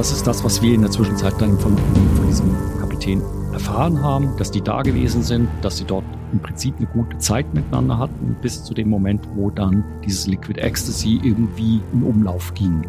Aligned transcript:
das 0.00 0.12
ist 0.12 0.26
das, 0.26 0.42
was 0.42 0.62
wir 0.62 0.72
in 0.72 0.80
der 0.80 0.90
Zwischenzeit 0.90 1.34
dann 1.40 1.58
von, 1.58 1.76
von 1.76 2.26
diesem 2.26 2.56
Kapitän 2.80 3.20
erfahren 3.52 4.02
haben, 4.02 4.34
dass 4.38 4.50
die 4.50 4.62
da 4.62 4.80
gewesen 4.80 5.22
sind, 5.22 5.46
dass 5.60 5.76
sie 5.76 5.84
dort 5.84 6.06
im 6.32 6.38
Prinzip 6.40 6.74
eine 6.78 6.86
gute 6.86 7.18
Zeit 7.18 7.52
miteinander 7.52 7.98
hatten, 7.98 8.34
bis 8.40 8.64
zu 8.64 8.72
dem 8.72 8.88
Moment, 8.88 9.28
wo 9.34 9.50
dann 9.50 9.84
dieses 10.02 10.26
Liquid 10.26 10.58
Ecstasy 10.58 11.20
irgendwie 11.22 11.82
in 11.92 12.02
Umlauf 12.02 12.54
ging. 12.54 12.86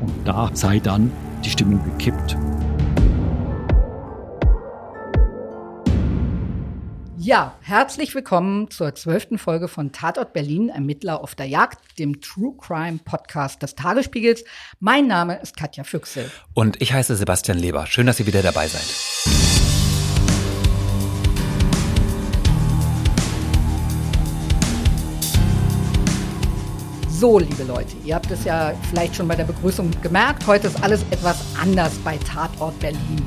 Und 0.00 0.10
da 0.24 0.48
sei 0.54 0.78
dann 0.78 1.12
die 1.44 1.50
Stimmung 1.50 1.78
gekippt. 1.84 2.38
Ja, 7.26 7.56
herzlich 7.60 8.14
willkommen 8.14 8.70
zur 8.70 8.94
zwölften 8.94 9.36
Folge 9.36 9.66
von 9.66 9.90
Tatort 9.90 10.32
Berlin, 10.32 10.68
Ermittler 10.68 11.20
auf 11.20 11.34
der 11.34 11.46
Jagd, 11.46 11.98
dem 11.98 12.20
True 12.20 12.54
Crime 12.56 13.00
Podcast 13.04 13.60
des 13.64 13.74
Tagesspiegels. 13.74 14.44
Mein 14.78 15.08
Name 15.08 15.40
ist 15.42 15.56
Katja 15.56 15.82
Füchsel. 15.82 16.30
Und 16.54 16.80
ich 16.80 16.92
heiße 16.92 17.16
Sebastian 17.16 17.58
Leber. 17.58 17.86
Schön, 17.86 18.06
dass 18.06 18.20
ihr 18.20 18.28
wieder 18.28 18.42
dabei 18.42 18.68
seid. 18.68 18.84
So, 27.08 27.40
liebe 27.40 27.64
Leute, 27.64 27.96
ihr 28.04 28.14
habt 28.14 28.30
es 28.30 28.44
ja 28.44 28.72
vielleicht 28.88 29.16
schon 29.16 29.26
bei 29.26 29.34
der 29.34 29.46
Begrüßung 29.46 29.90
gemerkt. 30.00 30.46
Heute 30.46 30.68
ist 30.68 30.80
alles 30.80 31.02
etwas 31.10 31.44
anders 31.60 31.92
bei 32.04 32.18
Tatort 32.18 32.78
Berlin. 32.78 33.26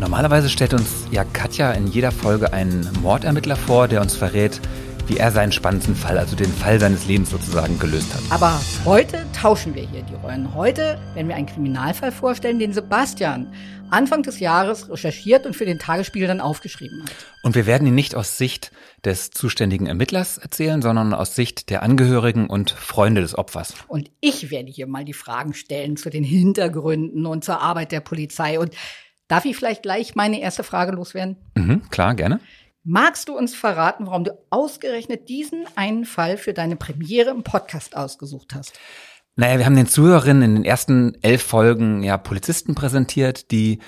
Normalerweise 0.00 0.48
stellt 0.48 0.72
uns 0.72 1.06
ja 1.10 1.24
Katja 1.24 1.72
in 1.72 1.86
jeder 1.86 2.10
Folge 2.10 2.54
einen 2.54 2.88
Mordermittler 3.02 3.54
vor, 3.54 3.86
der 3.86 4.00
uns 4.00 4.16
verrät, 4.16 4.58
wie 5.06 5.18
er 5.18 5.30
seinen 5.30 5.52
spannendsten 5.52 5.94
Fall, 5.94 6.16
also 6.16 6.34
den 6.34 6.50
Fall 6.50 6.80
seines 6.80 7.06
Lebens 7.06 7.28
sozusagen, 7.28 7.78
gelöst 7.78 8.14
hat. 8.14 8.22
Aber 8.30 8.58
heute 8.86 9.26
tauschen 9.38 9.74
wir 9.74 9.82
hier 9.82 10.02
die 10.02 10.14
Rollen. 10.14 10.54
Heute 10.54 10.98
werden 11.12 11.28
wir 11.28 11.36
einen 11.36 11.46
Kriminalfall 11.46 12.12
vorstellen, 12.12 12.58
den 12.58 12.72
Sebastian 12.72 13.52
Anfang 13.90 14.22
des 14.22 14.40
Jahres 14.40 14.88
recherchiert 14.88 15.44
und 15.44 15.54
für 15.54 15.66
den 15.66 15.78
Tagesspiegel 15.78 16.28
dann 16.28 16.40
aufgeschrieben 16.40 17.02
hat. 17.02 17.12
Und 17.42 17.54
wir 17.54 17.66
werden 17.66 17.86
ihn 17.86 17.94
nicht 17.94 18.14
aus 18.14 18.38
Sicht 18.38 18.72
des 19.04 19.30
zuständigen 19.32 19.86
Ermittlers 19.86 20.38
erzählen, 20.38 20.80
sondern 20.80 21.12
aus 21.12 21.34
Sicht 21.34 21.68
der 21.68 21.82
Angehörigen 21.82 22.46
und 22.46 22.70
Freunde 22.70 23.20
des 23.20 23.36
Opfers. 23.36 23.74
Und 23.86 24.10
ich 24.20 24.50
werde 24.50 24.70
hier 24.70 24.86
mal 24.86 25.04
die 25.04 25.12
Fragen 25.12 25.52
stellen 25.52 25.98
zu 25.98 26.08
den 26.08 26.24
Hintergründen 26.24 27.26
und 27.26 27.44
zur 27.44 27.60
Arbeit 27.60 27.92
der 27.92 28.00
Polizei 28.00 28.58
und 28.58 28.74
Darf 29.30 29.44
ich 29.44 29.56
vielleicht 29.56 29.82
gleich 29.82 30.16
meine 30.16 30.40
erste 30.40 30.64
Frage 30.64 30.90
loswerden? 30.90 31.36
Mhm, 31.54 31.88
klar, 31.88 32.16
gerne. 32.16 32.40
Magst 32.82 33.28
du 33.28 33.38
uns 33.38 33.54
verraten, 33.54 34.08
warum 34.08 34.24
du 34.24 34.36
ausgerechnet 34.50 35.28
diesen 35.28 35.66
einen 35.76 36.04
Fall 36.04 36.36
für 36.36 36.52
deine 36.52 36.74
Premiere 36.74 37.30
im 37.30 37.44
Podcast 37.44 37.96
ausgesucht 37.96 38.56
hast? 38.56 38.80
Naja, 39.36 39.58
wir 39.58 39.66
haben 39.66 39.76
den 39.76 39.86
Zuhörerinnen 39.86 40.42
in 40.42 40.54
den 40.56 40.64
ersten 40.64 41.16
elf 41.22 41.44
Folgen 41.44 42.02
ja 42.02 42.18
Polizisten 42.18 42.74
präsentiert, 42.74 43.52
die 43.52 43.78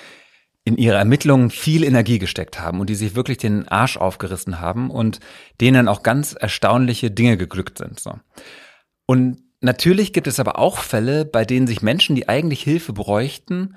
in 0.62 0.76
ihre 0.76 0.94
Ermittlungen 0.94 1.50
viel 1.50 1.82
Energie 1.82 2.20
gesteckt 2.20 2.60
haben 2.60 2.78
und 2.78 2.88
die 2.88 2.94
sich 2.94 3.16
wirklich 3.16 3.38
den 3.38 3.66
Arsch 3.66 3.96
aufgerissen 3.96 4.60
haben 4.60 4.92
und 4.92 5.18
denen 5.60 5.88
auch 5.88 6.04
ganz 6.04 6.34
erstaunliche 6.34 7.10
Dinge 7.10 7.36
geglückt 7.36 7.78
sind. 7.78 7.98
So. 7.98 8.14
Und 9.06 9.42
natürlich 9.60 10.12
gibt 10.12 10.28
es 10.28 10.38
aber 10.38 10.60
auch 10.60 10.78
Fälle, 10.78 11.24
bei 11.24 11.44
denen 11.44 11.66
sich 11.66 11.82
Menschen, 11.82 12.14
die 12.14 12.28
eigentlich 12.28 12.62
Hilfe 12.62 12.92
bräuchten, 12.92 13.74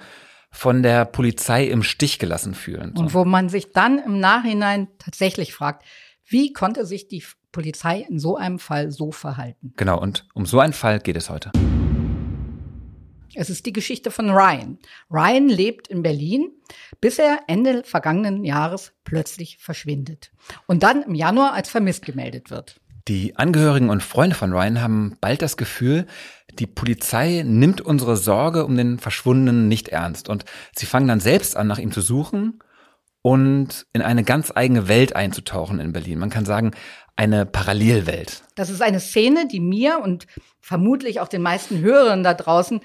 von 0.55 0.83
der 0.83 1.03
Polizei 1.03 1.65
im 1.65 1.83
Stich 1.83 2.17
gelassen 2.17 2.55
fühlen. 2.55 2.93
Und 2.97 3.13
wo 3.13 3.25
man 3.25 3.49
sich 3.49 3.73
dann 3.73 3.99
im 3.99 4.19
Nachhinein 4.19 4.87
tatsächlich 4.97 5.53
fragt, 5.53 5.85
wie 6.25 6.53
konnte 6.53 6.85
sich 6.85 7.07
die 7.07 7.23
Polizei 7.51 8.05
in 8.09 8.19
so 8.19 8.37
einem 8.37 8.57
Fall 8.57 8.89
so 8.89 9.11
verhalten? 9.11 9.73
Genau, 9.75 9.99
und 9.99 10.27
um 10.33 10.45
so 10.45 10.59
einen 10.59 10.73
Fall 10.73 10.99
geht 10.99 11.17
es 11.17 11.29
heute. 11.29 11.51
Es 13.33 13.49
ist 13.49 13.65
die 13.65 13.73
Geschichte 13.73 14.11
von 14.11 14.29
Ryan. 14.29 14.79
Ryan 15.11 15.49
lebt 15.49 15.89
in 15.89 16.01
Berlin, 16.01 16.51
bis 17.01 17.19
er 17.19 17.41
Ende 17.47 17.83
vergangenen 17.83 18.45
Jahres 18.45 18.93
plötzlich 19.03 19.57
verschwindet 19.59 20.31
und 20.67 20.83
dann 20.83 21.03
im 21.03 21.15
Januar 21.15 21.51
als 21.51 21.69
vermisst 21.69 22.05
gemeldet 22.05 22.49
wird. 22.49 22.79
Die 23.07 23.35
Angehörigen 23.35 23.89
und 23.89 24.01
Freunde 24.01 24.35
von 24.35 24.51
Ryan 24.51 24.81
haben 24.81 25.17
bald 25.21 25.41
das 25.41 25.57
Gefühl, 25.57 26.07
die 26.53 26.67
Polizei 26.67 27.43
nimmt 27.45 27.81
unsere 27.81 28.17
Sorge 28.17 28.65
um 28.65 28.77
den 28.77 28.99
Verschwundenen 28.99 29.67
nicht 29.67 29.89
ernst 29.89 30.29
und 30.29 30.45
sie 30.75 30.85
fangen 30.85 31.07
dann 31.07 31.19
selbst 31.19 31.57
an, 31.57 31.67
nach 31.67 31.79
ihm 31.79 31.91
zu 31.91 32.01
suchen 32.01 32.59
und 33.21 33.87
in 33.93 34.01
eine 34.01 34.23
ganz 34.23 34.51
eigene 34.55 34.87
Welt 34.87 35.15
einzutauchen 35.15 35.79
in 35.79 35.93
Berlin. 35.93 36.19
Man 36.19 36.29
kann 36.29 36.45
sagen, 36.45 36.71
eine 37.15 37.45
Parallelwelt. 37.45 38.43
Das 38.55 38.69
ist 38.69 38.81
eine 38.81 38.99
Szene, 38.99 39.47
die 39.47 39.59
mir 39.59 39.99
und 40.03 40.27
vermutlich 40.59 41.19
auch 41.19 41.27
den 41.27 41.41
meisten 41.41 41.79
Hörern 41.79 42.23
da 42.23 42.33
draußen 42.33 42.81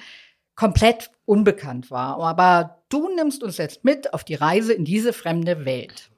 komplett 0.55 1.11
unbekannt 1.25 1.91
war. 1.91 2.19
Aber 2.21 2.83
du 2.89 3.15
nimmst 3.15 3.43
uns 3.43 3.59
jetzt 3.59 3.85
mit 3.85 4.15
auf 4.15 4.25
die 4.25 4.35
Reise 4.35 4.73
in 4.73 4.85
diese 4.85 5.13
fremde 5.13 5.65
Welt. 5.65 6.11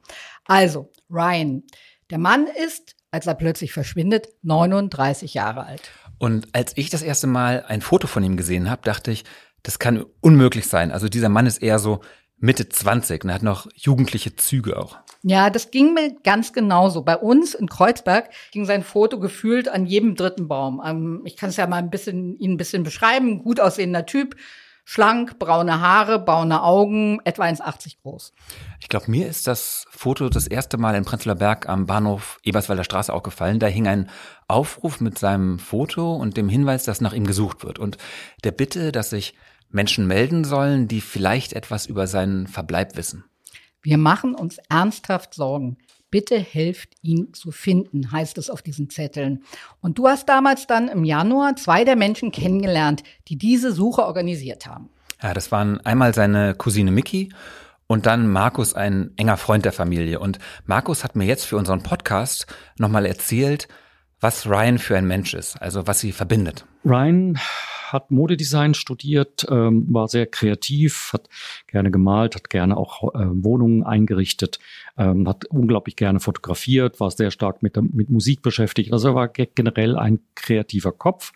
Also, 0.45 0.91
Ryan, 1.09 1.63
der 2.09 2.17
Mann 2.17 2.47
ist 2.47 2.95
als 3.13 3.27
er 3.27 3.35
plötzlich 3.35 3.71
verschwindet, 3.71 4.29
39 4.41 5.35
Jahre 5.35 5.67
alt. 5.67 5.91
Und 6.17 6.47
als 6.53 6.73
ich 6.75 6.89
das 6.89 7.01
erste 7.01 7.27
Mal 7.27 7.65
ein 7.67 7.81
Foto 7.81 8.07
von 8.07 8.23
ihm 8.23 8.37
gesehen 8.37 8.69
habe, 8.69 8.81
dachte 8.83 9.11
ich, 9.11 9.23
das 9.63 9.79
kann 9.79 10.05
unmöglich 10.21 10.67
sein. 10.67 10.91
Also 10.91 11.07
dieser 11.07 11.29
Mann 11.29 11.45
ist 11.45 11.61
eher 11.61 11.79
so 11.79 12.01
Mitte 12.37 12.67
20 12.67 13.23
und 13.23 13.33
hat 13.33 13.43
noch 13.43 13.67
jugendliche 13.75 14.35
Züge 14.35 14.77
auch. 14.77 14.97
Ja, 15.21 15.49
das 15.49 15.71
ging 15.71 15.93
mir 15.93 16.13
ganz 16.23 16.51
genauso. 16.51 17.01
Bei 17.01 17.15
uns 17.15 17.53
in 17.53 17.69
Kreuzberg 17.69 18.29
ging 18.51 18.65
sein 18.65 18.83
Foto 18.83 19.17
gefühlt 19.17 19.69
an 19.69 19.85
jedem 19.85 20.15
dritten 20.15 20.49
Baum. 20.49 20.81
Ähm, 20.85 21.21
ich 21.23 21.37
kann 21.37 21.49
es 21.49 21.55
ja 21.55 21.65
mal 21.67 21.77
ein 21.77 21.89
bisschen, 21.89 22.37
ihn 22.39 22.51
ein 22.51 22.57
bisschen 22.57 22.83
beschreiben. 22.83 23.41
Gut 23.43 23.61
aussehender 23.61 24.05
Typ, 24.05 24.35
schlank, 24.85 25.39
braune 25.39 25.81
Haare, 25.81 26.19
braune 26.19 26.61
Augen, 26.63 27.19
etwa 27.23 27.43
1,80 27.43 27.97
groß. 28.01 28.33
Ich 28.79 28.89
glaube, 28.89 29.09
mir 29.09 29.27
ist 29.27 29.47
das 29.47 29.85
Foto 29.89 30.29
das 30.29 30.47
erste 30.47 30.77
Mal 30.77 30.95
in 30.95 31.05
Prenzlauer 31.05 31.35
Berg 31.35 31.69
am 31.69 31.85
Bahnhof 31.85 32.39
Eberswalder 32.43 32.83
Straße 32.83 33.13
auch 33.13 33.23
gefallen. 33.23 33.59
Da 33.59 33.67
hing 33.67 33.87
ein 33.87 34.09
Aufruf 34.47 35.01
mit 35.01 35.17
seinem 35.17 35.59
Foto 35.59 36.15
und 36.15 36.37
dem 36.37 36.49
Hinweis, 36.49 36.83
dass 36.83 37.01
nach 37.01 37.13
ihm 37.13 37.25
gesucht 37.25 37.63
wird 37.63 37.79
und 37.79 37.97
der 38.43 38.51
Bitte, 38.51 38.91
dass 38.91 39.09
sich 39.09 39.35
Menschen 39.69 40.05
melden 40.05 40.43
sollen, 40.43 40.87
die 40.87 41.01
vielleicht 41.01 41.53
etwas 41.53 41.85
über 41.85 42.07
seinen 42.07 42.47
Verbleib 42.47 42.95
wissen. 42.95 43.25
Wir 43.81 43.97
machen 43.97 44.35
uns 44.35 44.59
ernsthaft 44.69 45.33
Sorgen. 45.33 45.77
Bitte 46.13 46.37
helft 46.37 46.89
ihn 47.01 47.33
zu 47.33 47.49
finden, 47.49 48.11
heißt 48.11 48.37
es 48.37 48.51
auf 48.51 48.61
diesen 48.61 48.87
Zetteln. 48.87 49.41
Und 49.81 49.97
du 49.97 50.07
hast 50.07 50.29
damals 50.29 50.67
dann 50.67 50.87
im 50.87 51.05
Januar 51.05 51.55
zwei 51.55 51.85
der 51.85 51.95
Menschen 51.95 52.31
kennengelernt, 52.31 53.01
die 53.29 53.35
diese 53.35 53.71
Suche 53.71 54.05
organisiert 54.05 54.67
haben. 54.67 54.91
Ja, 55.23 55.33
das 55.33 55.51
waren 55.51 55.83
einmal 55.83 56.13
seine 56.13 56.53
Cousine 56.53 56.91
Mickey 56.91 57.29
und 57.87 58.05
dann 58.05 58.31
Markus, 58.31 58.75
ein 58.75 59.09
enger 59.17 59.37
Freund 59.37 59.65
der 59.65 59.71
Familie. 59.71 60.19
Und 60.19 60.37
Markus 60.67 61.03
hat 61.03 61.15
mir 61.15 61.25
jetzt 61.25 61.45
für 61.45 61.57
unseren 61.57 61.81
Podcast 61.81 62.45
nochmal 62.77 63.07
erzählt, 63.07 63.67
was 64.19 64.45
Ryan 64.45 64.77
für 64.77 64.95
ein 64.95 65.07
Mensch 65.07 65.33
ist, 65.33 65.59
also 65.63 65.87
was 65.87 65.99
sie 65.99 66.11
verbindet. 66.11 66.63
Ryan 66.85 67.39
hat 67.93 68.11
Modedesign 68.11 68.73
studiert, 68.73 69.45
ähm, 69.49 69.85
war 69.93 70.07
sehr 70.07 70.25
kreativ, 70.25 71.11
hat 71.13 71.29
gerne 71.67 71.91
gemalt, 71.91 72.35
hat 72.35 72.49
gerne 72.49 72.75
auch 72.75 73.13
äh, 73.15 73.19
Wohnungen 73.31 73.83
eingerichtet, 73.83 74.59
ähm, 74.97 75.27
hat 75.27 75.45
unglaublich 75.45 75.95
gerne 75.95 76.19
fotografiert, 76.19 76.99
war 76.99 77.11
sehr 77.11 77.31
stark 77.31 77.63
mit, 77.63 77.77
mit 77.93 78.09
Musik 78.09 78.41
beschäftigt. 78.41 78.91
Also 78.91 79.09
er 79.09 79.15
war 79.15 79.27
generell 79.29 79.97
ein 79.97 80.19
kreativer 80.35 80.91
Kopf 80.91 81.31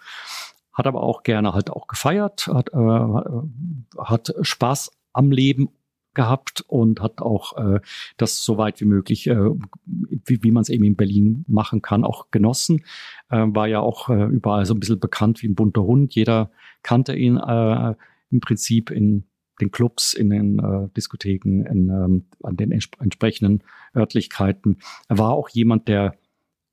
hat 0.74 0.86
aber 0.86 1.02
auch 1.02 1.24
gerne 1.24 1.54
halt 1.54 1.72
auch 1.72 1.88
gefeiert, 1.88 2.46
hat, 2.46 2.70
äh, 2.72 3.98
hat 3.98 4.36
Spaß 4.42 4.92
am 5.12 5.32
Leben 5.32 5.70
gehabt 6.18 6.66
und 6.68 7.00
hat 7.00 7.22
auch 7.22 7.56
äh, 7.58 7.80
das 8.18 8.44
so 8.44 8.58
weit 8.58 8.82
wie 8.82 8.86
möglich, 8.86 9.28
äh, 9.28 9.50
wie, 9.86 10.44
wie 10.44 10.52
man 10.52 10.64
es 10.64 10.70
eben 10.70 10.84
in 10.84 10.98
Berlin 10.98 11.46
machen 11.48 11.82
kann, 11.82 12.04
auch 12.04 12.32
genossen. 12.32 12.84
Äh, 13.30 13.46
war 13.48 13.68
ja 13.68 13.80
auch 13.80 14.10
äh, 14.10 14.26
überall 14.26 14.66
so 14.66 14.74
ein 14.74 14.82
bisschen 14.82 15.00
bekannt 15.00 15.42
wie 15.42 15.48
ein 15.48 15.56
bunter 15.56 15.84
Hund. 15.84 16.16
Jeder 16.16 16.52
kannte 16.84 17.16
ihn 17.16 17.38
äh, 17.38 17.94
im 18.32 18.42
Prinzip 18.42 18.90
in 18.92 19.26
den 19.62 19.72
Clubs, 19.72 20.14
in 20.14 20.30
den 20.32 20.60
äh, 20.60 20.90
Diskotheken, 20.96 21.64
in, 21.66 21.90
ähm, 21.90 22.26
an 22.44 22.58
den 22.58 22.72
entsp 22.72 23.00
entsprechenden 23.00 23.64
Örtlichkeiten. 23.96 24.80
Er 25.08 25.20
war 25.20 25.32
auch 25.32 25.50
jemand, 25.50 25.88
der 25.88 26.16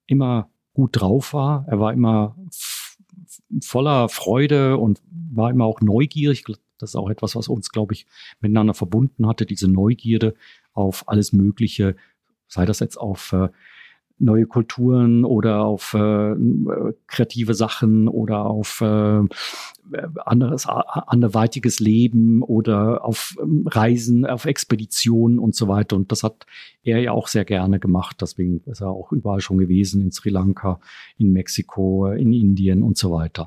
immer 0.07 0.51
gut 0.73 1.01
drauf 1.01 1.35
war. 1.35 1.67
Er 1.69 1.79
war 1.79 1.93
immer 1.93 2.37
voller 3.63 4.09
Freude 4.09 4.79
und 4.79 5.03
war 5.33 5.51
immer 5.51 5.67
auch 5.67 5.81
neugierig. 5.83 6.45
Das 6.79 6.91
ist 6.91 6.97
auch 6.97 7.11
etwas, 7.11 7.37
was 7.37 7.49
uns, 7.49 7.71
glaube 7.71 7.95
ich, 7.95 8.07
miteinander 8.41 8.75
verbunden 8.75 9.27
hatte, 9.27 9.47
diese 9.47 9.69
Neugierde 9.69 10.35
auf 10.73 11.09
alles 11.09 11.33
Mögliche, 11.33 11.97
sei 12.49 12.67
das 12.67 12.81
jetzt 12.81 12.97
auf 12.97 13.33
äh, 13.33 13.49
neue 14.19 14.47
Kulturen 14.47 15.25
oder 15.25 15.65
auf 15.65 15.95
äh, 15.95 16.35
kreative 17.07 17.55
Sachen 17.55 18.09
oder 18.09 18.47
auf 18.47 18.81
äh, 18.81 19.21
anderes, 20.25 20.67
anderweitiges 20.67 21.81
Leben 21.81 22.43
oder 22.43 23.05
auf 23.05 23.37
ähm, 23.43 23.67
Reisen, 23.67 24.25
auf 24.25 24.45
Expeditionen 24.45 25.39
und 25.39 25.55
so 25.55 25.69
weiter. 25.69 25.97
Und 25.97 26.13
das 26.13 26.23
hat 26.23 26.47
er 26.83 27.01
ja 27.01 27.13
auch 27.13 27.29
sehr 27.29 27.45
gerne 27.45 27.81
gemacht. 27.81 28.17
Deswegen 28.21 28.63
ist 28.67 28.81
er 28.81 28.91
auch 28.91 29.13
überall 29.13 29.41
schon 29.41 29.59
gewesen, 29.59 30.01
in 30.01 30.13
Sri 30.13 30.31
Lanka, 30.31 30.81
in 31.19 31.33
Mexiko, 31.33 32.07
in 32.07 32.33
Indien 32.33 32.83
und 32.83 32.97
so 32.97 33.11
weiter. 33.11 33.47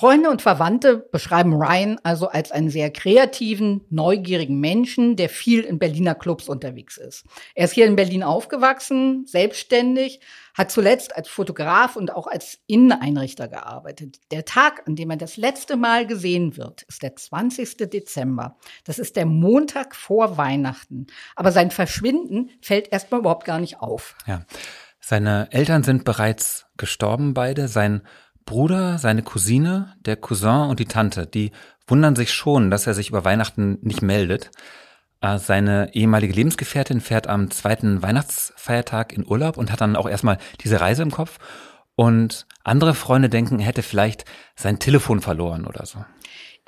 Freunde 0.00 0.30
und 0.30 0.40
Verwandte 0.40 0.96
beschreiben 0.96 1.52
Ryan 1.52 2.00
also 2.02 2.28
als 2.28 2.52
einen 2.52 2.70
sehr 2.70 2.90
kreativen, 2.90 3.82
neugierigen 3.90 4.58
Menschen, 4.58 5.14
der 5.14 5.28
viel 5.28 5.60
in 5.60 5.78
Berliner 5.78 6.14
Clubs 6.14 6.48
unterwegs 6.48 6.96
ist. 6.96 7.26
Er 7.54 7.66
ist 7.66 7.74
hier 7.74 7.84
in 7.84 7.96
Berlin 7.96 8.22
aufgewachsen, 8.22 9.26
selbstständig, 9.26 10.20
hat 10.54 10.70
zuletzt 10.70 11.14
als 11.14 11.28
Fotograf 11.28 11.96
und 11.96 12.14
auch 12.14 12.26
als 12.26 12.60
Inneneinrichter 12.66 13.46
gearbeitet. 13.46 14.20
Der 14.30 14.46
Tag, 14.46 14.88
an 14.88 14.96
dem 14.96 15.10
er 15.10 15.18
das 15.18 15.36
letzte 15.36 15.76
Mal 15.76 16.06
gesehen 16.06 16.56
wird, 16.56 16.80
ist 16.84 17.02
der 17.02 17.14
20. 17.14 17.76
Dezember. 17.90 18.56
Das 18.84 18.98
ist 18.98 19.16
der 19.16 19.26
Montag 19.26 19.94
vor 19.94 20.38
Weihnachten. 20.38 21.08
Aber 21.36 21.52
sein 21.52 21.70
Verschwinden 21.70 22.48
fällt 22.62 22.90
erstmal 22.90 23.20
überhaupt 23.20 23.44
gar 23.44 23.58
nicht 23.58 23.80
auf. 23.80 24.16
Ja. 24.26 24.46
Seine 24.98 25.48
Eltern 25.50 25.82
sind 25.82 26.04
bereits 26.04 26.66
gestorben, 26.78 27.34
beide. 27.34 27.68
Sein 27.68 28.02
Bruder, 28.50 28.98
seine 28.98 29.22
Cousine, 29.22 29.94
der 30.04 30.16
Cousin 30.16 30.68
und 30.70 30.80
die 30.80 30.86
Tante, 30.86 31.24
die 31.24 31.52
wundern 31.86 32.16
sich 32.16 32.32
schon, 32.32 32.68
dass 32.72 32.84
er 32.84 32.94
sich 32.94 33.10
über 33.10 33.24
Weihnachten 33.24 33.78
nicht 33.82 34.02
meldet. 34.02 34.50
Äh, 35.20 35.38
seine 35.38 35.94
ehemalige 35.94 36.32
Lebensgefährtin 36.32 37.00
fährt 37.00 37.28
am 37.28 37.52
zweiten 37.52 38.02
Weihnachtsfeiertag 38.02 39.12
in 39.12 39.24
Urlaub 39.24 39.56
und 39.56 39.70
hat 39.70 39.80
dann 39.80 39.94
auch 39.94 40.08
erstmal 40.08 40.38
diese 40.64 40.80
Reise 40.80 41.04
im 41.04 41.12
Kopf. 41.12 41.38
Und 41.94 42.48
andere 42.64 42.94
Freunde 42.94 43.28
denken, 43.28 43.60
er 43.60 43.66
hätte 43.66 43.84
vielleicht 43.84 44.24
sein 44.56 44.80
Telefon 44.80 45.20
verloren 45.20 45.64
oder 45.64 45.86
so. 45.86 46.04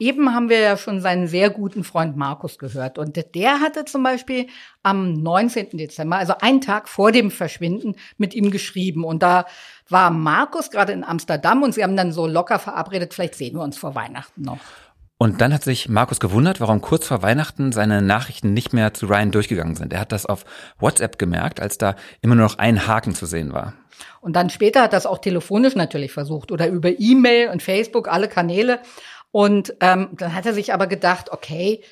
Eben 0.02 0.34
haben 0.34 0.48
wir 0.48 0.58
ja 0.58 0.76
schon 0.76 1.00
seinen 1.00 1.28
sehr 1.28 1.48
guten 1.48 1.84
Freund 1.84 2.16
Markus 2.16 2.58
gehört. 2.58 2.98
Und 2.98 3.16
der 3.36 3.60
hatte 3.60 3.84
zum 3.84 4.02
Beispiel 4.02 4.48
am 4.82 5.12
19. 5.12 5.78
Dezember, 5.78 6.16
also 6.16 6.34
einen 6.40 6.60
Tag 6.60 6.88
vor 6.88 7.12
dem 7.12 7.30
Verschwinden, 7.30 7.94
mit 8.18 8.34
ihm 8.34 8.50
geschrieben. 8.50 9.04
Und 9.04 9.22
da 9.22 9.46
war 9.88 10.10
Markus 10.10 10.72
gerade 10.72 10.90
in 10.90 11.04
Amsterdam 11.04 11.62
und 11.62 11.72
sie 11.72 11.84
haben 11.84 11.96
dann 11.96 12.10
so 12.10 12.26
locker 12.26 12.58
verabredet, 12.58 13.14
vielleicht 13.14 13.36
sehen 13.36 13.54
wir 13.54 13.62
uns 13.62 13.78
vor 13.78 13.94
Weihnachten 13.94 14.42
noch. 14.42 14.58
Und 15.18 15.40
dann 15.40 15.54
hat 15.54 15.62
sich 15.62 15.88
Markus 15.88 16.18
gewundert, 16.18 16.60
warum 16.60 16.80
kurz 16.80 17.06
vor 17.06 17.22
Weihnachten 17.22 17.70
seine 17.70 18.02
Nachrichten 18.02 18.52
nicht 18.52 18.72
mehr 18.72 18.92
zu 18.94 19.06
Ryan 19.06 19.30
durchgegangen 19.30 19.76
sind. 19.76 19.92
Er 19.92 20.00
hat 20.00 20.10
das 20.10 20.26
auf 20.26 20.44
WhatsApp 20.80 21.16
gemerkt, 21.16 21.60
als 21.60 21.78
da 21.78 21.94
immer 22.22 22.34
nur 22.34 22.46
noch 22.46 22.58
ein 22.58 22.88
Haken 22.88 23.14
zu 23.14 23.26
sehen 23.26 23.52
war. 23.52 23.74
Und 24.20 24.34
dann 24.34 24.50
später 24.50 24.82
hat 24.82 24.92
das 24.92 25.06
auch 25.06 25.18
telefonisch 25.18 25.76
natürlich 25.76 26.10
versucht 26.10 26.50
oder 26.50 26.66
über 26.66 26.90
E-Mail 26.98 27.50
und 27.50 27.62
Facebook, 27.62 28.08
alle 28.08 28.28
Kanäle. 28.28 28.80
Und 29.32 29.74
ähm, 29.80 30.10
dann 30.12 30.34
hat 30.34 30.46
er 30.46 30.54
sich 30.54 30.72
aber 30.72 30.86
gedacht, 30.86 31.32
okay, 31.32 31.82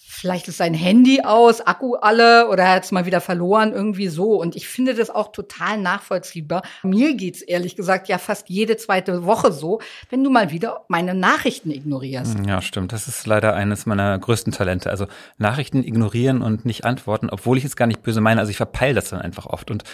vielleicht 0.00 0.48
ist 0.48 0.56
sein 0.56 0.74
Handy 0.74 1.20
aus, 1.22 1.60
Akku 1.60 1.94
alle 1.94 2.48
oder 2.48 2.62
er 2.62 2.74
hat 2.76 2.84
es 2.84 2.92
mal 2.92 3.04
wieder 3.04 3.20
verloren, 3.20 3.72
irgendwie 3.72 4.08
so. 4.08 4.40
Und 4.40 4.56
ich 4.56 4.66
finde 4.66 4.94
das 4.94 5.10
auch 5.10 5.32
total 5.32 5.78
nachvollziehbar. 5.78 6.62
Mir 6.82 7.14
geht's 7.14 7.42
ehrlich 7.42 7.76
gesagt 7.76 8.08
ja 8.08 8.18
fast 8.18 8.48
jede 8.48 8.76
zweite 8.76 9.24
Woche 9.24 9.52
so, 9.52 9.80
wenn 10.08 10.24
du 10.24 10.30
mal 10.30 10.50
wieder 10.50 10.84
meine 10.88 11.14
Nachrichten 11.14 11.70
ignorierst. 11.70 12.38
Ja, 12.46 12.62
stimmt. 12.62 12.92
Das 12.92 13.06
ist 13.06 13.26
leider 13.26 13.54
eines 13.54 13.86
meiner 13.86 14.18
größten 14.18 14.52
Talente. 14.52 14.88
Also 14.88 15.06
Nachrichten 15.36 15.82
ignorieren 15.82 16.42
und 16.42 16.64
nicht 16.64 16.84
antworten, 16.84 17.28
obwohl 17.28 17.58
ich 17.58 17.64
es 17.64 17.76
gar 17.76 17.86
nicht 17.86 18.02
böse 18.02 18.20
meine. 18.20 18.40
Also 18.40 18.50
ich 18.50 18.56
verpeile 18.56 18.94
das 18.94 19.10
dann 19.10 19.20
einfach 19.20 19.46
oft. 19.46 19.70
Und 19.70 19.84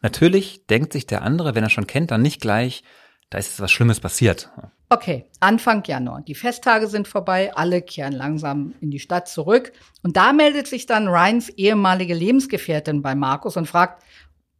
natürlich 0.00 0.66
denkt 0.66 0.92
sich 0.92 1.06
der 1.06 1.22
andere, 1.22 1.54
wenn 1.54 1.64
er 1.64 1.70
schon 1.70 1.86
kennt, 1.86 2.10
dann 2.10 2.22
nicht 2.22 2.40
gleich, 2.40 2.84
da 3.30 3.38
ist 3.38 3.60
was 3.60 3.70
Schlimmes 3.70 4.00
passiert. 4.00 4.50
Okay, 4.88 5.26
Anfang 5.40 5.84
Januar. 5.84 6.22
Die 6.22 6.34
Festtage 6.34 6.86
sind 6.86 7.06
vorbei, 7.06 7.54
alle 7.54 7.82
kehren 7.82 8.14
langsam 8.14 8.74
in 8.80 8.90
die 8.90 9.00
Stadt 9.00 9.28
zurück. 9.28 9.72
Und 10.02 10.16
da 10.16 10.32
meldet 10.32 10.66
sich 10.66 10.86
dann 10.86 11.08
Ryans 11.08 11.50
ehemalige 11.50 12.14
Lebensgefährtin 12.14 13.02
bei 13.02 13.14
Markus 13.14 13.58
und 13.58 13.66
fragt, 13.66 14.02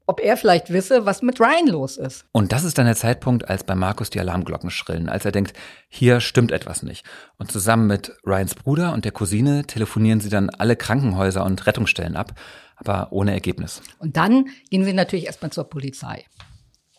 ob 0.09 0.21
er 0.21 0.39
vielleicht 0.39 0.71
wisse, 0.71 1.05
was 1.05 1.21
mit 1.23 1.39
Ryan 1.39 1.67
los 1.67 1.99
ist. 1.99 2.25
Und 2.33 2.53
das 2.53 2.65
ist 2.65 2.79
dann 2.79 2.87
der 2.87 2.97
Zeitpunkt, 2.97 3.49
als 3.49 3.65
bei 3.65 3.75
Markus 3.75 4.09
die 4.09 4.21
Alarmglocken 4.21 4.71
schrillen, 4.71 5.09
als 5.09 5.25
er 5.27 5.33
denkt, 5.33 5.53
hier 5.89 6.21
stimmt 6.21 6.51
etwas 6.51 6.83
nicht. 6.83 7.05
Und 7.37 7.53
zusammen 7.53 7.87
mit 7.87 8.17
Ryans 8.27 8.55
Bruder 8.55 8.95
und 8.95 9.05
der 9.05 9.13
Cousine 9.13 9.65
telefonieren 9.67 10.21
sie 10.21 10.31
dann 10.31 10.49
alle 10.51 10.77
Krankenhäuser 10.77 11.45
und 11.45 11.67
Rettungsstellen 11.67 12.17
ab, 12.17 12.33
aber 12.77 13.09
ohne 13.13 13.33
Ergebnis. 13.33 13.83
Und 13.99 14.17
dann 14.17 14.47
gehen 14.71 14.85
sie 14.85 14.95
natürlich 14.95 15.27
erstmal 15.27 15.53
zur 15.53 15.65
Polizei. 15.65 16.25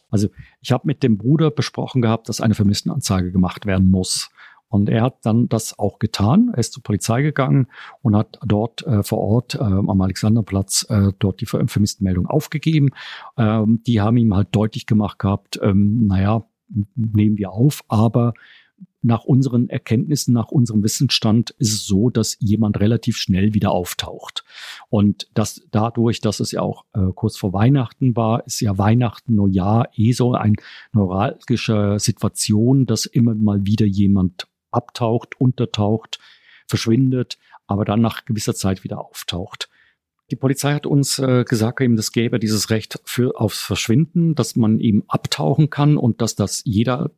Also 0.09 0.29
ich 0.61 0.71
habe 0.71 0.87
mit 0.87 1.03
dem 1.03 1.17
Bruder 1.17 1.51
besprochen 1.51 2.01
gehabt, 2.01 2.29
dass 2.29 2.41
eine 2.41 2.55
Vermisstenanzeige 2.55 3.31
gemacht 3.31 3.65
werden 3.65 3.89
muss. 3.89 4.29
Und 4.69 4.87
er 4.87 5.01
hat 5.01 5.25
dann 5.25 5.49
das 5.49 5.77
auch 5.79 5.97
getan. 5.97 6.51
Er 6.53 6.59
ist 6.59 6.73
zur 6.73 6.83
Polizei 6.83 7.23
gegangen 7.23 7.67
und 8.03 8.15
hat 8.15 8.39
dort 8.45 8.85
äh, 8.85 9.01
vor 9.01 9.17
Ort 9.17 9.55
äh, 9.55 9.59
am 9.59 9.99
Alexanderplatz 10.01 10.85
äh, 10.89 11.11
dort 11.17 11.41
die 11.41 11.47
Ver 11.47 11.67
Vermisstenmeldung 11.67 12.27
aufgegeben. 12.27 12.89
Ähm, 13.35 13.81
die 13.87 13.99
haben 13.99 14.17
ihm 14.17 14.35
halt 14.35 14.49
deutlich 14.51 14.85
gemacht 14.85 15.17
gehabt, 15.17 15.59
ähm, 15.63 16.05
naja, 16.05 16.45
nehmen 16.95 17.37
wir 17.37 17.51
auf, 17.51 17.83
aber 17.87 18.33
nach 19.01 19.23
unseren 19.23 19.69
Erkenntnissen, 19.69 20.33
nach 20.33 20.49
unserem 20.49 20.83
Wissensstand 20.83 21.51
ist 21.51 21.73
es 21.73 21.85
so, 21.85 22.09
dass 22.09 22.37
jemand 22.39 22.79
relativ 22.79 23.17
schnell 23.17 23.53
wieder 23.53 23.71
auftaucht. 23.71 24.43
Und 24.89 25.29
das 25.33 25.61
dadurch, 25.71 26.19
dass 26.19 26.39
es 26.39 26.51
ja 26.51 26.61
auch 26.61 26.85
äh, 26.93 27.11
kurz 27.15 27.37
vor 27.37 27.53
Weihnachten 27.53 28.15
war, 28.15 28.45
ist 28.45 28.59
ja 28.59 28.77
Weihnachten, 28.77 29.35
Neujahr 29.35 29.89
eh 29.95 30.11
so 30.11 30.33
eine 30.33 30.55
neuralgische 30.91 31.97
Situation, 31.99 32.85
dass 32.85 33.05
immer 33.05 33.35
mal 33.35 33.65
wieder 33.65 33.85
jemand 33.85 34.47
abtaucht, 34.71 35.39
untertaucht, 35.39 36.19
verschwindet, 36.67 37.37
aber 37.67 37.85
dann 37.85 38.01
nach 38.01 38.25
gewisser 38.25 38.53
Zeit 38.53 38.83
wieder 38.83 38.99
auftaucht. 38.99 39.69
Die 40.31 40.35
Polizei 40.35 40.73
hat 40.73 40.85
uns 40.85 41.17
äh, 41.19 41.43
gesagt, 41.43 41.81
eben 41.81 41.95
das 41.95 42.11
gäbe 42.11 42.39
dieses 42.39 42.69
Recht 42.69 42.99
für 43.03 43.39
aufs 43.39 43.61
Verschwinden, 43.61 44.35
dass 44.35 44.55
man 44.55 44.79
eben 44.79 45.03
abtauchen 45.07 45.69
kann 45.69 45.97
und 45.97 46.21
dass 46.21 46.35
das 46.35 46.61
jeder 46.65 47.11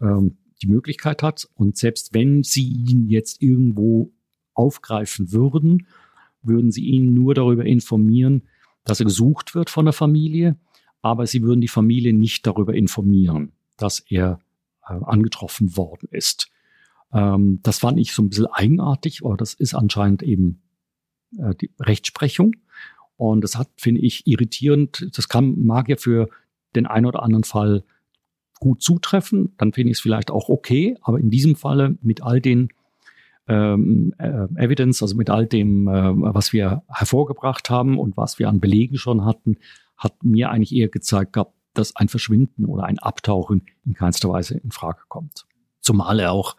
ähm, 0.00 0.36
die 0.62 0.68
Möglichkeit 0.68 1.22
hat. 1.22 1.48
Und 1.54 1.76
selbst 1.76 2.14
wenn 2.14 2.42
sie 2.42 2.66
ihn 2.66 3.08
jetzt 3.08 3.42
irgendwo 3.42 4.12
aufgreifen 4.54 5.32
würden, 5.32 5.86
würden 6.42 6.70
sie 6.70 6.84
ihn 6.84 7.14
nur 7.14 7.34
darüber 7.34 7.64
informieren, 7.64 8.42
dass 8.84 9.00
er 9.00 9.06
gesucht 9.06 9.54
wird 9.54 9.68
von 9.68 9.84
der 9.84 9.92
Familie, 9.92 10.56
aber 11.02 11.26
sie 11.26 11.42
würden 11.42 11.60
die 11.60 11.68
Familie 11.68 12.12
nicht 12.12 12.46
darüber 12.46 12.74
informieren, 12.74 13.52
dass 13.76 14.00
er 14.00 14.40
äh, 14.86 14.94
angetroffen 14.94 15.76
worden 15.76 16.08
ist. 16.10 16.48
Ähm, 17.12 17.60
das 17.62 17.78
fand 17.78 17.98
ich 17.98 18.12
so 18.12 18.22
ein 18.22 18.28
bisschen 18.28 18.46
eigenartig, 18.46 19.24
aber 19.24 19.36
das 19.36 19.54
ist 19.54 19.74
anscheinend 19.74 20.22
eben 20.22 20.62
äh, 21.38 21.54
die 21.54 21.70
Rechtsprechung. 21.80 22.56
Und 23.16 23.42
das 23.42 23.56
hat, 23.56 23.68
finde 23.76 24.02
ich, 24.02 24.26
irritierend. 24.26 25.08
Das 25.16 25.28
kann, 25.28 25.64
mag 25.64 25.88
ja 25.88 25.96
für 25.96 26.28
den 26.74 26.86
einen 26.86 27.06
oder 27.06 27.22
anderen 27.22 27.44
Fall 27.44 27.84
gut 28.60 28.82
zutreffen, 28.82 29.54
dann 29.58 29.72
finde 29.72 29.90
ich 29.90 29.98
es 29.98 30.02
vielleicht 30.02 30.30
auch 30.30 30.48
okay. 30.48 30.96
Aber 31.02 31.18
in 31.18 31.30
diesem 31.30 31.56
Falle 31.56 31.96
mit 32.02 32.22
all 32.22 32.40
den 32.40 32.70
ähm, 33.48 34.14
äh, 34.18 34.46
Evidence, 34.56 35.02
also 35.02 35.14
mit 35.16 35.30
all 35.30 35.46
dem, 35.46 35.88
äh, 35.88 36.12
was 36.16 36.52
wir 36.52 36.82
hervorgebracht 36.88 37.70
haben 37.70 37.98
und 37.98 38.16
was 38.16 38.38
wir 38.38 38.48
an 38.48 38.60
Belegen 38.60 38.98
schon 38.98 39.24
hatten, 39.24 39.56
hat 39.96 40.24
mir 40.24 40.50
eigentlich 40.50 40.74
eher 40.74 40.88
gezeigt 40.88 41.34
gehabt, 41.34 41.54
dass 41.74 41.94
ein 41.96 42.08
Verschwinden 42.08 42.64
oder 42.64 42.84
ein 42.84 42.98
Abtauchen 42.98 43.62
in 43.84 43.94
keinster 43.94 44.28
Weise 44.28 44.58
in 44.58 44.70
Frage 44.70 45.02
kommt. 45.08 45.46
Zumal 45.80 46.20
er 46.20 46.32
auch 46.32 46.56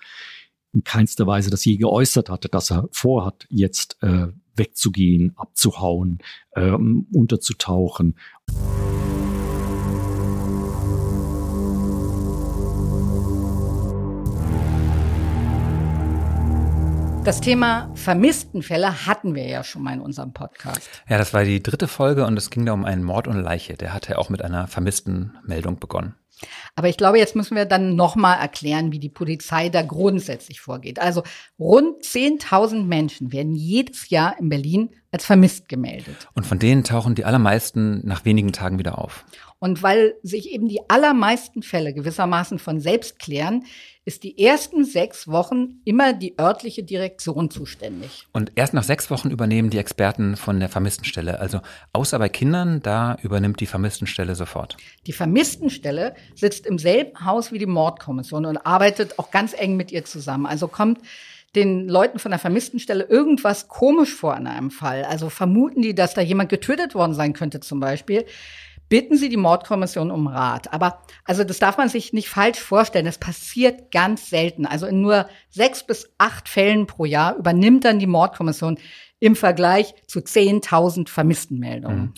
in 0.73 0.83
keinster 0.83 1.27
Weise 1.27 1.49
das 1.49 1.65
je 1.65 1.77
geäußert 1.77 2.29
hatte, 2.29 2.49
dass 2.49 2.71
er 2.71 2.87
vorhat, 2.91 3.45
jetzt 3.49 3.97
äh, 4.01 4.27
wegzugehen, 4.55 5.33
abzuhauen, 5.35 6.19
ähm, 6.55 7.07
unterzutauchen. 7.11 8.15
Das 17.27 17.41
Thema 17.41 17.91
Vermisstenfälle 17.93 19.05
hatten 19.05 19.35
wir 19.35 19.45
ja 19.45 19.61
schon 19.61 19.83
mal 19.83 19.93
in 19.93 19.99
unserem 19.99 20.31
Podcast. 20.31 20.89
Ja, 21.09 21.17
das 21.17 21.33
war 21.33 21.43
die 21.43 21.61
dritte 21.61 21.89
Folge 21.89 22.25
und 22.25 22.37
es 22.37 22.49
ging 22.49 22.65
da 22.65 22.71
um 22.71 22.85
einen 22.85 23.03
Mord 23.03 23.27
und 23.27 23.41
Leiche. 23.41 23.73
Der 23.73 23.93
hatte 23.93 24.17
auch 24.17 24.29
mit 24.29 24.41
einer 24.41 24.67
Vermisstenmeldung 24.67 25.77
begonnen. 25.77 26.15
Aber 26.75 26.87
ich 26.87 26.95
glaube, 26.95 27.17
jetzt 27.17 27.35
müssen 27.35 27.57
wir 27.57 27.65
dann 27.65 27.97
nochmal 27.97 28.39
erklären, 28.39 28.93
wie 28.93 28.99
die 28.99 29.09
Polizei 29.09 29.67
da 29.67 29.81
grundsätzlich 29.81 30.61
vorgeht. 30.61 30.99
Also 30.99 31.23
rund 31.59 32.01
10.000 32.01 32.85
Menschen 32.85 33.33
werden 33.33 33.55
jedes 33.55 34.09
Jahr 34.09 34.39
in 34.39 34.47
Berlin 34.47 34.91
als 35.11 35.25
vermisst 35.25 35.67
gemeldet. 35.67 36.29
Und 36.33 36.45
von 36.45 36.59
denen 36.59 36.85
tauchen 36.85 37.13
die 37.13 37.25
allermeisten 37.25 38.07
nach 38.07 38.23
wenigen 38.23 38.53
Tagen 38.53 38.79
wieder 38.79 38.99
auf. 38.99 39.25
Und 39.59 39.81
weil 39.81 40.15
sich 40.21 40.51
eben 40.51 40.67
die 40.67 40.81
allermeisten 40.87 41.63
Fälle 41.63 41.93
gewissermaßen 41.93 42.59
von 42.59 42.79
selbst 42.79 43.17
klären, 43.17 43.65
ist 44.05 44.23
die 44.23 44.37
ersten 44.37 44.85
sechs 44.85 45.27
Wochen 45.27 45.81
immer 45.83 46.13
die 46.13 46.39
örtliche 46.39 46.83
Direktion 46.83 47.49
zuständig. 47.49 48.25
Und 48.31 48.51
erst 48.55 48.73
nach 48.73 48.83
sechs 48.83 49.09
Wochen 49.09 49.31
übernehmen 49.31 49.69
die 49.69 49.79
Experten 49.79 50.37
von 50.37 50.59
der 50.59 50.69
Vermisstenstelle. 50.69 51.39
Also 51.39 51.59
außer 51.91 52.17
bei 52.19 52.29
Kindern, 52.29 52.81
da 52.81 53.17
übernimmt 53.21 53.59
die 53.59 53.65
Vermisstenstelle 53.65 54.35
sofort. 54.35 54.77
Die 55.07 55.11
Vermisstenstelle 55.11 56.15
sitzt 56.35 56.65
im 56.65 56.77
selben 56.77 57.25
Haus 57.25 57.51
wie 57.51 57.59
die 57.59 57.65
Mordkommission 57.65 58.45
und 58.45 58.57
arbeitet 58.57 59.17
auch 59.19 59.31
ganz 59.31 59.53
eng 59.53 59.75
mit 59.75 59.91
ihr 59.91 60.05
zusammen. 60.05 60.45
Also 60.45 60.67
kommt 60.67 60.99
den 61.55 61.89
Leuten 61.89 62.19
von 62.19 62.31
der 62.31 62.39
Vermisstenstelle 62.39 63.03
irgendwas 63.03 63.67
komisch 63.67 64.13
vor 64.13 64.35
an 64.35 64.47
einem 64.47 64.71
Fall. 64.71 65.03
Also 65.03 65.29
vermuten 65.29 65.81
die, 65.81 65.95
dass 65.95 66.13
da 66.13 66.21
jemand 66.21 66.49
getötet 66.49 66.93
worden 66.93 67.13
sein 67.13 67.33
könnte 67.33 67.59
zum 67.59 67.79
Beispiel 67.79 68.25
bitten 68.89 69.17
Sie 69.17 69.29
die 69.29 69.37
Mordkommission 69.37 70.11
um 70.11 70.27
Rat. 70.27 70.73
Aber 70.73 71.01
also 71.25 71.43
das 71.43 71.59
darf 71.59 71.77
man 71.77 71.89
sich 71.89 72.13
nicht 72.13 72.29
falsch 72.29 72.59
vorstellen. 72.59 73.05
Das 73.05 73.17
passiert 73.17 73.91
ganz 73.91 74.29
selten. 74.29 74.65
Also 74.65 74.85
in 74.85 75.01
nur 75.01 75.27
sechs 75.49 75.85
bis 75.85 76.09
acht 76.17 76.49
Fällen 76.49 76.87
pro 76.87 77.05
Jahr 77.05 77.35
übernimmt 77.35 77.85
dann 77.85 77.99
die 77.99 78.07
Mordkommission 78.07 78.77
im 79.19 79.35
Vergleich 79.35 79.93
zu 80.07 80.19
10.000 80.19 81.09
Vermisstenmeldungen. 81.09 81.99
Mhm. 81.99 82.13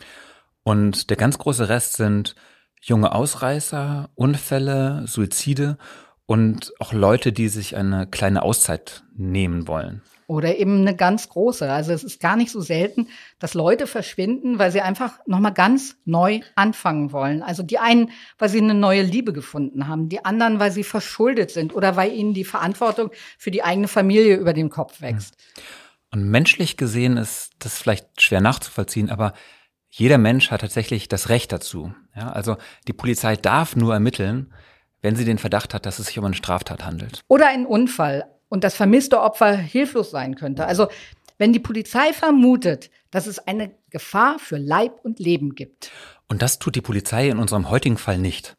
Und 0.64 1.10
der 1.10 1.18
ganz 1.18 1.38
große 1.38 1.70
Rest 1.70 1.94
sind 1.94 2.36
junge 2.82 3.14
Ausreißer, 3.14 4.10
Unfälle, 4.16 5.04
Suizide 5.08 5.78
und 6.26 6.74
auch 6.80 6.94
Leute, 6.94 7.32
die 7.32 7.48
sich 7.48 7.76
eine 7.76 8.08
kleine 8.08 8.44
Auszeit 8.44 9.04
nehmen 9.16 9.68
wollen. 9.68 10.04
Oder 10.30 10.60
eben 10.60 10.82
eine 10.82 10.96
ganz 10.96 11.28
große. 11.28 11.68
Also 11.72 11.92
es 11.92 12.04
ist 12.04 12.20
gar 12.20 12.36
nicht 12.36 12.52
so 12.52 12.62
selten, 12.62 13.08
dass 13.40 13.56
Leute 13.56 13.88
verschwinden, 13.88 14.60
weil 14.60 14.72
sie 14.72 14.80
einfach 14.80 15.18
nochmal 15.26 15.56
ganz 15.56 15.96
neu 16.06 16.42
anfangen 16.54 17.12
wollen. 17.12 17.42
Also 17.42 17.64
die 17.64 17.80
einen, 17.80 18.12
weil 18.38 18.48
sie 18.48 18.60
eine 18.60 18.76
neue 18.76 19.02
Liebe 19.02 19.34
gefunden 19.34 19.88
haben, 19.88 20.08
die 20.08 20.24
anderen, 20.24 20.60
weil 20.60 20.72
sie 20.72 20.84
verschuldet 20.84 21.50
sind 21.50 21.74
oder 21.74 21.96
weil 21.96 22.14
ihnen 22.14 22.36
die 22.36 22.44
Verantwortung 22.46 23.10
für 23.40 23.50
die 23.50 23.64
eigene 23.64 23.88
Familie 23.88 24.36
über 24.36 24.54
den 24.54 24.70
Kopf 24.70 25.02
wächst. 25.02 25.36
Und 26.12 26.30
menschlich 26.30 26.78
gesehen 26.78 27.18
ist 27.18 27.54
das 27.58 27.80
vielleicht 27.80 28.22
schwer 28.22 28.40
nachzuvollziehen, 28.40 29.10
aber 29.10 29.34
jeder 29.90 30.20
Mensch 30.20 30.52
hat 30.52 30.62
tatsächlich 30.62 31.08
das 31.08 31.30
Recht 31.30 31.52
dazu. 31.52 31.92
Ja, 32.16 32.30
also 32.30 32.58
die 32.88 32.94
Polizei 32.94 33.36
darf 33.36 33.76
nur 33.76 33.96
ermitteln, 33.96 34.54
wenn 35.02 35.16
sie 35.16 35.26
den 35.26 35.40
Verdacht 35.40 35.74
hat, 35.74 35.88
dass 35.88 35.98
es 35.98 36.06
sich 36.06 36.20
um 36.20 36.26
eine 36.26 36.36
Straftat 36.36 36.86
handelt. 36.86 37.24
Oder 37.28 37.48
einen 37.48 37.66
Unfall 37.66 38.26
und 38.50 38.64
das 38.64 38.76
vermisste 38.76 39.22
Opfer 39.22 39.56
hilflos 39.56 40.12
sein 40.12 40.36
könnte. 40.36 40.66
Also 40.66 40.88
wenn 41.38 41.54
die 41.54 41.60
Polizei 41.60 42.12
vermutet, 42.14 42.90
dass 43.12 43.26
es 43.26 43.40
eine 43.40 43.72
Gefahr 43.90 44.38
für 44.40 44.58
Leib 44.58 45.00
und 45.04 45.20
Leben 45.20 45.56
gibt. 45.56 45.92
Und 46.28 46.42
das 46.42 46.60
tut 46.60 46.76
die 46.76 46.82
Polizei 46.82 47.30
in 47.30 47.40
unserem 47.40 47.70
heutigen 47.70 47.98
Fall 47.98 48.18
nicht. 48.18 48.56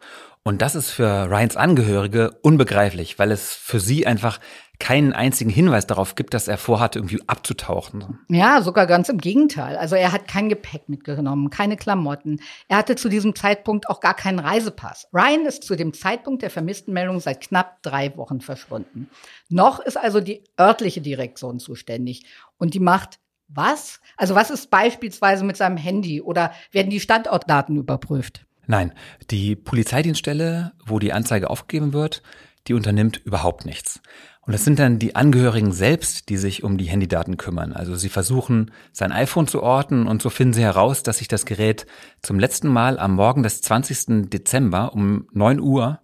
Und 0.50 0.62
das 0.62 0.74
ist 0.74 0.90
für 0.90 1.30
Ryans 1.30 1.56
Angehörige 1.56 2.32
unbegreiflich, 2.42 3.20
weil 3.20 3.30
es 3.30 3.54
für 3.54 3.78
sie 3.78 4.04
einfach 4.04 4.40
keinen 4.80 5.12
einzigen 5.12 5.48
Hinweis 5.48 5.86
darauf 5.86 6.16
gibt, 6.16 6.34
dass 6.34 6.48
er 6.48 6.58
vorhat, 6.58 6.96
irgendwie 6.96 7.20
abzutauchen. 7.28 8.18
Ja, 8.28 8.60
sogar 8.60 8.88
ganz 8.88 9.08
im 9.08 9.18
Gegenteil. 9.18 9.76
Also 9.76 9.94
er 9.94 10.10
hat 10.10 10.26
kein 10.26 10.48
Gepäck 10.48 10.88
mitgenommen, 10.88 11.50
keine 11.50 11.76
Klamotten. 11.76 12.40
Er 12.66 12.78
hatte 12.78 12.96
zu 12.96 13.08
diesem 13.08 13.36
Zeitpunkt 13.36 13.88
auch 13.88 14.00
gar 14.00 14.14
keinen 14.14 14.40
Reisepass. 14.40 15.06
Ryan 15.12 15.46
ist 15.46 15.62
zu 15.62 15.76
dem 15.76 15.92
Zeitpunkt 15.92 16.42
der 16.42 16.50
vermissten 16.50 16.92
Meldung 16.92 17.20
seit 17.20 17.42
knapp 17.42 17.80
drei 17.84 18.16
Wochen 18.16 18.40
verschwunden. 18.40 19.08
Noch 19.50 19.78
ist 19.78 19.96
also 19.96 20.20
die 20.20 20.42
örtliche 20.58 21.00
Direktion 21.00 21.60
zuständig 21.60 22.24
und 22.58 22.74
die 22.74 22.80
macht 22.80 23.20
was? 23.46 24.00
Also 24.16 24.34
was 24.34 24.50
ist 24.50 24.68
beispielsweise 24.68 25.44
mit 25.44 25.56
seinem 25.56 25.76
Handy 25.76 26.20
oder 26.20 26.50
werden 26.72 26.90
die 26.90 26.98
Standortdaten 26.98 27.76
überprüft? 27.76 28.46
Nein, 28.70 28.92
die 29.32 29.56
Polizeidienststelle, 29.56 30.70
wo 30.86 31.00
die 31.00 31.12
Anzeige 31.12 31.50
aufgegeben 31.50 31.92
wird, 31.92 32.22
die 32.68 32.74
unternimmt 32.74 33.16
überhaupt 33.16 33.66
nichts. 33.66 34.00
Und 34.42 34.54
es 34.54 34.64
sind 34.64 34.78
dann 34.78 35.00
die 35.00 35.16
Angehörigen 35.16 35.72
selbst, 35.72 36.28
die 36.28 36.36
sich 36.36 36.62
um 36.62 36.78
die 36.78 36.84
Handydaten 36.84 37.36
kümmern. 37.36 37.72
Also 37.72 37.96
sie 37.96 38.08
versuchen, 38.08 38.70
sein 38.92 39.10
iPhone 39.10 39.48
zu 39.48 39.60
orten 39.60 40.06
und 40.06 40.22
so 40.22 40.30
finden 40.30 40.52
sie 40.52 40.62
heraus, 40.62 41.02
dass 41.02 41.18
sich 41.18 41.26
das 41.26 41.46
Gerät 41.46 41.84
zum 42.22 42.38
letzten 42.38 42.68
Mal 42.68 43.00
am 43.00 43.16
Morgen 43.16 43.42
des 43.42 43.60
20. 43.60 44.30
Dezember 44.30 44.94
um 44.94 45.26
9 45.32 45.58
Uhr 45.58 45.98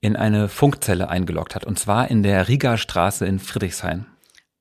in 0.00 0.14
eine 0.14 0.48
Funkzelle 0.48 1.08
eingeloggt 1.08 1.56
hat. 1.56 1.64
Und 1.64 1.76
zwar 1.76 2.08
in 2.08 2.22
der 2.22 2.46
Riga 2.46 2.76
Straße 2.76 3.26
in 3.26 3.40
Friedrichshain. 3.40 4.06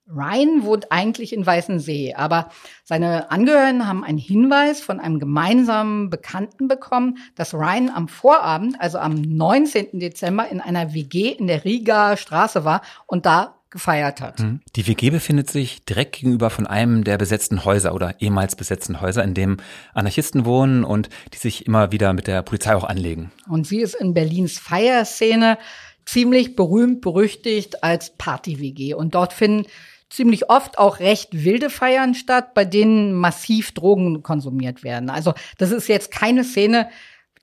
Ryan 0.08 0.64
wohnt 0.64 0.92
eigentlich 0.92 1.34
in 1.34 1.46
Weißensee, 1.46 2.14
aber 2.14 2.50
seine 2.84 3.32
Angehörigen 3.32 3.88
haben 3.88 4.04
einen 4.04 4.20
Hinweis 4.20 4.82
von 4.82 5.00
einem 5.00 5.20
gemeinsamen 5.20 6.10
Bekannten 6.10 6.68
bekommen, 6.68 7.18
dass 7.36 7.54
Ryan 7.54 7.90
am 7.90 8.08
Vorabend, 8.08 8.80
also 8.80 9.00
am 9.00 9.16
19. 9.16 10.00
Dezember, 10.00 10.48
in 10.48 10.62
einer 10.62 10.94
WG 10.94 11.30
in 11.30 11.48
der 11.48 11.66
Riga 11.66 12.18
Straße 12.18 12.64
war 12.64 12.82
und 13.08 13.26
da 13.26 13.56
gefeiert 13.72 14.22
hat. 14.22 14.40
Mhm. 14.40 14.62
Die 14.76 14.88
WG 14.88 15.10
befindet 15.10 15.50
sich 15.50 15.84
direkt 15.84 16.18
gegenüber 16.18 16.50
von 16.50 16.66
einem 16.66 17.04
der 17.04 17.18
besetzten 17.18 17.66
Häuser 17.66 17.94
oder 17.94 18.22
ehemals 18.22 18.56
besetzten 18.56 19.02
Häuser, 19.02 19.24
in 19.24 19.34
dem 19.34 19.58
Anarchisten 19.94 20.46
wohnen 20.46 20.84
und 20.84 21.10
die 21.34 21.38
sich 21.38 21.66
immer 21.66 21.92
wieder 21.92 22.14
mit 22.14 22.28
der 22.28 22.42
Polizei 22.42 22.76
auch 22.76 22.86
anlegen. 22.86 23.32
Und 23.50 23.68
sie 23.68 23.82
ist 23.82 23.96
in 23.96 24.14
Berlins 24.14 24.60
Feierszene 24.60 25.58
ziemlich 26.06 26.56
berühmt, 26.56 27.02
berüchtigt 27.02 27.84
als 27.84 28.16
Party-WG. 28.18 28.94
Und 28.94 29.16
dort 29.16 29.34
finden 29.34 29.66
ziemlich 30.10 30.50
oft 30.50 30.78
auch 30.78 31.00
recht 31.00 31.44
wilde 31.44 31.70
Feiern 31.70 32.14
statt, 32.14 32.54
bei 32.54 32.66
denen 32.66 33.14
massiv 33.14 33.74
Drogen 33.74 34.24
konsumiert 34.24 34.84
werden. 34.84 35.10
Also 35.10 35.34
das 35.58 35.72
ist 35.72 35.88
jetzt 35.88 36.12
keine 36.12 36.44
Szene, 36.44 36.90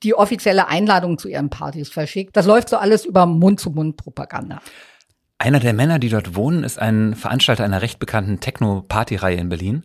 die 0.02 0.14
offizielle 0.14 0.68
Einladungen 0.68 1.18
zu 1.18 1.28
ihren 1.28 1.50
Partys 1.50 1.88
verschickt. 1.88 2.36
Das 2.36 2.46
läuft 2.46 2.68
so 2.68 2.76
alles 2.76 3.04
über 3.04 3.26
Mund-zu-Mund-Propaganda. 3.26 4.60
Einer 5.38 5.60
der 5.60 5.72
Männer, 5.72 5.98
die 5.98 6.08
dort 6.08 6.36
wohnen, 6.36 6.64
ist 6.64 6.78
ein 6.78 7.14
Veranstalter 7.14 7.64
einer 7.64 7.82
recht 7.82 7.98
bekannten 7.98 8.40
Techno-Party-Reihe 8.40 9.36
in 9.36 9.48
Berlin. 9.48 9.84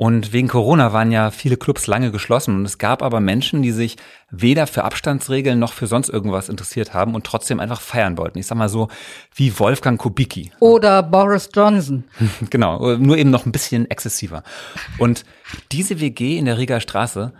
Und 0.00 0.32
wegen 0.32 0.46
Corona 0.46 0.92
waren 0.92 1.10
ja 1.10 1.32
viele 1.32 1.56
Clubs 1.56 1.88
lange 1.88 2.12
geschlossen 2.12 2.54
und 2.54 2.64
es 2.64 2.78
gab 2.78 3.02
aber 3.02 3.18
Menschen, 3.18 3.62
die 3.62 3.72
sich 3.72 3.96
weder 4.30 4.68
für 4.68 4.84
Abstandsregeln 4.84 5.58
noch 5.58 5.72
für 5.72 5.88
sonst 5.88 6.08
irgendwas 6.08 6.48
interessiert 6.48 6.94
haben 6.94 7.16
und 7.16 7.26
trotzdem 7.26 7.58
einfach 7.58 7.80
feiern 7.80 8.16
wollten. 8.16 8.38
Ich 8.38 8.46
sag 8.46 8.56
mal 8.56 8.68
so 8.68 8.86
wie 9.34 9.58
Wolfgang 9.58 10.00
Kubicki. 10.00 10.52
Oder 10.60 11.02
Boris 11.02 11.48
Johnson. 11.52 12.04
genau, 12.50 12.96
nur 12.96 13.18
eben 13.18 13.30
noch 13.30 13.44
ein 13.44 13.50
bisschen 13.50 13.90
exzessiver. 13.90 14.44
Und 14.98 15.24
diese 15.72 15.98
WG 15.98 16.38
in 16.38 16.44
der 16.44 16.58
Riga 16.58 16.78
Straße, 16.78 17.32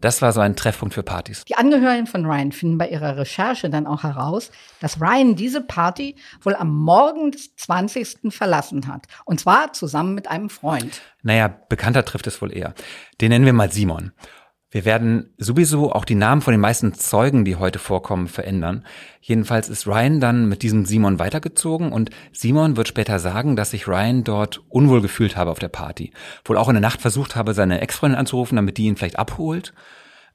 das 0.00 0.22
war 0.22 0.32
so 0.32 0.40
ein 0.40 0.56
Treffpunkt 0.56 0.94
für 0.94 1.02
Partys. 1.02 1.44
Die 1.44 1.56
Angehörigen 1.56 2.06
von 2.06 2.24
Ryan 2.24 2.52
finden 2.52 2.78
bei 2.78 2.88
ihrer 2.88 3.16
Recherche 3.16 3.70
dann 3.70 3.86
auch 3.86 4.02
heraus, 4.02 4.50
dass 4.80 5.00
Ryan 5.00 5.36
diese 5.36 5.60
Party 5.60 6.16
wohl 6.42 6.54
am 6.54 6.74
Morgen 6.74 7.32
des 7.32 7.54
20. 7.56 8.32
verlassen 8.32 8.86
hat. 8.86 9.06
Und 9.24 9.40
zwar 9.40 9.72
zusammen 9.72 10.14
mit 10.14 10.28
einem 10.28 10.50
Freund. 10.50 11.00
Naja, 11.22 11.48
bekannter 11.48 12.04
trifft 12.04 12.26
es 12.26 12.40
wohl 12.40 12.56
eher. 12.56 12.74
Den 13.20 13.30
nennen 13.30 13.44
wir 13.44 13.52
mal 13.52 13.70
Simon. 13.70 14.12
Wir 14.72 14.84
werden 14.84 15.34
sowieso 15.36 15.92
auch 15.92 16.04
die 16.04 16.14
Namen 16.14 16.42
von 16.42 16.52
den 16.52 16.60
meisten 16.60 16.94
Zeugen, 16.94 17.44
die 17.44 17.56
heute 17.56 17.80
vorkommen, 17.80 18.28
verändern. 18.28 18.84
Jedenfalls 19.20 19.68
ist 19.68 19.88
Ryan 19.88 20.20
dann 20.20 20.48
mit 20.48 20.62
diesem 20.62 20.84
Simon 20.84 21.18
weitergezogen 21.18 21.90
und 21.90 22.10
Simon 22.32 22.76
wird 22.76 22.86
später 22.86 23.18
sagen, 23.18 23.56
dass 23.56 23.72
sich 23.72 23.88
Ryan 23.88 24.22
dort 24.22 24.62
unwohl 24.68 25.02
gefühlt 25.02 25.36
habe 25.36 25.50
auf 25.50 25.58
der 25.58 25.68
Party. 25.68 26.12
Wohl 26.44 26.56
auch 26.56 26.68
in 26.68 26.74
der 26.74 26.82
Nacht 26.82 27.00
versucht 27.00 27.34
habe, 27.34 27.52
seine 27.52 27.80
Ex-Freundin 27.80 28.18
anzurufen, 28.18 28.54
damit 28.54 28.78
die 28.78 28.84
ihn 28.84 28.96
vielleicht 28.96 29.18
abholt. 29.18 29.74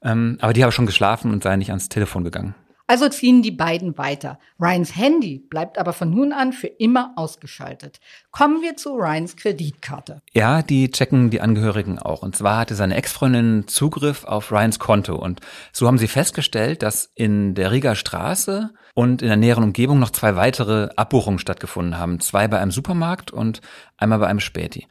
Ähm, 0.02 0.36
aber 0.42 0.52
die 0.52 0.62
habe 0.62 0.72
schon 0.72 0.86
geschlafen 0.86 1.32
und 1.32 1.42
sei 1.42 1.56
nicht 1.56 1.70
ans 1.70 1.88
Telefon 1.88 2.22
gegangen. 2.22 2.54
Also 2.88 3.08
ziehen 3.08 3.42
die 3.42 3.50
beiden 3.50 3.98
weiter. 3.98 4.38
Ryans 4.60 4.96
Handy 4.96 5.38
bleibt 5.38 5.76
aber 5.76 5.92
von 5.92 6.10
nun 6.10 6.32
an 6.32 6.52
für 6.52 6.68
immer 6.68 7.12
ausgeschaltet. 7.16 7.98
Kommen 8.30 8.62
wir 8.62 8.76
zu 8.76 8.94
Ryans 8.94 9.36
Kreditkarte. 9.36 10.22
Ja, 10.32 10.62
die 10.62 10.90
checken 10.90 11.30
die 11.30 11.40
Angehörigen 11.40 11.98
auch. 11.98 12.22
Und 12.22 12.36
zwar 12.36 12.58
hatte 12.58 12.76
seine 12.76 12.94
Ex-Freundin 12.94 13.66
Zugriff 13.66 14.24
auf 14.24 14.52
Ryans 14.52 14.78
Konto. 14.78 15.16
Und 15.16 15.40
so 15.72 15.88
haben 15.88 15.98
sie 15.98 16.06
festgestellt, 16.06 16.82
dass 16.82 17.10
in 17.14 17.54
der 17.54 17.72
Riga 17.72 17.96
Straße 17.96 18.70
und 18.94 19.20
in 19.20 19.28
der 19.28 19.36
näheren 19.36 19.64
Umgebung 19.64 19.98
noch 19.98 20.10
zwei 20.10 20.36
weitere 20.36 20.88
Abbuchungen 20.94 21.40
stattgefunden 21.40 21.98
haben. 21.98 22.20
Zwei 22.20 22.46
bei 22.46 22.60
einem 22.60 22.70
Supermarkt 22.70 23.32
und 23.32 23.60
einmal 23.96 24.20
bei 24.20 24.28
einem 24.28 24.40
Späti. 24.40 24.86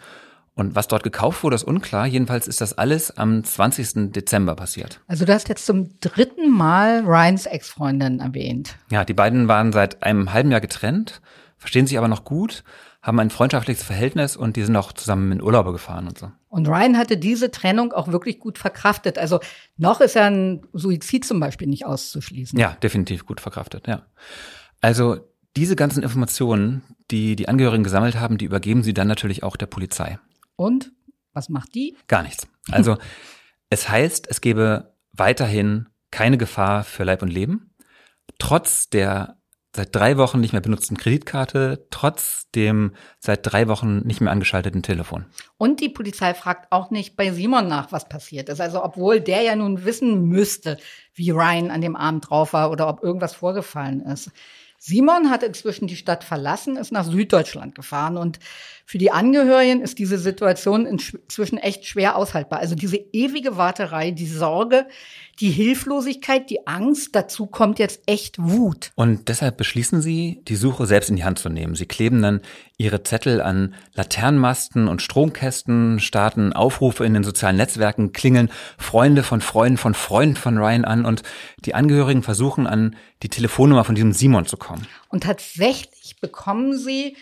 Und 0.56 0.74
was 0.74 0.88
dort 0.88 1.04
gekauft 1.04 1.44
wurde, 1.44 1.56
ist 1.56 1.66
unklar. 1.66 2.08
Jedenfalls 2.08 2.48
ist 2.48 2.62
das 2.62 2.78
alles 2.78 3.12
am 3.18 3.44
20. 3.44 4.14
Dezember 4.14 4.56
passiert. 4.56 5.02
Also 5.06 5.26
du 5.26 5.34
hast 5.34 5.50
jetzt 5.50 5.66
zum 5.66 6.00
dritten 6.00 6.50
Mal 6.50 7.04
Ryans 7.06 7.46
Ex-Freundin 7.46 8.22
erwähnt. 8.22 8.76
Ja, 8.90 9.04
die 9.04 9.14
beiden 9.14 9.50
waren 9.50 9.74
seit 9.74 10.02
einem 10.02 10.32
halben 10.32 10.52
Jahr 10.52 10.62
getrennt, 10.62 11.22
verstehen 11.58 11.88
sich 11.88 11.98
aber 11.98 12.08
noch 12.08 12.24
gut, 12.24 12.64
haben 13.02 13.20
ein 13.20 13.30
freundschaftliches 13.30 13.84
Verhältnis 13.84 14.38
und 14.38 14.56
die 14.56 14.64
sind 14.64 14.76
auch 14.78 14.94
zusammen 14.94 15.34
in 15.34 15.42
Urlaube 15.42 15.74
gefahren 15.74 16.08
und 16.08 16.18
so. 16.18 16.32
Und 16.48 16.70
Ryan 16.70 16.98
hatte 16.98 17.18
diese 17.18 17.52
Trennung 17.52 17.92
auch 17.92 18.08
wirklich 18.08 18.40
gut 18.40 18.58
verkraftet. 18.58 19.18
Also 19.20 19.42
noch 19.76 20.00
ist 20.00 20.16
ja 20.16 20.26
ein 20.26 20.66
Suizid 20.72 21.26
zum 21.26 21.42
Beispiel 21.42 21.68
nicht 21.68 21.86
auszuschließen. 21.86 22.58
Ja, 22.58 22.78
definitiv 22.82 23.26
gut 23.26 23.42
verkraftet, 23.42 23.88
ja. 23.88 24.04
Also 24.80 25.18
diese 25.58 25.76
ganzen 25.76 26.02
Informationen, 26.02 26.82
die 27.12 27.36
die 27.36 27.50
Angehörigen 27.50 27.84
gesammelt 27.84 28.20
haben, 28.20 28.38
die 28.38 28.46
übergeben 28.46 28.84
sie 28.84 28.94
dann 28.94 29.08
natürlich 29.08 29.44
auch 29.44 29.58
der 29.58 29.68
Polizei. 29.68 30.18
Und 30.56 30.92
was 31.34 31.50
macht 31.50 31.76
die? 31.76 31.96
Gar 32.08 32.24
nichts. 32.24 32.48
Also 32.72 32.98
es 33.70 33.90
heißt, 33.90 34.28
es 34.30 34.42
gebe 34.42 34.94
weiterhin 35.12 35.90
keine 36.12 36.38
Gefahr 36.38 36.84
für 36.84 37.04
Leib 37.04 37.22
und 37.22 37.30
Leben, 37.30 37.76
trotz 38.40 38.90
der 38.90 39.38
seit 39.76 39.94
drei 39.94 40.18
Wochen 40.18 40.40
nicht 40.40 40.54
mehr 40.54 40.62
benutzten 40.62 40.96
Kreditkarte, 40.96 41.86
trotz 41.92 42.50
dem 42.56 42.94
seit 43.20 43.46
drei 43.46 43.68
Wochen 43.68 44.00
nicht 44.00 44.22
mehr 44.22 44.32
angeschalteten 44.32 44.82
Telefon. 44.82 45.26
Und 45.58 45.82
die 45.82 45.90
Polizei 45.90 46.34
fragt 46.34 46.72
auch 46.72 46.92
nicht 46.92 47.18
bei 47.18 47.32
Simon 47.32 47.68
nach, 47.68 47.92
was 47.92 48.08
passiert 48.08 48.48
ist. 48.48 48.62
Also 48.62 48.84
obwohl 48.84 49.20
der 49.20 49.42
ja 49.42 49.56
nun 49.56 49.84
wissen 49.84 50.30
müsste, 50.30 50.78
wie 51.14 51.32
Ryan 51.32 51.72
an 51.72 51.82
dem 51.82 51.98
Abend 51.98 52.30
drauf 52.30 52.54
war 52.54 52.72
oder 52.72 52.88
ob 52.88 53.04
irgendwas 53.04 53.36
vorgefallen 53.36 54.00
ist. 54.02 54.32
Simon 54.88 55.32
hat 55.32 55.42
inzwischen 55.42 55.88
die 55.88 55.96
Stadt 55.96 56.24
verlassen, 56.24 56.78
ist 56.78 56.92
nach 56.92 57.06
Süddeutschland 57.06 57.74
gefahren 57.74 58.18
und 58.18 58.38
für 58.86 59.00
die 59.00 59.10
Angehörigen 59.10 59.82
ist 59.82 59.98
diese 59.98 60.20
Situation 60.20 60.86
inzwischen 60.86 61.58
echt 61.58 61.86
schwer 61.86 62.16
aushaltbar. 62.16 62.60
Also 62.60 62.76
diese 62.76 62.98
ewige 62.98 63.58
Warterei, 63.58 64.12
die 64.12 64.28
Sorge, 64.28 64.86
die 65.40 65.50
Hilflosigkeit, 65.50 66.50
die 66.50 66.66
Angst, 66.66 67.16
dazu 67.16 67.46
kommt 67.46 67.80
jetzt 67.80 68.02
echt 68.06 68.40
Wut. 68.40 68.92
Und 68.96 69.28
deshalb 69.28 69.58
beschließen 69.58 70.02
sie, 70.02 70.42
die 70.48 70.56
Suche 70.56 70.86
selbst 70.86 71.10
in 71.10 71.18
die 71.18 71.26
Hand 71.26 71.40
zu 71.40 71.50
nehmen. 71.50 71.76
Sie 71.76 71.86
kleben 71.86 72.22
dann 72.22 72.42
ihre 72.78 73.04
Zettel 73.04 73.42
an 73.42 73.76
Laternenmasten 73.94 74.88
und 74.88 75.02
Stromkästen, 75.02 76.00
starten 76.00 76.54
Aufrufe 76.54 77.06
in 77.06 77.14
den 77.14 77.24
sozialen 77.24 77.58
Netzwerken, 77.58 78.14
klingeln 78.14 78.50
Freunde 78.78 79.24
von 79.24 79.42
Freunden 79.42 79.78
von 79.78 79.94
Freunden 79.94 80.36
von 80.38 80.58
Ryan 80.58 80.86
an 80.86 81.06
und 81.06 81.24
die 81.66 81.76
Angehörigen 81.76 82.24
versuchen 82.24 82.68
an 82.68 82.96
die 83.24 83.30
Telefonnummer 83.30 83.84
von 83.84 83.96
diesem 83.96 84.14
Simon 84.14 84.46
zu 84.46 84.58
kommen. 84.58 84.88
Und 85.10 85.24
tatsächlich 85.24 86.18
bekommen 86.22 86.78
sie 86.78 87.16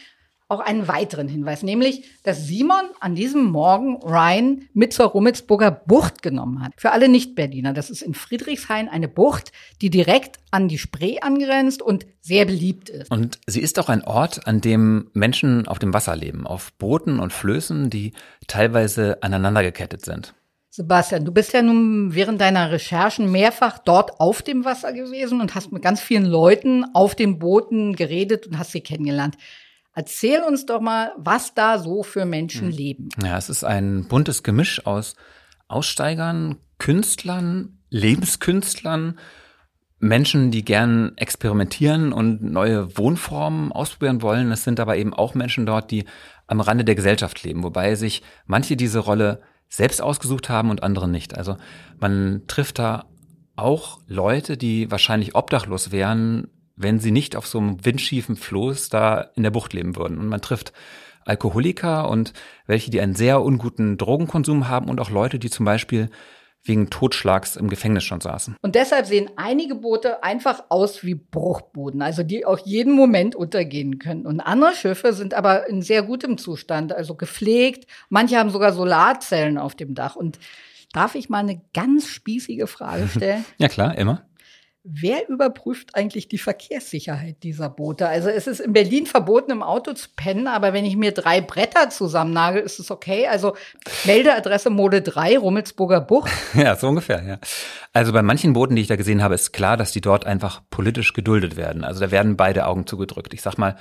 auch 0.53 0.59
einen 0.59 0.87
weiteren 0.87 1.27
Hinweis, 1.27 1.63
nämlich, 1.63 2.05
dass 2.23 2.47
Simon 2.47 2.85
an 2.99 3.15
diesem 3.15 3.43
Morgen 3.45 3.97
Ryan 3.97 4.69
mit 4.73 4.93
zur 4.93 5.07
Rummelsburger 5.07 5.71
Bucht 5.71 6.21
genommen 6.21 6.63
hat. 6.63 6.73
Für 6.77 6.91
alle 6.91 7.09
Nicht-Berliner, 7.09 7.73
das 7.73 7.89
ist 7.89 8.01
in 8.01 8.13
Friedrichshain 8.13 8.87
eine 8.87 9.07
Bucht, 9.07 9.51
die 9.81 9.89
direkt 9.89 10.39
an 10.51 10.67
die 10.67 10.77
Spree 10.77 11.19
angrenzt 11.19 11.81
und 11.81 12.05
sehr 12.21 12.45
beliebt 12.45 12.89
ist. 12.89 13.11
Und 13.11 13.39
sie 13.47 13.61
ist 13.61 13.79
auch 13.79 13.89
ein 13.89 14.03
Ort, 14.03 14.47
an 14.47 14.61
dem 14.61 15.09
Menschen 15.13 15.67
auf 15.67 15.79
dem 15.79 15.93
Wasser 15.93 16.15
leben, 16.15 16.47
auf 16.47 16.71
Booten 16.73 17.19
und 17.19 17.33
Flößen, 17.33 17.89
die 17.89 18.13
teilweise 18.47 19.21
aneinander 19.21 19.63
gekettet 19.63 20.05
sind. 20.05 20.33
Sebastian, 20.75 21.23
du 21.23 21.31
bist 21.31 21.53
ja 21.53 21.61
nun 21.61 22.15
während 22.15 22.41
deiner 22.41 22.71
Recherchen 22.71 23.31
mehrfach 23.31 23.77
dort 23.77 24.19
auf 24.19 24.41
dem 24.41 24.65
Wasser 24.65 24.91
gewesen 24.91 25.39
und 25.39 25.53
hast 25.53 25.71
mit 25.71 25.83
ganz 25.83 26.01
vielen 26.01 26.25
Leuten 26.25 26.83
auf 26.95 27.13
den 27.13 27.37
Booten 27.37 27.95
geredet 27.95 28.47
und 28.47 28.57
hast 28.57 28.71
sie 28.71 28.81
kennengelernt. 28.81 29.37
Erzähl 29.95 30.41
uns 30.41 30.65
doch 30.65 30.81
mal, 30.81 31.11
was 31.17 31.53
da 31.53 31.77
so 31.77 32.03
für 32.03 32.25
Menschen 32.25 32.69
hm. 32.69 32.75
leben. 32.75 33.09
Ja, 33.23 33.37
es 33.37 33.49
ist 33.49 33.63
ein 33.63 34.07
buntes 34.07 34.43
Gemisch 34.43 34.85
aus 34.85 35.15
Aussteigern, 35.67 36.57
Künstlern, 36.79 37.79
Lebenskünstlern, 37.89 39.19
Menschen, 39.99 40.51
die 40.51 40.65
gern 40.65 41.13
experimentieren 41.15 42.11
und 42.11 42.43
neue 42.43 42.97
Wohnformen 42.97 43.71
ausprobieren 43.71 44.21
wollen. 44.21 44.51
Es 44.51 44.63
sind 44.63 44.79
aber 44.79 44.97
eben 44.97 45.13
auch 45.13 45.33
Menschen 45.33 45.65
dort, 45.65 45.91
die 45.91 46.05
am 46.47 46.59
Rande 46.59 46.83
der 46.83 46.95
Gesellschaft 46.95 47.41
leben, 47.43 47.63
wobei 47.63 47.95
sich 47.95 48.21
manche 48.45 48.75
diese 48.75 48.99
Rolle 48.99 49.41
selbst 49.69 50.01
ausgesucht 50.01 50.49
haben 50.49 50.69
und 50.69 50.83
andere 50.83 51.07
nicht. 51.07 51.37
Also 51.37 51.57
man 51.99 52.43
trifft 52.47 52.79
da 52.79 53.05
auch 53.55 54.01
Leute, 54.07 54.57
die 54.57 54.91
wahrscheinlich 54.91 55.35
obdachlos 55.35 55.91
wären, 55.91 56.49
wenn 56.75 56.99
sie 56.99 57.11
nicht 57.11 57.35
auf 57.35 57.47
so 57.47 57.59
einem 57.59 57.85
windschiefen 57.85 58.35
Floß 58.35 58.89
da 58.89 59.29
in 59.35 59.43
der 59.43 59.51
Bucht 59.51 59.73
leben 59.73 59.95
würden. 59.95 60.17
Und 60.17 60.27
man 60.27 60.41
trifft 60.41 60.73
Alkoholiker 61.25 62.09
und 62.09 62.33
welche, 62.65 62.91
die 62.91 63.01
einen 63.01 63.15
sehr 63.15 63.41
unguten 63.41 63.97
Drogenkonsum 63.97 64.67
haben 64.67 64.89
und 64.89 64.99
auch 64.99 65.09
Leute, 65.09 65.39
die 65.39 65.49
zum 65.49 65.65
Beispiel 65.65 66.09
wegen 66.65 66.89
Totschlags 66.89 67.57
im 67.57 67.69
Gefängnis 67.69 68.05
schon 68.05 68.21
saßen. 68.21 68.55
Und 68.61 68.75
deshalb 68.75 69.05
sehen 69.05 69.29
einige 69.35 69.75
Boote 69.75 70.23
einfach 70.23 70.63
aus 70.69 71.03
wie 71.03 71.15
Bruchbuden, 71.15 72.01
also 72.01 72.23
die 72.23 72.45
auch 72.45 72.59
jeden 72.59 72.93
Moment 72.93 73.35
untergehen 73.35 73.99
können. 73.99 74.25
Und 74.25 74.39
andere 74.39 74.73
Schiffe 74.73 75.11
sind 75.11 75.33
aber 75.33 75.67
in 75.67 75.81
sehr 75.81 76.03
gutem 76.03 76.37
Zustand, 76.37 76.93
also 76.93 77.15
gepflegt. 77.15 77.85
Manche 78.09 78.37
haben 78.37 78.49
sogar 78.49 78.71
Solarzellen 78.71 79.57
auf 79.57 79.75
dem 79.75 79.93
Dach. 79.93 80.15
Und 80.15 80.39
darf 80.93 81.15
ich 81.15 81.29
mal 81.29 81.39
eine 81.39 81.61
ganz 81.73 82.07
spießige 82.07 82.67
Frage 82.67 83.09
stellen? 83.09 83.43
ja 83.57 83.67
klar, 83.67 83.97
immer. 83.97 84.25
Wer 84.85 85.29
überprüft 85.29 85.95
eigentlich 85.95 86.27
die 86.27 86.37
Verkehrssicherheit 86.37 87.41
dieser 87.43 87.69
Boote? 87.69 88.09
Also 88.09 88.27
es 88.27 88.47
ist 88.47 88.59
in 88.59 88.73
Berlin 88.73 89.05
verboten, 89.05 89.51
im 89.51 89.63
Auto 89.63 89.93
zu 89.93 90.09
pennen, 90.13 90.45
aber 90.45 90.73
wenn 90.73 90.83
ich 90.83 90.97
mir 90.97 91.13
drei 91.13 91.39
Bretter 91.39 91.89
zusammennagel, 91.89 92.61
ist 92.61 92.79
es 92.79 92.91
okay. 92.91 93.27
Also 93.27 93.55
Meldeadresse 94.03 94.69
Mode 94.69 95.01
3, 95.01 95.37
Rummelsburger 95.37 96.01
Bucht. 96.01 96.29
Ja, 96.53 96.75
so 96.75 96.89
ungefähr, 96.89 97.23
ja. 97.23 97.39
Also 97.93 98.11
bei 98.11 98.21
manchen 98.21 98.51
Booten, 98.51 98.75
die 98.75 98.81
ich 98.81 98.89
da 98.89 98.97
gesehen 98.97 99.23
habe, 99.23 99.35
ist 99.35 99.53
klar, 99.53 99.77
dass 99.77 99.93
die 99.93 100.01
dort 100.01 100.25
einfach 100.25 100.61
politisch 100.69 101.13
geduldet 101.13 101.55
werden. 101.55 101.85
Also 101.85 102.01
da 102.01 102.11
werden 102.11 102.35
beide 102.35 102.65
Augen 102.67 102.85
zugedrückt. 102.85 103.33
Ich 103.33 103.41
sag 103.41 103.57
mal, 103.57 103.77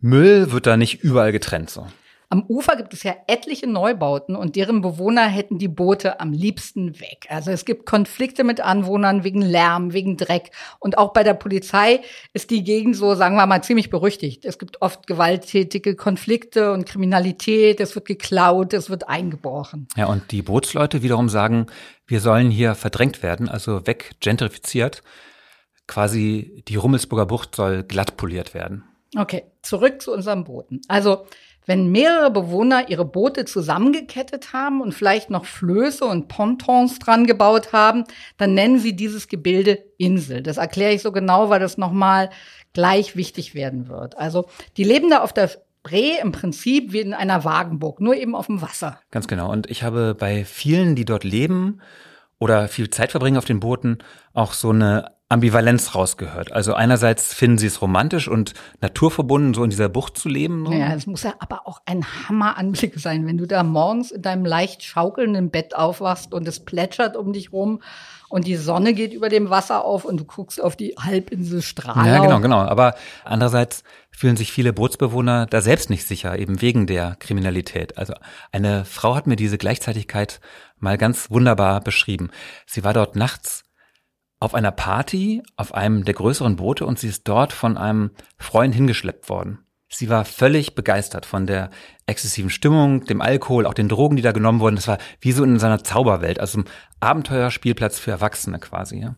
Müll 0.00 0.52
wird 0.52 0.66
da 0.66 0.76
nicht 0.76 1.02
überall 1.02 1.32
getrennt 1.32 1.68
so. 1.68 1.88
Am 2.32 2.46
Ufer 2.48 2.76
gibt 2.76 2.94
es 2.94 3.02
ja 3.02 3.14
etliche 3.26 3.66
Neubauten 3.66 4.36
und 4.36 4.56
deren 4.56 4.80
Bewohner 4.80 5.26
hätten 5.26 5.58
die 5.58 5.68
Boote 5.68 6.18
am 6.18 6.32
liebsten 6.32 6.98
weg. 6.98 7.26
Also 7.28 7.50
es 7.50 7.66
gibt 7.66 7.84
Konflikte 7.84 8.42
mit 8.42 8.58
Anwohnern 8.62 9.22
wegen 9.22 9.42
Lärm, 9.42 9.92
wegen 9.92 10.16
Dreck. 10.16 10.50
Und 10.78 10.96
auch 10.96 11.12
bei 11.12 11.24
der 11.24 11.34
Polizei 11.34 12.00
ist 12.32 12.48
die 12.48 12.64
Gegend 12.64 12.96
so, 12.96 13.14
sagen 13.16 13.36
wir 13.36 13.44
mal, 13.44 13.62
ziemlich 13.62 13.90
berüchtigt. 13.90 14.46
Es 14.46 14.58
gibt 14.58 14.80
oft 14.80 15.06
gewalttätige 15.06 15.94
Konflikte 15.94 16.72
und 16.72 16.86
Kriminalität. 16.86 17.80
Es 17.80 17.94
wird 17.94 18.06
geklaut, 18.06 18.72
es 18.72 18.88
wird 18.88 19.10
eingebrochen. 19.10 19.86
Ja, 19.94 20.06
und 20.06 20.32
die 20.32 20.40
Bootsleute 20.40 21.02
wiederum 21.02 21.28
sagen, 21.28 21.66
wir 22.06 22.20
sollen 22.20 22.50
hier 22.50 22.74
verdrängt 22.74 23.22
werden, 23.22 23.50
also 23.50 23.86
weg 23.86 24.12
gentrifiziert. 24.20 25.02
Quasi 25.86 26.64
die 26.66 26.76
Rummelsburger 26.76 27.26
Bucht 27.26 27.54
soll 27.54 27.82
glatt 27.82 28.16
poliert 28.16 28.54
werden. 28.54 28.84
Okay, 29.16 29.44
zurück 29.62 30.00
zu 30.00 30.12
unserem 30.12 30.44
Booten. 30.44 30.80
Also 30.88 31.26
wenn 31.66 31.92
mehrere 31.92 32.30
Bewohner 32.30 32.88
ihre 32.88 33.04
Boote 33.04 33.44
zusammengekettet 33.44 34.52
haben 34.52 34.80
und 34.80 34.92
vielleicht 34.92 35.30
noch 35.30 35.44
Flöße 35.44 36.04
und 36.04 36.26
Pontons 36.28 36.98
dran 36.98 37.26
gebaut 37.26 37.72
haben, 37.72 38.04
dann 38.36 38.54
nennen 38.54 38.78
sie 38.78 38.96
dieses 38.96 39.28
Gebilde 39.28 39.78
Insel. 39.96 40.42
Das 40.42 40.56
erkläre 40.56 40.92
ich 40.92 41.02
so 41.02 41.12
genau, 41.12 41.50
weil 41.50 41.60
das 41.60 41.78
nochmal 41.78 42.30
gleich 42.72 43.14
wichtig 43.14 43.54
werden 43.54 43.88
wird. 43.88 44.18
Also 44.18 44.46
die 44.76 44.84
leben 44.84 45.10
da 45.10 45.20
auf 45.22 45.32
der 45.32 45.48
Spree 45.48 46.18
im 46.20 46.32
Prinzip 46.32 46.92
wie 46.92 47.00
in 47.00 47.14
einer 47.14 47.44
Wagenburg, 47.44 48.00
nur 48.00 48.16
eben 48.16 48.34
auf 48.34 48.46
dem 48.46 48.60
Wasser. 48.62 48.98
Ganz 49.10 49.28
genau. 49.28 49.50
Und 49.50 49.70
ich 49.70 49.82
habe 49.82 50.16
bei 50.18 50.44
vielen, 50.44 50.96
die 50.96 51.04
dort 51.04 51.22
leben 51.22 51.80
oder 52.38 52.66
viel 52.66 52.90
Zeit 52.90 53.12
verbringen 53.12 53.36
auf 53.36 53.44
den 53.44 53.60
Booten, 53.60 53.98
auch 54.32 54.52
so 54.52 54.70
eine 54.70 55.12
Ambivalenz 55.32 55.94
rausgehört. 55.94 56.52
Also 56.52 56.74
einerseits 56.74 57.34
finden 57.34 57.58
sie 57.58 57.66
es 57.66 57.80
romantisch 57.80 58.28
und 58.28 58.54
naturverbunden, 58.80 59.54
so 59.54 59.64
in 59.64 59.70
dieser 59.70 59.88
Bucht 59.88 60.16
zu 60.18 60.28
leben. 60.28 60.66
So. 60.66 60.72
Ja, 60.72 60.94
es 60.94 61.06
muss 61.06 61.22
ja 61.22 61.34
aber 61.38 61.66
auch 61.66 61.80
ein 61.86 62.04
Hammeranblick 62.28 62.98
sein, 63.00 63.26
wenn 63.26 63.38
du 63.38 63.46
da 63.46 63.62
morgens 63.62 64.10
in 64.10 64.22
deinem 64.22 64.44
leicht 64.44 64.82
schaukelnden 64.82 65.50
Bett 65.50 65.74
aufwachst 65.74 66.34
und 66.34 66.46
es 66.46 66.60
plätschert 66.60 67.16
um 67.16 67.32
dich 67.32 67.52
rum 67.52 67.80
und 68.28 68.46
die 68.46 68.56
Sonne 68.56 68.94
geht 68.94 69.12
über 69.12 69.28
dem 69.28 69.50
Wasser 69.50 69.84
auf 69.84 70.04
und 70.04 70.18
du 70.18 70.24
guckst 70.24 70.62
auf 70.62 70.76
die 70.76 70.94
Halbinsel 70.98 71.60
Strahlung. 71.60 72.06
Ja, 72.06 72.18
genau, 72.18 72.40
genau. 72.40 72.60
Aber 72.60 72.94
andererseits 73.24 73.84
fühlen 74.10 74.36
sich 74.36 74.52
viele 74.52 74.72
Bootsbewohner 74.72 75.46
da 75.46 75.60
selbst 75.60 75.90
nicht 75.90 76.06
sicher, 76.06 76.38
eben 76.38 76.62
wegen 76.62 76.86
der 76.86 77.16
Kriminalität. 77.18 77.98
Also 77.98 78.14
eine 78.50 78.84
Frau 78.84 79.14
hat 79.14 79.26
mir 79.26 79.36
diese 79.36 79.58
Gleichzeitigkeit 79.58 80.40
mal 80.78 80.96
ganz 80.96 81.30
wunderbar 81.30 81.80
beschrieben. 81.80 82.30
Sie 82.66 82.84
war 82.84 82.94
dort 82.94 83.16
nachts 83.16 83.64
auf 84.42 84.54
einer 84.54 84.72
Party 84.72 85.40
auf 85.56 85.72
einem 85.72 86.04
der 86.04 86.14
größeren 86.14 86.56
Boote 86.56 86.84
und 86.84 86.98
sie 86.98 87.06
ist 87.06 87.28
dort 87.28 87.52
von 87.52 87.78
einem 87.78 88.10
Freund 88.38 88.74
hingeschleppt 88.74 89.28
worden. 89.28 89.60
Sie 89.88 90.08
war 90.08 90.24
völlig 90.24 90.74
begeistert 90.74 91.26
von 91.26 91.46
der 91.46 91.70
exzessiven 92.06 92.50
Stimmung, 92.50 93.04
dem 93.04 93.20
Alkohol, 93.20 93.66
auch 93.66 93.74
den 93.74 93.88
Drogen, 93.88 94.16
die 94.16 94.22
da 94.22 94.32
genommen 94.32 94.58
wurden. 94.58 94.74
Das 94.74 94.88
war 94.88 94.98
wie 95.20 95.30
so 95.30 95.44
in 95.44 95.60
seiner 95.60 95.84
Zauberwelt, 95.84 96.40
also 96.40 96.58
ein 96.58 96.64
Abenteuerspielplatz 96.98 98.00
für 98.00 98.10
Erwachsene 98.10 98.58
quasi. 98.58 98.98
Ja. 98.98 99.14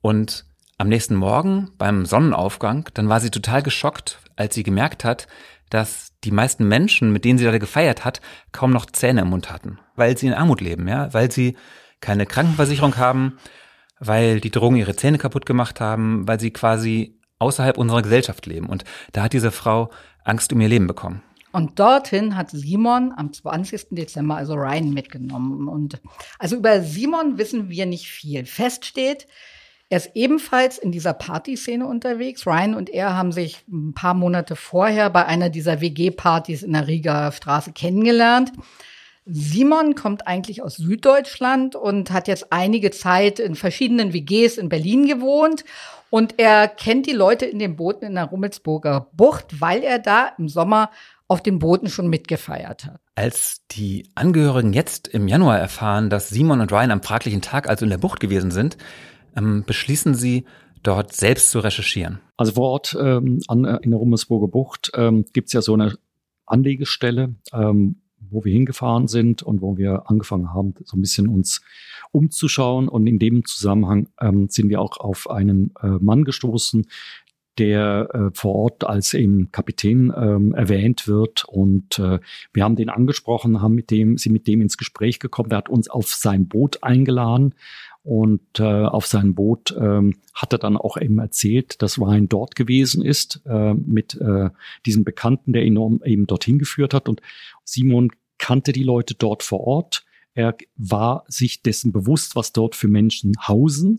Und 0.00 0.46
am 0.78 0.88
nächsten 0.88 1.14
Morgen 1.14 1.70
beim 1.78 2.04
Sonnenaufgang, 2.04 2.88
dann 2.94 3.08
war 3.08 3.20
sie 3.20 3.30
total 3.30 3.62
geschockt, 3.62 4.18
als 4.34 4.56
sie 4.56 4.64
gemerkt 4.64 5.04
hat, 5.04 5.28
dass 5.70 6.08
die 6.24 6.32
meisten 6.32 6.66
Menschen, 6.66 7.12
mit 7.12 7.24
denen 7.24 7.38
sie 7.38 7.44
da 7.44 7.56
gefeiert 7.56 8.04
hat, 8.04 8.20
kaum 8.50 8.72
noch 8.72 8.86
Zähne 8.86 9.20
im 9.20 9.28
Mund 9.28 9.52
hatten, 9.52 9.78
weil 9.94 10.18
sie 10.18 10.26
in 10.26 10.34
Armut 10.34 10.60
leben, 10.60 10.88
ja, 10.88 11.14
weil 11.14 11.30
sie 11.30 11.56
keine 12.00 12.26
Krankenversicherung 12.26 12.96
haben, 12.96 13.38
weil 13.98 14.40
die 14.40 14.50
Drogen 14.50 14.76
ihre 14.76 14.96
Zähne 14.96 15.18
kaputt 15.18 15.46
gemacht 15.46 15.80
haben, 15.80 16.26
weil 16.28 16.40
sie 16.40 16.50
quasi 16.50 17.18
außerhalb 17.38 17.78
unserer 17.78 18.02
Gesellschaft 18.02 18.46
leben. 18.46 18.66
Und 18.66 18.84
da 19.12 19.22
hat 19.24 19.32
diese 19.32 19.50
Frau 19.50 19.90
Angst 20.24 20.52
um 20.52 20.60
ihr 20.60 20.68
Leben 20.68 20.86
bekommen. 20.86 21.22
Und 21.52 21.78
dorthin 21.78 22.36
hat 22.36 22.50
Simon 22.50 23.14
am 23.16 23.32
20. 23.32 23.86
Dezember 23.90 24.36
also 24.36 24.54
Ryan 24.54 24.92
mitgenommen. 24.92 25.68
Und 25.68 26.00
also 26.38 26.56
über 26.56 26.82
Simon 26.82 27.38
wissen 27.38 27.70
wir 27.70 27.86
nicht 27.86 28.08
viel. 28.08 28.44
Fest 28.44 28.84
steht, 28.84 29.26
er 29.88 29.98
ist 29.98 30.10
ebenfalls 30.14 30.78
in 30.78 30.90
dieser 30.90 31.14
Partyszene 31.14 31.86
unterwegs. 31.86 32.46
Ryan 32.46 32.74
und 32.74 32.90
er 32.90 33.14
haben 33.14 33.30
sich 33.32 33.64
ein 33.68 33.94
paar 33.94 34.14
Monate 34.14 34.56
vorher 34.56 35.10
bei 35.10 35.24
einer 35.24 35.48
dieser 35.48 35.80
WG-Partys 35.80 36.62
in 36.62 36.72
der 36.72 36.88
Rieger 36.88 37.30
Straße 37.30 37.72
kennengelernt. 37.72 38.52
Simon 39.26 39.96
kommt 39.96 40.28
eigentlich 40.28 40.62
aus 40.62 40.76
Süddeutschland 40.76 41.74
und 41.74 42.12
hat 42.12 42.28
jetzt 42.28 42.52
einige 42.52 42.92
Zeit 42.92 43.40
in 43.40 43.56
verschiedenen 43.56 44.12
WGs 44.12 44.56
in 44.56 44.68
Berlin 44.68 45.06
gewohnt. 45.06 45.64
Und 46.10 46.38
er 46.38 46.68
kennt 46.68 47.06
die 47.06 47.12
Leute 47.12 47.44
in 47.44 47.58
den 47.58 47.74
Booten 47.74 48.04
in 48.04 48.14
der 48.14 48.26
Rummelsburger 48.26 49.08
Bucht, 49.12 49.60
weil 49.60 49.82
er 49.82 49.98
da 49.98 50.30
im 50.38 50.48
Sommer 50.48 50.90
auf 51.26 51.42
den 51.42 51.58
Booten 51.58 51.88
schon 51.88 52.06
mitgefeiert 52.06 52.84
hat. 52.84 53.00
Als 53.16 53.62
die 53.72 54.08
Angehörigen 54.14 54.72
jetzt 54.72 55.08
im 55.08 55.26
Januar 55.26 55.58
erfahren, 55.58 56.08
dass 56.08 56.28
Simon 56.28 56.60
und 56.60 56.70
Ryan 56.70 56.92
am 56.92 57.02
fraglichen 57.02 57.42
Tag 57.42 57.68
also 57.68 57.84
in 57.84 57.90
der 57.90 57.98
Bucht 57.98 58.20
gewesen 58.20 58.52
sind, 58.52 58.76
ähm, 59.36 59.64
beschließen 59.66 60.14
sie, 60.14 60.44
dort 60.84 61.12
selbst 61.12 61.50
zu 61.50 61.58
recherchieren. 61.58 62.20
Also 62.36 62.52
vor 62.52 62.70
Ort 62.70 62.96
ähm, 63.00 63.40
an, 63.48 63.64
äh, 63.64 63.78
in 63.82 63.90
der 63.90 63.98
Rummelsburger 63.98 64.46
Bucht 64.46 64.92
ähm, 64.94 65.24
gibt 65.32 65.48
es 65.48 65.52
ja 65.52 65.60
so 65.60 65.74
eine 65.74 65.98
Anlegestelle, 66.46 67.34
ähm, 67.52 68.02
wo 68.30 68.44
wir 68.44 68.52
hingefahren 68.52 69.08
sind 69.08 69.42
und 69.42 69.60
wo 69.62 69.76
wir 69.76 70.10
angefangen 70.10 70.52
haben, 70.52 70.74
so 70.84 70.96
ein 70.96 71.00
bisschen 71.00 71.28
uns 71.28 71.62
umzuschauen. 72.12 72.88
Und 72.88 73.06
in 73.06 73.18
dem 73.18 73.44
Zusammenhang 73.44 74.08
ähm, 74.20 74.48
sind 74.48 74.68
wir 74.68 74.80
auch 74.80 74.98
auf 74.98 75.30
einen 75.30 75.72
äh, 75.82 75.88
Mann 76.00 76.24
gestoßen, 76.24 76.86
der 77.58 78.08
äh, 78.12 78.30
vor 78.34 78.54
Ort 78.54 78.84
als 78.84 79.14
eben 79.14 79.50
Kapitän 79.50 80.12
ähm, 80.16 80.54
erwähnt 80.54 81.08
wird. 81.08 81.44
Und 81.44 81.98
äh, 81.98 82.18
wir 82.52 82.64
haben 82.64 82.76
den 82.76 82.90
angesprochen, 82.90 83.62
haben 83.62 83.74
mit 83.74 83.90
dem, 83.90 84.18
sind 84.18 84.32
mit 84.32 84.46
dem 84.46 84.60
ins 84.60 84.76
Gespräch 84.76 85.18
gekommen. 85.18 85.48
Der 85.48 85.58
hat 85.58 85.68
uns 85.68 85.88
auf 85.88 86.08
sein 86.08 86.48
Boot 86.48 86.82
eingeladen. 86.82 87.54
Und 88.06 88.60
äh, 88.60 88.62
auf 88.62 89.04
sein 89.06 89.34
Boot 89.34 89.74
ähm, 89.76 90.14
hat 90.32 90.52
er 90.52 90.60
dann 90.60 90.76
auch 90.76 90.96
eben 90.96 91.18
erzählt, 91.18 91.82
dass 91.82 91.98
Ryan 91.98 92.28
dort 92.28 92.54
gewesen 92.54 93.04
ist 93.04 93.40
äh, 93.46 93.74
mit 93.74 94.14
äh, 94.20 94.50
diesem 94.84 95.02
Bekannten, 95.02 95.52
der 95.52 95.64
ihn 95.64 96.00
eben 96.04 96.28
dorthin 96.28 96.60
geführt 96.60 96.94
hat. 96.94 97.08
Und 97.08 97.20
Simon 97.66 98.10
kannte 98.38 98.72
die 98.72 98.84
Leute 98.84 99.14
dort 99.14 99.42
vor 99.42 99.60
Ort. 99.60 100.04
Er 100.34 100.56
war 100.76 101.24
sich 101.28 101.62
dessen 101.62 101.92
bewusst, 101.92 102.36
was 102.36 102.52
dort 102.52 102.74
für 102.74 102.88
Menschen 102.88 103.34
hausen. 103.46 103.96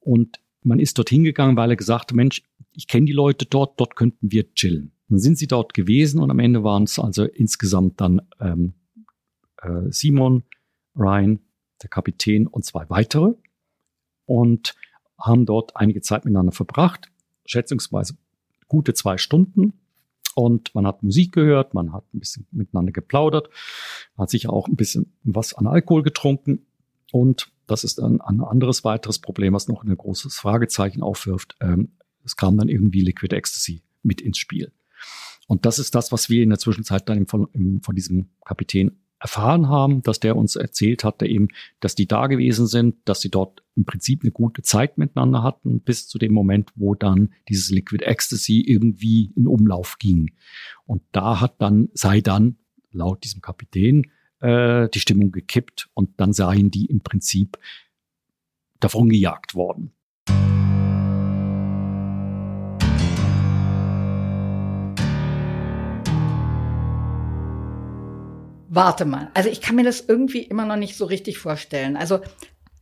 Und 0.00 0.40
man 0.62 0.78
ist 0.78 0.96
dorthin 0.96 1.24
gegangen, 1.24 1.56
weil 1.56 1.70
er 1.70 1.76
gesagt 1.76 2.10
hat, 2.10 2.16
Mensch, 2.16 2.42
ich 2.72 2.88
kenne 2.88 3.06
die 3.06 3.12
Leute 3.12 3.46
dort, 3.46 3.78
dort 3.80 3.96
könnten 3.96 4.30
wir 4.30 4.52
chillen. 4.54 4.92
Dann 5.08 5.18
sind 5.18 5.38
sie 5.38 5.46
dort 5.46 5.74
gewesen 5.74 6.20
und 6.20 6.30
am 6.30 6.38
Ende 6.38 6.64
waren 6.64 6.84
es 6.84 6.98
also 6.98 7.24
insgesamt 7.24 8.00
dann 8.00 8.22
ähm, 8.40 8.74
äh, 9.62 9.90
Simon, 9.90 10.44
Ryan, 10.96 11.40
der 11.82 11.90
Kapitän 11.90 12.46
und 12.46 12.64
zwei 12.64 12.88
weitere 12.88 13.34
und 14.26 14.74
haben 15.18 15.46
dort 15.46 15.76
einige 15.76 16.00
Zeit 16.00 16.24
miteinander 16.24 16.52
verbracht, 16.52 17.10
schätzungsweise 17.46 18.16
gute 18.68 18.94
zwei 18.94 19.18
Stunden. 19.18 19.74
Und 20.34 20.74
man 20.74 20.86
hat 20.86 21.02
Musik 21.02 21.32
gehört, 21.32 21.74
man 21.74 21.92
hat 21.92 22.04
ein 22.12 22.20
bisschen 22.20 22.46
miteinander 22.50 22.92
geplaudert, 22.92 23.48
hat 24.18 24.30
sich 24.30 24.48
auch 24.48 24.68
ein 24.68 24.76
bisschen 24.76 25.12
was 25.22 25.54
an 25.54 25.66
Alkohol 25.66 26.02
getrunken. 26.02 26.66
Und 27.12 27.52
das 27.66 27.84
ist 27.84 27.98
dann 27.98 28.20
ein 28.20 28.40
anderes 28.40 28.84
weiteres 28.84 29.18
Problem, 29.18 29.54
was 29.54 29.68
noch 29.68 29.84
ein 29.84 29.96
großes 29.96 30.36
Fragezeichen 30.36 31.02
aufwirft. 31.02 31.56
Ähm, 31.60 31.92
es 32.24 32.36
kam 32.36 32.56
dann 32.58 32.68
irgendwie 32.68 33.02
Liquid 33.02 33.34
Ecstasy 33.34 33.82
mit 34.02 34.20
ins 34.20 34.38
Spiel. 34.38 34.72
Und 35.46 35.66
das 35.66 35.78
ist 35.78 35.94
das, 35.94 36.10
was 36.10 36.30
wir 36.30 36.42
in 36.42 36.50
der 36.50 36.58
Zwischenzeit 36.58 37.08
dann 37.08 37.26
von, 37.26 37.48
von 37.82 37.94
diesem 37.94 38.30
Kapitän 38.44 38.98
erfahren 39.24 39.70
haben, 39.70 40.02
dass 40.02 40.20
der 40.20 40.36
uns 40.36 40.54
erzählt 40.54 41.02
hatte, 41.02 41.26
eben, 41.26 41.48
dass 41.80 41.94
die 41.94 42.06
da 42.06 42.26
gewesen 42.26 42.66
sind, 42.66 42.96
dass 43.06 43.22
sie 43.22 43.30
dort 43.30 43.64
im 43.74 43.86
Prinzip 43.86 44.22
eine 44.22 44.32
gute 44.32 44.60
Zeit 44.60 44.98
miteinander 44.98 45.42
hatten, 45.42 45.80
bis 45.80 46.06
zu 46.08 46.18
dem 46.18 46.34
Moment, 46.34 46.70
wo 46.76 46.94
dann 46.94 47.32
dieses 47.48 47.70
Liquid 47.70 48.04
Ecstasy 48.04 48.60
irgendwie 48.60 49.32
in 49.34 49.46
Umlauf 49.46 49.96
ging. 49.98 50.32
Und 50.84 51.02
da 51.12 51.40
hat 51.40 51.54
dann, 51.62 51.88
sei 51.94 52.20
dann, 52.20 52.58
laut 52.92 53.24
diesem 53.24 53.40
Kapitän, 53.40 54.10
äh, 54.40 54.90
die 54.90 55.00
Stimmung 55.00 55.32
gekippt 55.32 55.88
und 55.94 56.10
dann 56.20 56.34
seien 56.34 56.70
die 56.70 56.84
im 56.84 57.00
Prinzip 57.00 57.56
davon 58.78 59.08
gejagt 59.08 59.54
worden. 59.54 59.94
Warte 68.74 69.04
mal. 69.04 69.30
Also 69.34 69.48
ich 69.48 69.60
kann 69.60 69.76
mir 69.76 69.84
das 69.84 70.00
irgendwie 70.00 70.42
immer 70.42 70.66
noch 70.66 70.76
nicht 70.76 70.96
so 70.96 71.04
richtig 71.04 71.38
vorstellen. 71.38 71.96
Also 71.96 72.20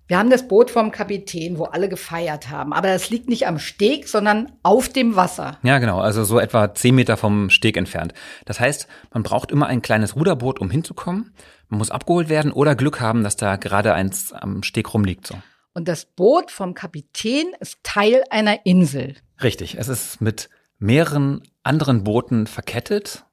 wir 0.06 0.18
haben 0.18 0.30
das 0.30 0.48
Boot 0.48 0.70
vom 0.70 0.90
Kapitän, 0.90 1.58
wo 1.58 1.64
alle 1.64 1.88
gefeiert 1.88 2.48
haben. 2.48 2.72
Aber 2.72 2.88
das 2.88 3.10
liegt 3.10 3.28
nicht 3.28 3.46
am 3.46 3.58
Steg, 3.58 4.08
sondern 4.08 4.52
auf 4.62 4.88
dem 4.88 5.16
Wasser. 5.16 5.58
Ja, 5.62 5.78
genau. 5.78 6.00
Also 6.00 6.24
so 6.24 6.38
etwa 6.38 6.74
zehn 6.74 6.94
Meter 6.94 7.18
vom 7.18 7.50
Steg 7.50 7.76
entfernt. 7.76 8.14
Das 8.46 8.58
heißt, 8.58 8.88
man 9.12 9.22
braucht 9.22 9.50
immer 9.50 9.66
ein 9.66 9.82
kleines 9.82 10.16
Ruderboot, 10.16 10.60
um 10.60 10.70
hinzukommen. 10.70 11.34
Man 11.68 11.78
muss 11.78 11.90
abgeholt 11.90 12.30
werden 12.30 12.52
oder 12.52 12.74
Glück 12.74 13.00
haben, 13.00 13.22
dass 13.22 13.36
da 13.36 13.56
gerade 13.56 13.92
eins 13.92 14.32
am 14.32 14.62
Steg 14.62 14.94
rumliegt. 14.94 15.26
So. 15.26 15.34
Und 15.74 15.88
das 15.88 16.06
Boot 16.06 16.50
vom 16.50 16.72
Kapitän 16.72 17.52
ist 17.60 17.78
Teil 17.82 18.24
einer 18.30 18.64
Insel. 18.64 19.16
Richtig. 19.42 19.76
Es 19.78 19.88
ist 19.88 20.22
mit 20.22 20.48
mehreren 20.78 21.42
anderen 21.62 22.02
Booten 22.04 22.46
verkettet 22.46 23.24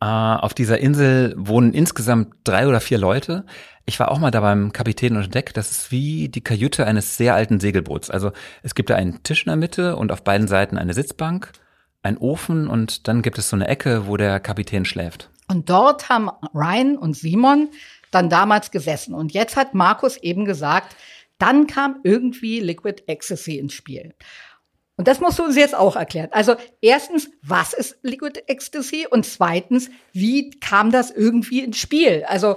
äh, 0.00 0.04
auf 0.04 0.54
dieser 0.54 0.78
Insel 0.78 1.34
wohnen 1.36 1.74
insgesamt 1.74 2.34
drei 2.44 2.68
oder 2.68 2.80
vier 2.80 2.98
Leute. 2.98 3.44
Ich 3.84 3.98
war 3.98 4.10
auch 4.10 4.18
mal 4.18 4.30
da 4.30 4.40
beim 4.40 4.72
Kapitän 4.72 5.16
unter 5.16 5.28
Deck. 5.28 5.54
Das 5.54 5.70
ist 5.70 5.90
wie 5.90 6.28
die 6.28 6.42
Kajüte 6.42 6.86
eines 6.86 7.16
sehr 7.16 7.34
alten 7.34 7.58
Segelboots. 7.58 8.10
Also 8.10 8.32
es 8.62 8.74
gibt 8.74 8.90
da 8.90 8.96
einen 8.96 9.22
Tisch 9.22 9.44
in 9.44 9.50
der 9.50 9.56
Mitte 9.56 9.96
und 9.96 10.12
auf 10.12 10.22
beiden 10.22 10.46
Seiten 10.46 10.78
eine 10.78 10.94
Sitzbank, 10.94 11.52
ein 12.02 12.18
Ofen 12.18 12.68
und 12.68 13.08
dann 13.08 13.22
gibt 13.22 13.38
es 13.38 13.48
so 13.48 13.56
eine 13.56 13.66
Ecke, 13.66 14.06
wo 14.06 14.16
der 14.16 14.40
Kapitän 14.40 14.84
schläft. 14.84 15.30
Und 15.48 15.70
dort 15.70 16.08
haben 16.10 16.30
Ryan 16.54 16.98
und 16.98 17.16
Simon 17.16 17.68
dann 18.10 18.28
damals 18.28 18.70
gesessen. 18.70 19.14
Und 19.14 19.32
jetzt 19.32 19.56
hat 19.56 19.74
Markus 19.74 20.16
eben 20.18 20.44
gesagt, 20.44 20.94
dann 21.38 21.66
kam 21.66 22.00
irgendwie 22.02 22.60
Liquid 22.60 23.04
Ecstasy 23.06 23.58
ins 23.58 23.72
Spiel. 23.72 24.14
Und 24.98 25.06
das 25.06 25.20
musst 25.20 25.38
du 25.38 25.44
uns 25.44 25.56
jetzt 25.56 25.76
auch 25.76 25.94
erklären. 25.94 26.28
Also 26.32 26.56
erstens, 26.80 27.30
was 27.40 27.72
ist 27.72 27.98
Liquid 28.02 28.42
Ecstasy? 28.48 29.06
Und 29.08 29.24
zweitens, 29.24 29.90
wie 30.12 30.50
kam 30.50 30.90
das 30.90 31.12
irgendwie 31.12 31.60
ins 31.60 31.78
Spiel? 31.78 32.24
Also, 32.26 32.56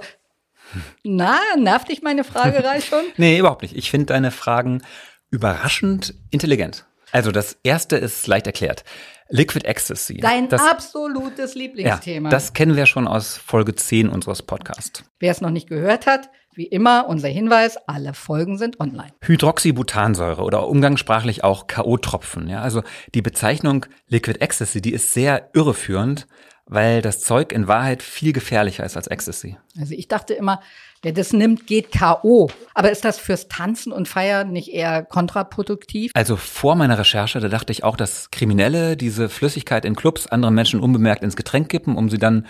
na, 1.04 1.38
nervt 1.56 1.88
dich 1.88 2.02
meine 2.02 2.24
Fragerei 2.24 2.80
schon? 2.82 3.04
nee, 3.16 3.38
überhaupt 3.38 3.62
nicht. 3.62 3.76
Ich 3.76 3.92
finde 3.92 4.06
deine 4.06 4.32
Fragen 4.32 4.82
überraschend 5.30 6.14
intelligent. 6.30 6.84
Also 7.12 7.30
das 7.30 7.58
erste 7.62 7.96
ist 7.96 8.26
leicht 8.26 8.46
erklärt. 8.46 8.84
Liquid 9.28 9.66
Ecstasy. 9.66 10.16
Dein 10.18 10.48
das, 10.48 10.60
absolutes 10.62 11.54
Lieblingsthema. 11.54 12.28
Ja, 12.28 12.30
das 12.30 12.52
kennen 12.52 12.76
wir 12.76 12.86
schon 12.86 13.06
aus 13.06 13.36
Folge 13.36 13.74
10 13.74 14.08
unseres 14.08 14.42
Podcasts. 14.42 15.04
Wer 15.20 15.30
es 15.30 15.40
noch 15.40 15.50
nicht 15.50 15.68
gehört 15.68 16.06
hat, 16.06 16.30
wie 16.54 16.66
immer 16.66 17.08
unser 17.08 17.28
Hinweis, 17.28 17.76
alle 17.86 18.12
Folgen 18.12 18.58
sind 18.58 18.78
online. 18.80 19.12
Hydroxybutansäure 19.22 20.42
oder 20.42 20.66
umgangssprachlich 20.68 21.44
auch 21.44 21.66
K.O.-Tropfen. 21.66 22.48
Ja, 22.50 22.60
also 22.60 22.82
die 23.14 23.22
Bezeichnung 23.22 23.86
Liquid 24.08 24.40
Ecstasy, 24.40 24.82
die 24.82 24.92
ist 24.92 25.14
sehr 25.14 25.48
irreführend, 25.54 26.26
weil 26.66 27.00
das 27.00 27.20
Zeug 27.20 27.52
in 27.52 27.68
Wahrheit 27.68 28.02
viel 28.02 28.32
gefährlicher 28.32 28.84
ist 28.84 28.96
als 28.96 29.06
Ecstasy. 29.06 29.56
Also 29.78 29.94
ich 29.94 30.08
dachte 30.08 30.34
immer, 30.34 30.60
wer 31.02 31.12
das 31.12 31.32
nimmt, 31.32 31.66
geht 31.66 31.92
K.O. 31.92 32.48
Aber 32.74 32.90
ist 32.90 33.04
das 33.04 33.18
fürs 33.18 33.48
Tanzen 33.48 33.92
und 33.92 34.08
Feiern 34.08 34.52
nicht 34.52 34.72
eher 34.72 35.02
kontraproduktiv? 35.04 36.12
Also 36.14 36.36
vor 36.36 36.76
meiner 36.76 36.98
Recherche, 36.98 37.40
da 37.40 37.48
dachte 37.48 37.72
ich 37.72 37.84
auch, 37.84 37.96
dass 37.96 38.30
Kriminelle 38.30 38.96
diese 38.96 39.28
Flüssigkeit 39.28 39.84
in 39.84 39.96
Clubs 39.96 40.26
anderen 40.26 40.54
Menschen 40.54 40.80
unbemerkt 40.80 41.22
ins 41.22 41.36
Getränk 41.36 41.68
kippen, 41.68 41.96
um 41.96 42.08
sie 42.08 42.18
dann 42.18 42.46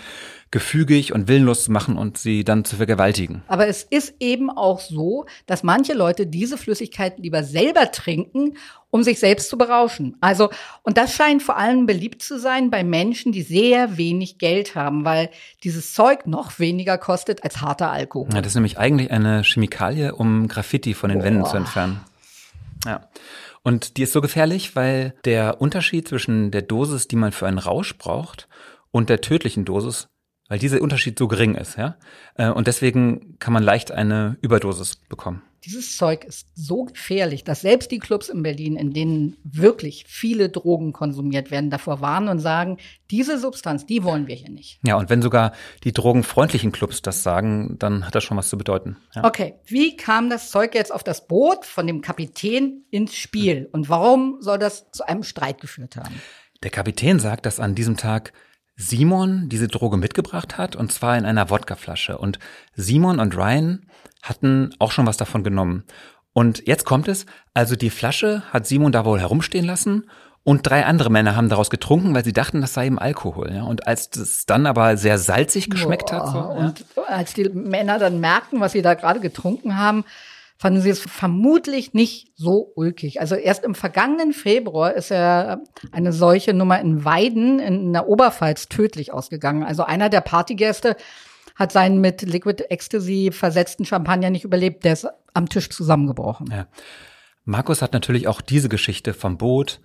gefügig 0.53 1.13
und 1.13 1.27
willenlos 1.27 1.63
zu 1.63 1.71
machen 1.71 1.97
und 1.97 2.19
sie 2.19 2.43
dann 2.43 2.63
zu 2.63 2.75
vergewaltigen. 2.75 3.41
Aber 3.47 3.67
es 3.67 3.81
ist 3.81 4.13
eben 4.19 4.51
auch 4.51 4.79
so, 4.79 5.25
dass 5.47 5.63
manche 5.63 5.93
Leute 5.93 6.27
diese 6.27 6.59
Flüssigkeit 6.59 7.17
lieber 7.17 7.43
selber 7.43 7.91
trinken, 7.91 8.55
um 8.91 9.01
sich 9.01 9.19
selbst 9.19 9.49
zu 9.49 9.57
berauschen. 9.57 10.15
Also, 10.21 10.51
und 10.83 10.99
das 10.99 11.15
scheint 11.15 11.41
vor 11.41 11.57
allem 11.57 11.87
beliebt 11.87 12.21
zu 12.21 12.39
sein 12.39 12.69
bei 12.69 12.83
Menschen, 12.83 13.31
die 13.31 13.41
sehr 13.41 13.97
wenig 13.97 14.37
Geld 14.37 14.75
haben, 14.75 15.05
weil 15.05 15.31
dieses 15.63 15.91
Zeug 15.95 16.27
noch 16.27 16.59
weniger 16.59 16.99
kostet 16.99 17.43
als 17.43 17.59
harter 17.59 17.91
Alkohol. 17.91 18.29
Ja, 18.31 18.41
das 18.41 18.51
ist 18.51 18.55
nämlich 18.55 18.77
eigentlich 18.77 19.09
eine 19.09 19.43
Chemikalie, 19.43 20.13
um 20.13 20.47
Graffiti 20.47 20.93
von 20.93 21.09
den 21.09 21.17
Boah. 21.17 21.25
Wänden 21.25 21.45
zu 21.45 21.57
entfernen. 21.57 22.01
Ja. 22.85 23.09
Und 23.63 23.97
die 23.97 24.03
ist 24.03 24.13
so 24.13 24.21
gefährlich, 24.21 24.75
weil 24.75 25.15
der 25.25 25.61
Unterschied 25.61 26.07
zwischen 26.07 26.51
der 26.51 26.61
Dosis, 26.61 27.07
die 27.07 27.15
man 27.15 27.31
für 27.31 27.47
einen 27.47 27.57
Rausch 27.57 27.97
braucht, 27.97 28.47
und 28.91 29.09
der 29.09 29.21
tödlichen 29.21 29.65
Dosis 29.65 30.07
weil 30.49 30.59
dieser 30.59 30.81
Unterschied 30.81 31.17
so 31.17 31.27
gering 31.27 31.55
ist, 31.55 31.77
ja. 31.77 31.97
Äh, 32.35 32.49
und 32.49 32.67
deswegen 32.67 33.37
kann 33.39 33.53
man 33.53 33.63
leicht 33.63 33.91
eine 33.91 34.37
Überdosis 34.41 34.95
bekommen. 34.95 35.41
Dieses 35.65 35.95
Zeug 35.95 36.25
ist 36.25 36.49
so 36.55 36.83
gefährlich, 36.83 37.45
dass 37.45 37.61
selbst 37.61 37.89
die 37.91 37.99
Clubs 37.99 38.27
in 38.27 38.43
Berlin, 38.43 38.75
in 38.75 38.91
denen 38.91 39.37
wirklich 39.45 40.03
viele 40.07 40.49
Drogen 40.49 40.91
konsumiert 40.91 41.51
werden, 41.51 41.69
davor 41.69 42.01
warnen 42.01 42.27
und 42.27 42.39
sagen, 42.39 42.77
diese 43.09 43.39
Substanz, 43.39 43.85
die 43.85 44.03
wollen 44.03 44.27
wir 44.27 44.35
hier 44.35 44.49
nicht. 44.49 44.79
Ja, 44.85 44.97
und 44.97 45.09
wenn 45.09 45.21
sogar 45.21 45.53
die 45.85 45.93
drogenfreundlichen 45.93 46.73
Clubs 46.73 47.01
das 47.01 47.23
sagen, 47.23 47.77
dann 47.79 48.05
hat 48.05 48.13
das 48.13 48.25
schon 48.25 48.35
was 48.35 48.49
zu 48.49 48.57
bedeuten. 48.57 48.97
Ja. 49.15 49.23
Okay, 49.23 49.55
wie 49.65 49.95
kam 49.95 50.29
das 50.29 50.51
Zeug 50.51 50.75
jetzt 50.75 50.93
auf 50.93 51.03
das 51.03 51.27
Boot 51.27 51.65
von 51.65 51.87
dem 51.87 52.01
Kapitän 52.01 52.83
ins 52.89 53.15
Spiel 53.15 53.69
und 53.71 53.87
warum 53.87 54.37
soll 54.41 54.59
das 54.59 54.91
zu 54.91 55.07
einem 55.07 55.23
Streit 55.23 55.61
geführt 55.61 55.95
haben? 55.95 56.21
Der 56.63 56.71
Kapitän 56.71 57.19
sagt, 57.19 57.45
dass 57.45 57.61
an 57.61 57.73
diesem 57.73 57.95
Tag 57.95 58.33
Simon 58.75 59.49
diese 59.49 59.67
Droge 59.67 59.97
mitgebracht 59.97 60.57
hat 60.57 60.75
und 60.75 60.91
zwar 60.91 61.17
in 61.17 61.25
einer 61.25 61.49
Wodkaflasche. 61.49 62.17
Und 62.17 62.39
Simon 62.75 63.19
und 63.19 63.35
Ryan 63.35 63.85
hatten 64.21 64.73
auch 64.79 64.91
schon 64.91 65.05
was 65.05 65.17
davon 65.17 65.43
genommen. 65.43 65.83
Und 66.33 66.67
jetzt 66.67 66.85
kommt 66.85 67.07
es, 67.07 67.25
also 67.53 67.75
die 67.75 67.91
Flasche 67.91 68.41
hat 68.51 68.65
Simon 68.65 68.91
da 68.91 69.05
wohl 69.05 69.19
herumstehen 69.19 69.65
lassen 69.65 70.05
und 70.43 70.67
drei 70.67 70.85
andere 70.85 71.09
Männer 71.09 71.35
haben 71.35 71.47
daraus 71.47 71.69
getrunken, 71.69 72.13
weil 72.13 72.25
sie 72.25 72.33
dachten, 72.33 72.59
das 72.59 72.73
sei 72.73 72.87
eben 72.87 72.99
Alkohol. 72.99 73.53
Ja. 73.53 73.63
Und 73.63 73.87
als 73.87 74.09
es 74.17 74.45
dann 74.45 74.65
aber 74.65 74.97
sehr 74.97 75.17
salzig 75.17 75.69
geschmeckt 75.69 76.09
Boah, 76.09 76.19
hat. 76.19 76.27
So, 76.31 76.39
und 76.39 76.85
ja. 76.95 77.03
als 77.03 77.33
die 77.33 77.47
Männer 77.49 77.97
dann 77.97 78.19
merkten, 78.19 78.59
was 78.59 78.73
sie 78.73 78.81
da 78.81 78.93
gerade 78.95 79.21
getrunken 79.21 79.77
haben, 79.77 80.03
fanden 80.57 80.81
sie 80.81 80.89
es 80.89 80.99
vermutlich 80.99 81.93
nicht 81.93 82.31
so 82.35 82.71
ulkig. 82.75 83.19
Also 83.19 83.35
erst 83.35 83.63
im 83.63 83.75
vergangenen 83.75 84.33
Februar 84.33 84.93
ist 84.93 85.09
ja 85.09 85.61
eine 85.91 86.13
solche 86.13 86.53
Nummer 86.53 86.79
in 86.79 87.03
Weiden 87.05 87.59
in 87.59 87.93
der 87.93 88.07
Oberpfalz 88.07 88.69
tödlich 88.69 89.11
ausgegangen. 89.11 89.63
Also 89.63 89.83
einer 89.83 90.09
der 90.09 90.21
Partygäste 90.21 90.95
hat 91.55 91.71
seinen 91.71 91.99
mit 92.01 92.21
Liquid 92.21 92.63
Ecstasy 92.69 93.31
versetzten 93.31 93.85
Champagner 93.85 94.29
nicht 94.29 94.43
überlebt. 94.45 94.83
Der 94.85 94.93
ist 94.93 95.07
am 95.33 95.49
Tisch 95.49 95.69
zusammengebrochen. 95.69 96.47
Ja. 96.51 96.67
Markus 97.45 97.81
hat 97.81 97.93
natürlich 97.93 98.27
auch 98.27 98.41
diese 98.41 98.69
Geschichte 98.69 99.13
vom 99.13 99.37
Boot 99.37 99.81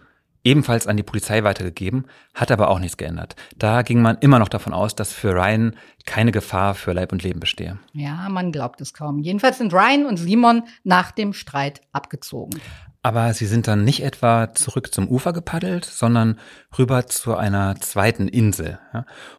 ebenfalls 0.49 0.87
an 0.87 0.97
die 0.97 1.03
Polizei 1.03 1.45
weitergegeben, 1.45 2.07
hat 2.35 2.51
aber 2.51 2.71
auch 2.71 2.79
nichts 2.79 2.97
geändert. 2.97 3.37
Da 3.57 3.83
ging 3.83 4.01
man 4.01 4.17
immer 4.21 4.39
noch 4.39 4.49
davon 4.49 4.73
aus, 4.73 4.95
dass 4.95 5.13
für 5.13 5.35
Ryan 5.35 5.77
keine 6.07 6.33
Gefahr 6.33 6.75
für 6.75 6.95
Leib 6.95 7.13
und 7.13 7.23
Leben 7.23 7.39
bestehe. 7.39 7.79
Ja, 7.93 8.29
man 8.31 8.51
glaubt 8.51 8.81
es 8.81 8.95
kaum. 8.95 9.19
Jedenfalls 9.19 9.59
sind 9.59 9.75
Ryan 9.75 10.07
und 10.07 10.17
Simon 10.17 10.63
nach 10.85 11.11
dem 11.11 11.35
Streit 11.35 11.83
abgezogen. 11.93 12.61
Aber 13.03 13.33
sie 13.33 13.47
sind 13.47 13.69
dann 13.69 13.85
nicht 13.85 14.03
etwa 14.03 14.53
zurück 14.55 14.93
zum 14.93 15.09
Ufer 15.09 15.33
gepaddelt, 15.33 15.85
sondern 15.85 16.39
rüber 16.79 17.07
zu 17.07 17.37
einer 17.37 17.77
zweiten 17.77 18.27
Insel. 18.27 18.79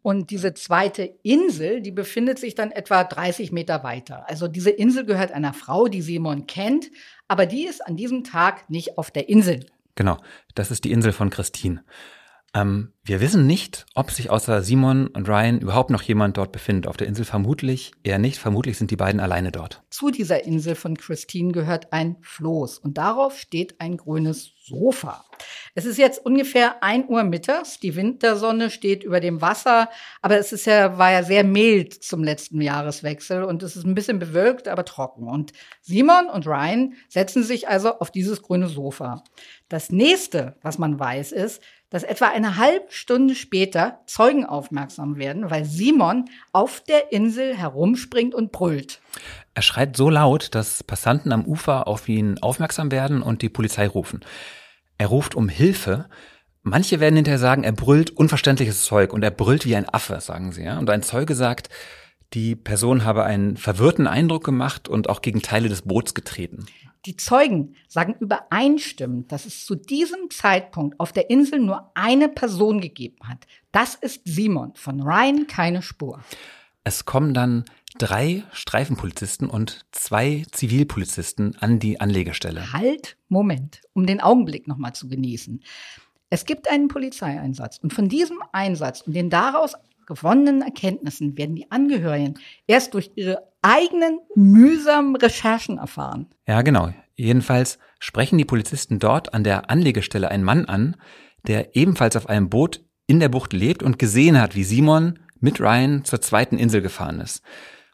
Und 0.02 0.30
diese 0.30 0.54
zweite 0.54 1.02
Insel, 1.22 1.82
die 1.82 1.90
befindet 1.90 2.38
sich 2.38 2.54
dann 2.54 2.70
etwa 2.70 3.04
30 3.04 3.52
Meter 3.52 3.82
weiter. 3.82 4.28
Also 4.28 4.48
diese 4.48 4.70
Insel 4.70 5.04
gehört 5.04 5.32
einer 5.32 5.52
Frau, 5.52 5.88
die 5.88 6.02
Simon 6.02 6.46
kennt, 6.46 6.90
aber 7.28 7.46
die 7.46 7.66
ist 7.66 7.86
an 7.86 7.96
diesem 7.96 8.24
Tag 8.24 8.70
nicht 8.70 8.96
auf 8.96 9.10
der 9.10 9.28
Insel. 9.28 9.66
Genau, 10.00 10.16
das 10.54 10.70
ist 10.70 10.84
die 10.84 10.92
Insel 10.92 11.12
von 11.12 11.28
Christine. 11.28 11.84
Ähm, 12.54 12.92
wir 13.02 13.20
wissen 13.20 13.46
nicht, 13.46 13.86
ob 13.94 14.10
sich 14.10 14.30
außer 14.30 14.62
Simon 14.62 15.06
und 15.08 15.28
Ryan 15.28 15.60
überhaupt 15.60 15.90
noch 15.90 16.02
jemand 16.02 16.36
dort 16.36 16.52
befindet. 16.52 16.86
Auf 16.86 16.96
der 16.96 17.06
Insel 17.06 17.24
vermutlich 17.24 17.92
eher 18.02 18.18
nicht. 18.18 18.38
Vermutlich 18.38 18.76
sind 18.76 18.90
die 18.90 18.96
beiden 18.96 19.20
alleine 19.20 19.52
dort. 19.52 19.82
Zu 19.90 20.10
dieser 20.10 20.44
Insel 20.44 20.74
von 20.74 20.96
Christine 20.96 21.52
gehört 21.52 21.92
ein 21.92 22.16
Floß 22.22 22.78
und 22.78 22.98
darauf 22.98 23.38
steht 23.38 23.80
ein 23.80 23.96
grünes 23.96 24.52
Sofa. 24.64 25.24
Es 25.74 25.86
ist 25.86 25.96
jetzt 25.96 26.24
ungefähr 26.24 26.82
ein 26.82 27.08
Uhr 27.08 27.22
mittags. 27.24 27.80
Die 27.80 27.96
Wintersonne 27.96 28.70
steht 28.70 29.02
über 29.02 29.20
dem 29.20 29.40
Wasser, 29.40 29.88
aber 30.20 30.38
es 30.38 30.52
ist 30.52 30.66
ja, 30.66 30.98
war 30.98 31.10
ja 31.10 31.22
sehr 31.22 31.44
mild 31.44 31.94
zum 31.94 32.22
letzten 32.22 32.60
Jahreswechsel 32.60 33.44
und 33.44 33.62
es 33.62 33.76
ist 33.76 33.84
ein 33.84 33.94
bisschen 33.94 34.18
bewölkt, 34.18 34.68
aber 34.68 34.84
trocken. 34.84 35.26
Und 35.26 35.52
Simon 35.80 36.28
und 36.28 36.46
Ryan 36.46 36.94
setzen 37.08 37.42
sich 37.42 37.68
also 37.68 37.98
auf 37.98 38.10
dieses 38.10 38.42
grüne 38.42 38.68
Sofa. 38.68 39.24
Das 39.68 39.90
nächste, 39.90 40.56
was 40.62 40.78
man 40.78 40.98
weiß, 40.98 41.32
ist, 41.32 41.62
dass 41.90 42.04
etwa 42.04 42.28
eine 42.28 42.56
halbe 42.56 42.86
Stunde 42.88 43.34
später 43.34 44.00
Zeugen 44.06 44.46
aufmerksam 44.46 45.16
werden, 45.16 45.50
weil 45.50 45.64
Simon 45.64 46.26
auf 46.52 46.80
der 46.80 47.12
Insel 47.12 47.56
herumspringt 47.56 48.34
und 48.34 48.52
brüllt. 48.52 49.00
Er 49.54 49.62
schreit 49.62 49.96
so 49.96 50.08
laut, 50.08 50.54
dass 50.54 50.84
Passanten 50.84 51.32
am 51.32 51.44
Ufer 51.44 51.88
auf 51.88 52.08
ihn 52.08 52.38
aufmerksam 52.38 52.92
werden 52.92 53.22
und 53.22 53.42
die 53.42 53.48
Polizei 53.48 53.88
rufen. 53.88 54.20
Er 54.98 55.08
ruft 55.08 55.34
um 55.34 55.48
Hilfe. 55.48 56.06
Manche 56.62 57.00
werden 57.00 57.16
hinterher 57.16 57.38
sagen, 57.38 57.64
er 57.64 57.72
brüllt 57.72 58.10
unverständliches 58.10 58.84
Zeug 58.84 59.12
und 59.12 59.24
er 59.24 59.30
brüllt 59.32 59.66
wie 59.66 59.74
ein 59.74 59.88
Affe, 59.88 60.20
sagen 60.20 60.52
sie. 60.52 60.62
Ja? 60.62 60.78
Und 60.78 60.88
ein 60.90 61.02
Zeuge 61.02 61.34
sagt, 61.34 61.68
die 62.34 62.54
Person 62.54 63.04
habe 63.04 63.24
einen 63.24 63.56
verwirrten 63.56 64.06
Eindruck 64.06 64.44
gemacht 64.44 64.88
und 64.88 65.08
auch 65.08 65.22
gegen 65.22 65.42
Teile 65.42 65.68
des 65.68 65.82
Boots 65.82 66.14
getreten. 66.14 66.66
Die 67.06 67.16
Zeugen 67.16 67.76
sagen 67.88 68.14
übereinstimmend, 68.20 69.32
dass 69.32 69.46
es 69.46 69.64
zu 69.64 69.74
diesem 69.74 70.30
Zeitpunkt 70.30 71.00
auf 71.00 71.12
der 71.12 71.30
Insel 71.30 71.58
nur 71.58 71.90
eine 71.94 72.28
Person 72.28 72.80
gegeben 72.80 73.28
hat. 73.28 73.46
Das 73.72 73.94
ist 73.94 74.22
Simon, 74.24 74.74
von 74.74 75.00
Ryan 75.00 75.46
keine 75.46 75.80
Spur. 75.80 76.20
Es 76.84 77.04
kommen 77.04 77.34
dann 77.34 77.64
drei 77.98 78.44
Streifenpolizisten 78.52 79.48
und 79.48 79.84
zwei 79.92 80.44
Zivilpolizisten 80.52 81.56
an 81.60 81.78
die 81.78 82.00
Anlegestelle. 82.00 82.72
Halt, 82.72 83.16
Moment, 83.28 83.82
um 83.92 84.06
den 84.06 84.20
Augenblick 84.20 84.66
nochmal 84.66 84.94
zu 84.94 85.08
genießen. 85.08 85.62
Es 86.30 86.44
gibt 86.44 86.70
einen 86.70 86.88
Polizeieinsatz 86.88 87.78
und 87.78 87.92
von 87.92 88.08
diesem 88.08 88.38
Einsatz 88.52 89.00
und 89.00 89.14
den 89.14 89.30
daraus 89.30 89.74
gewonnenen 90.10 90.62
Erkenntnissen 90.62 91.38
werden 91.38 91.56
die 91.56 91.70
Angehörigen 91.70 92.34
erst 92.66 92.94
durch 92.94 93.12
ihre 93.14 93.48
eigenen 93.62 94.20
mühsamen 94.34 95.16
Recherchen 95.16 95.78
erfahren. 95.78 96.26
Ja, 96.46 96.62
genau. 96.62 96.92
Jedenfalls 97.14 97.78
sprechen 97.98 98.38
die 98.38 98.44
Polizisten 98.44 98.98
dort 98.98 99.34
an 99.34 99.44
der 99.44 99.70
Anlegestelle 99.70 100.30
einen 100.30 100.44
Mann 100.44 100.64
an, 100.64 100.96
der 101.46 101.76
ebenfalls 101.76 102.16
auf 102.16 102.28
einem 102.28 102.50
Boot 102.50 102.84
in 103.06 103.20
der 103.20 103.28
Bucht 103.28 103.52
lebt 103.52 103.82
und 103.82 103.98
gesehen 103.98 104.40
hat, 104.40 104.54
wie 104.54 104.64
Simon 104.64 105.18
mit 105.38 105.60
Ryan 105.60 106.04
zur 106.04 106.20
zweiten 106.20 106.58
Insel 106.58 106.82
gefahren 106.82 107.20
ist. 107.20 107.42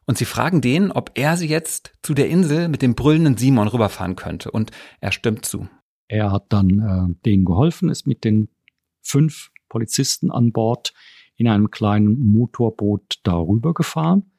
Und 0.07 0.17
sie 0.17 0.25
fragen 0.25 0.61
den, 0.61 0.93
ob 0.93 1.13
er 1.15 1.37
sie 1.37 1.49
jetzt 1.49 1.93
zu 2.03 2.15
der 2.15 2.29
Insel 2.29 2.69
mit 2.69 2.81
dem 2.81 2.95
brüllenden 2.95 3.37
Simon 3.37 3.69
rüberfahren 3.69 4.17
könnte. 4.17 4.51
Und 4.51 4.71
er 5.01 5.13
stimmt 5.13 5.45
zu. 5.45 5.69
Er 6.09 6.31
hat 6.31 6.47
dann 6.51 6.71
äh, 6.79 7.21
denen 7.25 7.45
geholfen, 7.45 7.89
ist 7.89 8.07
mit 8.07 8.25
den 8.25 8.49
fünf 9.03 9.51
Polizisten 9.69 10.31
an 10.31 10.53
Bord 10.53 10.95
in 11.37 11.49
einem 11.49 11.71
kleinen 11.71 12.19
Motorboot 12.33 13.21
darüber 13.23 13.75
gefahren. 13.75 14.31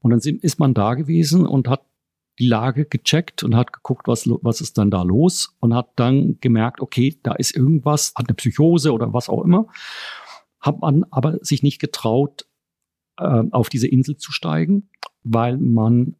Und 0.00 0.10
dann 0.10 0.20
ist 0.20 0.58
man 0.58 0.74
da 0.74 0.94
gewesen 0.94 1.46
und 1.46 1.68
hat 1.68 1.84
die 2.38 2.46
Lage 2.46 2.86
gecheckt 2.86 3.42
und 3.42 3.54
hat 3.54 3.72
geguckt, 3.72 4.08
was, 4.08 4.26
was 4.26 4.60
ist 4.60 4.78
dann 4.78 4.90
da 4.90 5.02
los 5.02 5.54
und 5.60 5.74
hat 5.74 5.90
dann 5.96 6.38
gemerkt, 6.40 6.80
okay, 6.80 7.18
da 7.22 7.32
ist 7.32 7.54
irgendwas, 7.54 8.14
hat 8.16 8.28
eine 8.28 8.34
Psychose 8.34 8.92
oder 8.92 9.12
was 9.12 9.28
auch 9.28 9.44
immer. 9.44 9.66
Hat 10.60 10.80
man 10.80 11.04
aber 11.10 11.38
sich 11.42 11.62
nicht 11.62 11.80
getraut, 11.80 12.46
äh, 13.18 13.42
auf 13.50 13.68
diese 13.68 13.88
Insel 13.88 14.16
zu 14.16 14.32
steigen, 14.32 14.88
weil 15.22 15.58
man 15.58 16.16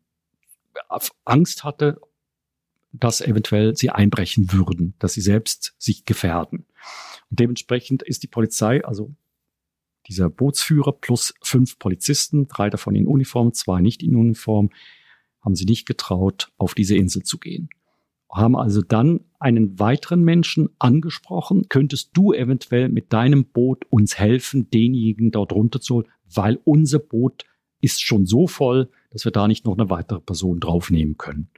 Angst 1.25 1.65
hatte, 1.65 2.01
dass 2.93 3.21
eventuell 3.21 3.77
sie 3.77 3.91
einbrechen 3.91 4.53
würden, 4.53 4.95
dass 4.99 5.15
sie 5.15 5.21
selbst 5.21 5.75
sich 5.79 6.05
gefährden. 6.05 6.67
Und 7.31 7.41
dementsprechend 7.41 8.03
ist 8.03 8.23
die 8.23 8.29
Polizei, 8.29 8.85
also 8.85 9.15
dieser 10.11 10.29
Bootsführer 10.29 10.93
plus 10.93 11.35
fünf 11.41 11.79
Polizisten, 11.79 12.49
drei 12.49 12.69
davon 12.69 12.97
in 12.97 13.07
Uniform, 13.07 13.55
zwei 13.55 13.81
nicht 13.81 14.03
in 14.03 14.17
Uniform, 14.17 14.71
haben 15.41 15.55
sie 15.55 15.65
nicht 15.65 15.87
getraut, 15.87 16.53
auf 16.59 16.75
diese 16.75 16.97
Insel 16.97 17.23
zu 17.23 17.39
gehen. 17.39 17.71
Haben 18.29 18.57
also 18.57 18.83
dann 18.83 19.21
einen 19.39 19.79
weiteren 19.79 20.23
Menschen 20.23 20.69
angesprochen, 20.79 21.69
könntest 21.69 22.11
du 22.13 22.33
eventuell 22.33 22.89
mit 22.89 23.13
deinem 23.13 23.45
Boot 23.45 23.85
uns 23.89 24.19
helfen, 24.19 24.69
denjenigen 24.71 25.31
dort 25.31 25.53
runterzuholen, 25.53 26.11
weil 26.33 26.61
unser 26.65 26.99
Boot 26.99 27.45
ist 27.81 28.03
schon 28.03 28.27
so 28.27 28.47
voll, 28.47 28.91
dass 29.11 29.25
wir 29.25 29.33
da 29.33 29.49
nicht 29.49 29.65
noch 29.65 29.79
eine 29.79 29.91
weitere 29.91 30.21
Person 30.21 30.61
draufnehmen 30.61 31.17
können. 31.17 31.51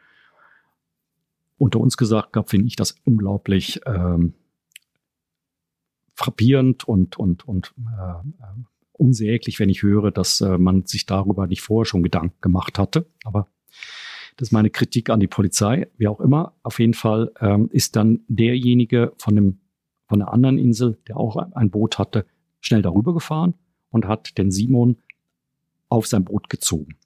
Unter 1.58 1.80
uns 1.80 1.96
gesagt, 1.96 2.36
finde 2.48 2.66
ich 2.66 2.76
das 2.76 2.96
unglaublich 3.04 3.80
ähm, 3.86 4.34
frappierend 6.22 6.84
und, 6.84 7.18
und, 7.18 7.46
und 7.48 7.74
äh, 7.78 8.10
äh, 8.10 8.64
unsäglich, 8.92 9.58
wenn 9.58 9.68
ich 9.68 9.82
höre, 9.82 10.10
dass 10.10 10.40
äh, 10.40 10.58
man 10.58 10.86
sich 10.86 11.06
darüber 11.06 11.46
nicht 11.46 11.62
vorher 11.62 11.84
schon 11.84 12.02
Gedanken 12.02 12.40
gemacht 12.40 12.78
hatte. 12.78 13.06
Aber 13.24 13.48
das 14.36 14.48
ist 14.48 14.52
meine 14.52 14.70
Kritik 14.70 15.10
an 15.10 15.20
die 15.20 15.26
Polizei, 15.26 15.88
wie 15.98 16.06
auch 16.06 16.20
immer. 16.20 16.54
Auf 16.62 16.78
jeden 16.78 16.94
Fall 16.94 17.32
ähm, 17.40 17.68
ist 17.72 17.96
dann 17.96 18.20
derjenige 18.28 19.12
von, 19.18 19.34
dem, 19.34 19.58
von 20.06 20.20
der 20.20 20.32
anderen 20.32 20.58
Insel, 20.58 20.98
der 21.08 21.16
auch 21.16 21.36
ein 21.36 21.70
Boot 21.70 21.98
hatte, 21.98 22.24
schnell 22.60 22.82
darüber 22.82 23.12
gefahren 23.12 23.54
und 23.90 24.06
hat 24.06 24.38
den 24.38 24.50
Simon 24.50 24.98
auf 25.88 26.06
sein 26.06 26.24
Boot 26.24 26.48
gezogen. 26.48 26.96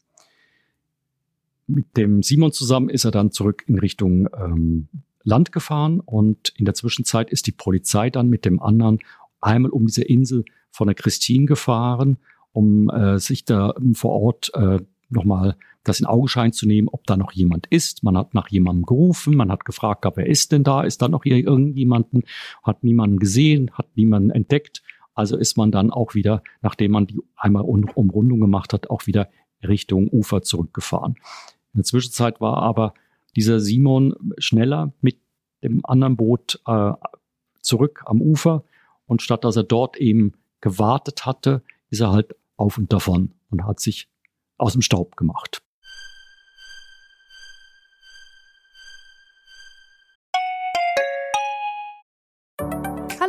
Mit 1.67 1.97
dem 1.97 2.23
Simon 2.23 2.53
zusammen 2.53 2.91
ist 2.91 3.05
er 3.05 3.11
dann 3.11 3.33
zurück 3.33 3.65
in 3.67 3.79
Richtung 3.79 4.29
ähm, 4.39 4.89
Land 5.27 5.53
gefahren 5.53 6.01
und 6.01 6.53
in 6.57 6.65
der 6.65 6.75
Zwischenzeit 6.75 7.31
ist 7.31 7.47
die 7.47 7.53
Polizei 7.53 8.11
dann 8.11 8.29
mit 8.29 8.45
dem 8.45 8.63
anderen 8.63 9.01
einmal 9.41 9.71
um 9.71 9.87
diese 9.87 10.05
Insel 10.05 10.45
von 10.71 10.87
der 10.87 10.95
Christine 10.95 11.47
gefahren, 11.47 12.19
um 12.53 12.89
äh, 12.91 13.19
sich 13.19 13.45
da 13.45 13.75
vor 13.95 14.13
Ort 14.13 14.53
äh, 14.55 14.81
nochmal 15.09 15.57
das 15.85 16.01
in 16.01 16.07
Augenschein 16.07 16.53
zu 16.53 16.67
nehmen, 16.67 16.89
ob 16.89 17.07
da 17.07 17.17
noch 17.17 17.33
jemand 17.33 17.67
ist. 17.69 18.03
Man 18.03 18.17
hat 18.17 18.35
nach 18.35 18.49
jemandem 18.49 18.85
gerufen, 18.87 19.37
man 19.37 19.51
hat 19.51 19.65
gefragt, 19.65 20.05
wer 20.15 20.27
ist 20.27 20.53
denn 20.53 20.65
da? 20.65 20.83
Ist 20.83 21.03
da 21.03 21.09
noch 21.09 21.25
irgendjemanden? 21.25 22.25
Hat 22.63 22.83
niemanden 22.83 23.19
gesehen, 23.19 23.71
hat 23.73 23.97
niemanden 23.97 24.31
entdeckt. 24.31 24.83
Also 25.15 25.37
ist 25.37 25.57
man 25.57 25.71
dann 25.71 25.91
auch 25.91 26.15
wieder, 26.15 26.43
nachdem 26.61 26.93
man 26.93 27.07
die 27.07 27.21
einmal 27.37 27.63
Umrundung 27.63 28.41
gemacht 28.41 28.73
hat, 28.73 28.91
auch 28.91 29.07
wieder 29.07 29.29
Richtung 29.63 30.09
Ufer 30.09 30.43
zurückgefahren. 30.43 31.15
In 31.73 31.79
der 31.79 31.85
Zwischenzeit 31.85 32.41
war 32.41 32.59
aber 32.59 32.95
dieser 33.37 33.61
Simon 33.61 34.15
schneller 34.39 34.93
mit 35.01 35.19
dem 35.63 35.85
anderen 35.85 36.17
Boot 36.17 36.61
äh, 36.67 36.93
zurück 37.61 38.03
am 38.07 38.21
Ufer 38.21 38.65
und 39.07 39.23
statt 39.23 39.45
dass 39.45 39.57
er 39.57 39.65
dort 39.65 39.97
eben 39.99 40.33
gewartet 40.61 41.27
hatte, 41.27 41.63
ist 41.91 42.01
er 42.01 42.13
halt 42.13 42.35
auf 42.57 42.79
und 42.79 42.93
davon 42.93 43.35
und 43.51 43.65
hat 43.65 43.81
sich 43.81 44.09
aus 44.59 44.73
dem 44.73 44.83
Staub 44.83 45.17
gemacht. 45.17 45.63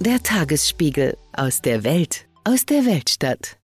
Der 0.00 0.22
Tagesspiegel 0.22 1.16
aus 1.32 1.62
der 1.62 1.84
Welt, 1.84 2.26
aus 2.42 2.66
der 2.66 2.84
Weltstadt. 2.84 3.58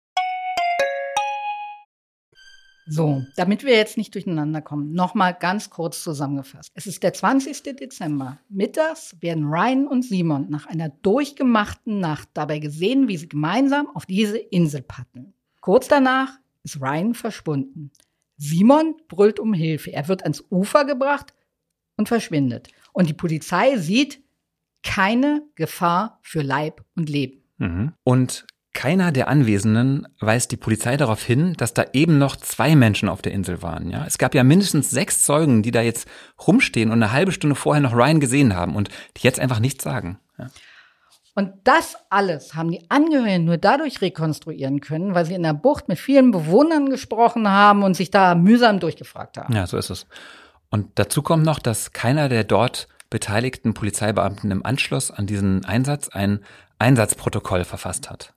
So, 2.89 3.25
damit 3.37 3.65
wir 3.65 3.75
jetzt 3.75 3.97
nicht 3.97 4.15
durcheinander 4.15 4.61
kommen, 4.61 4.93
nochmal 4.93 5.35
ganz 5.39 5.71
kurz 5.71 6.03
zusammengefasst. 6.03 6.73
Es 6.75 6.87
ist 6.87 7.03
der 7.03 7.13
20. 7.13 7.63
Dezember. 7.77 8.39
Mittags 8.49 9.17
werden 9.21 9.45
Ryan 9.45 9.87
und 9.87 10.03
Simon 10.03 10.51
nach 10.51 10.67
einer 10.67 10.89
durchgemachten 10.89 12.01
Nacht 12.01 12.29
dabei 12.35 12.59
gesehen, 12.59 13.09
wie 13.09 13.17
sie 13.17 13.29
gemeinsam 13.29 13.89
auf 13.95 14.05
diese 14.05 14.39
Insel 14.39 14.83
paddeln. 14.83 15.33
Kurz 15.61 15.89
danach 15.89 16.39
ist 16.65 16.81
Ryan 16.81 17.15
verschwunden. 17.15 17.93
Simon 18.37 18.97
brüllt 19.09 19.41
um 19.41 19.55
Hilfe. 19.55 19.93
Er 19.93 20.09
wird 20.09 20.25
ans 20.25 20.45
Ufer 20.51 20.85
gebracht 20.85 21.33
und 21.97 22.09
verschwindet. 22.09 22.69
Und 22.93 23.09
die 23.09 23.15
Polizei 23.15 23.79
sieht, 23.79 24.21
keine 24.87 25.43
Gefahr 25.57 26.19
für 26.23 26.43
Leib 26.43 26.85
und 26.97 27.11
Leben. 27.11 27.43
Mhm. 27.59 27.93
Und 28.05 28.47
keiner 28.73 29.11
der 29.11 29.29
Anwesenden 29.29 30.07
weist 30.21 30.53
die 30.53 30.59
Polizei 30.59 30.97
darauf 30.97 31.23
hin, 31.23 31.55
dass 31.55 31.73
da 31.73 31.85
eben 31.93 32.19
noch 32.19 32.37
zwei 32.37 32.77
Menschen 32.77 33.09
auf 33.09 33.23
der 33.23 33.33
Insel 33.33 33.63
waren. 33.63 33.91
Ja, 33.91 34.05
es 34.07 34.19
gab 34.19 34.35
ja 34.35 34.45
mindestens 34.45 34.91
sechs 34.91 35.23
Zeugen, 35.23 35.63
die 35.63 35.71
da 35.71 35.81
jetzt 35.81 36.07
rumstehen 36.47 36.91
und 36.91 37.03
eine 37.03 37.13
halbe 37.13 37.33
Stunde 37.33 37.57
vorher 37.57 37.81
noch 37.81 37.95
Ryan 37.95 38.21
gesehen 38.21 38.55
haben 38.55 38.77
und 38.77 38.91
die 39.17 39.23
jetzt 39.23 39.41
einfach 39.41 39.61
nichts 39.61 39.83
sagen. 39.83 40.19
Ja. 40.39 40.49
Und 41.35 41.53
das 41.65 41.97
alles 42.11 42.55
haben 42.55 42.71
die 42.71 42.91
Angehörigen 42.91 43.45
nur 43.45 43.57
dadurch 43.59 44.01
rekonstruieren 44.01 44.81
können, 44.81 45.15
weil 45.15 45.27
sie 45.27 45.35
in 45.35 45.43
der 45.43 45.55
Bucht 45.55 45.89
mit 45.89 45.99
vielen 45.99 46.31
Bewohnern 46.31 46.89
gesprochen 46.89 47.49
haben 47.49 47.83
und 47.83 47.95
sich 47.95 48.11
da 48.11 48.35
mühsam 48.35 48.79
durchgefragt 48.79 49.39
haben. 49.39 49.55
Ja, 49.55 49.67
so 49.67 49.77
ist 49.77 49.91
es. 49.91 50.07
Und 50.71 50.99
dazu 50.99 51.23
kommt 51.23 51.45
noch, 51.45 51.59
dass 51.59 51.93
keiner 51.93 52.29
der 52.29 52.45
dort 52.45 52.89
beteiligten 53.11 53.75
Polizeibeamten 53.75 54.51
im 54.51 54.65
Anschluss 54.65 55.11
an 55.11 55.27
diesen 55.27 55.65
Einsatz 55.65 56.09
ein 56.09 56.41
Einsatzprotokoll 56.79 57.65
verfasst 57.65 58.11
hat. 58.11 58.35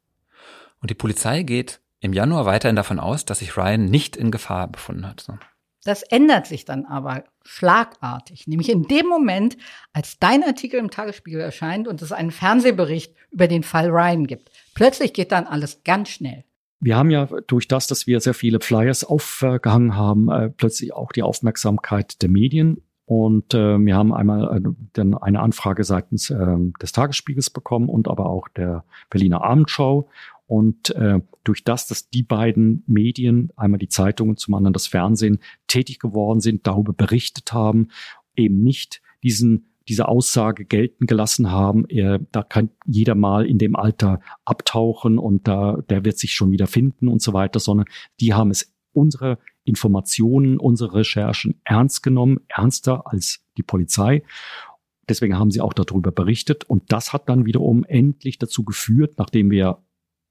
Und 0.81 0.89
die 0.89 0.95
Polizei 0.95 1.43
geht 1.43 1.81
im 1.99 2.13
Januar 2.13 2.45
weiterhin 2.45 2.75
davon 2.75 2.99
aus, 2.99 3.25
dass 3.25 3.39
sich 3.39 3.57
Ryan 3.57 3.85
nicht 3.85 4.15
in 4.15 4.31
Gefahr 4.31 4.67
befunden 4.67 5.07
hat. 5.07 5.27
Das 5.83 6.03
ändert 6.03 6.45
sich 6.45 6.65
dann 6.65 6.85
aber 6.85 7.23
schlagartig, 7.43 8.47
nämlich 8.47 8.69
in 8.69 8.83
dem 8.83 9.07
Moment, 9.07 9.57
als 9.93 10.19
dein 10.19 10.43
Artikel 10.43 10.79
im 10.79 10.91
Tagesspiegel 10.91 11.39
erscheint 11.41 11.87
und 11.87 12.01
es 12.01 12.11
einen 12.11 12.31
Fernsehbericht 12.31 13.15
über 13.31 13.47
den 13.47 13.63
Fall 13.63 13.89
Ryan 13.89 14.27
gibt. 14.27 14.51
Plötzlich 14.75 15.13
geht 15.13 15.31
dann 15.31 15.47
alles 15.47 15.83
ganz 15.83 16.09
schnell. 16.09 16.43
Wir 16.81 16.95
haben 16.95 17.09
ja 17.09 17.27
durch 17.47 17.67
das, 17.67 17.87
dass 17.87 18.07
wir 18.07 18.21
sehr 18.21 18.33
viele 18.33 18.61
Flyers 18.61 19.03
aufgehangen 19.03 19.97
haben, 19.97 20.29
äh, 20.29 20.49
plötzlich 20.49 20.93
auch 20.93 21.11
die 21.11 21.23
Aufmerksamkeit 21.23 22.21
der 22.21 22.29
Medien 22.29 22.81
und 23.09 23.55
äh, 23.55 23.79
wir 23.79 23.95
haben 23.95 24.13
einmal 24.13 24.57
äh, 24.57 24.69
dann 24.93 25.15
eine 25.15 25.39
Anfrage 25.39 25.83
seitens 25.83 26.29
äh, 26.29 26.57
des 26.79 26.91
Tagesspiegels 26.91 27.49
bekommen 27.49 27.89
und 27.89 28.07
aber 28.07 28.27
auch 28.27 28.47
der 28.49 28.83
Berliner 29.09 29.43
Abendschau. 29.43 30.09
Und 30.45 30.91
äh, 30.91 31.19
durch 31.43 31.63
das, 31.63 31.87
dass 31.87 32.11
die 32.11 32.21
beiden 32.21 32.83
Medien, 32.85 33.51
einmal 33.55 33.79
die 33.79 33.87
Zeitungen, 33.87 34.37
zum 34.37 34.53
anderen 34.53 34.73
das 34.73 34.85
Fernsehen, 34.85 35.39
tätig 35.65 35.97
geworden 35.97 36.39
sind, 36.39 36.67
darüber 36.67 36.93
berichtet 36.93 37.51
haben, 37.51 37.87
eben 38.35 38.61
nicht 38.61 39.01
diesen 39.23 39.65
diese 39.87 40.07
Aussage 40.07 40.65
gelten 40.65 41.07
gelassen 41.07 41.49
haben, 41.49 41.85
er, 41.89 42.19
da 42.31 42.43
kann 42.43 42.69
jeder 42.85 43.15
mal 43.15 43.47
in 43.47 43.57
dem 43.57 43.75
Alter 43.75 44.19
abtauchen 44.45 45.17
und 45.17 45.47
da 45.47 45.81
der 45.89 46.05
wird 46.05 46.19
sich 46.19 46.33
schon 46.33 46.51
wieder 46.51 46.67
finden 46.67 47.07
und 47.07 47.23
so 47.23 47.33
weiter, 47.33 47.59
sondern 47.59 47.87
die 48.19 48.35
haben 48.35 48.51
es 48.51 48.71
unsere 48.93 49.39
Informationen, 49.69 50.57
unsere 50.57 50.95
Recherchen 50.95 51.61
ernst 51.63 52.03
genommen, 52.03 52.39
ernster 52.47 53.07
als 53.07 53.45
die 53.57 53.63
Polizei. 53.63 54.23
Deswegen 55.07 55.37
haben 55.37 55.51
sie 55.51 55.61
auch 55.61 55.73
darüber 55.73 56.11
berichtet. 56.11 56.63
Und 56.65 56.91
das 56.91 57.13
hat 57.13 57.29
dann 57.29 57.45
wiederum 57.45 57.83
endlich 57.83 58.37
dazu 58.37 58.63
geführt, 58.63 59.15
nachdem 59.17 59.49
wir 59.49 59.79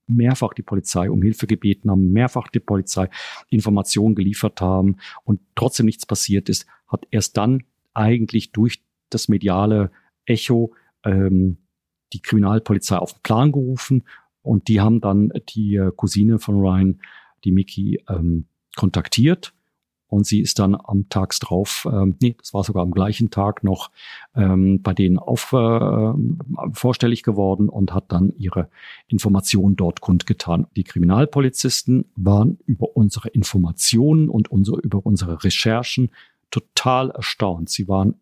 mehrfach 0.07 0.55
die 0.55 0.63
Polizei 0.63 1.11
um 1.11 1.23
Hilfe 1.23 1.47
gebeten 1.47 1.91
haben, 1.91 2.13
mehrfach 2.13 2.49
die 2.49 2.61
Polizei 2.61 3.09
Informationen 3.51 4.15
geliefert 4.15 4.61
haben 4.61 4.97
und 5.25 5.41
trotzdem 5.55 5.87
nichts 5.87 6.07
passiert 6.07 6.49
ist, 6.49 6.67
hat 6.87 7.07
erst 7.11 7.37
dann 7.37 7.65
eigentlich 7.93 8.53
durch 8.53 8.83
das 9.11 9.29
mediale 9.29 9.91
Echo 10.25 10.73
ähm, 11.05 11.59
die 12.13 12.21
Kriminalpolizei 12.21 12.97
auf 12.97 13.13
den 13.13 13.23
Plan 13.23 13.53
gerufen 13.53 14.05
und 14.43 14.69
die 14.69 14.81
haben 14.81 15.01
dann 15.01 15.31
die 15.51 15.77
äh, 15.77 15.93
Cousine 15.95 16.39
von 16.39 16.61
Ryan, 16.61 17.01
die 17.45 17.53
Mickey, 17.53 18.03
ähm, 18.09 18.47
kontaktiert 18.79 19.53
und 20.09 20.27
sie 20.27 20.41
ist 20.41 20.59
dann 20.59 20.75
am 20.75 21.09
Tags 21.11 21.39
drauf, 21.39 21.87
ähm, 21.91 22.17
nee, 22.21 22.35
das 22.39 22.55
war 22.55 22.65
sogar 22.65 22.83
am 22.83 22.93
gleichen 22.93 23.31
Tag 23.31 23.63
noch 23.63 23.91
ähm, 24.35 24.81
bei 24.81 24.95
denen 24.95 25.19
auf, 25.19 25.53
äh, 25.53 26.13
vorstellig 26.73 27.23
geworden 27.23 27.69
und 27.69 27.93
hat 27.93 28.11
dann 28.11 28.33
ihre 28.39 28.71
Informationen 29.09 29.77
dort 29.77 30.01
kundgetan. 30.01 30.67
Die 30.77 30.85
Kriminalpolizisten 30.85 32.07
waren 32.17 32.59
über 32.65 32.97
unsere 32.97 33.29
Informationen 33.29 34.31
und 34.31 34.51
unsere, 34.51 34.81
über 34.81 35.05
unsere 35.05 35.45
Recherchen 35.45 36.11
total 36.51 37.11
erstaunt. 37.11 37.69
Sie 37.69 37.87
waren 37.87 38.15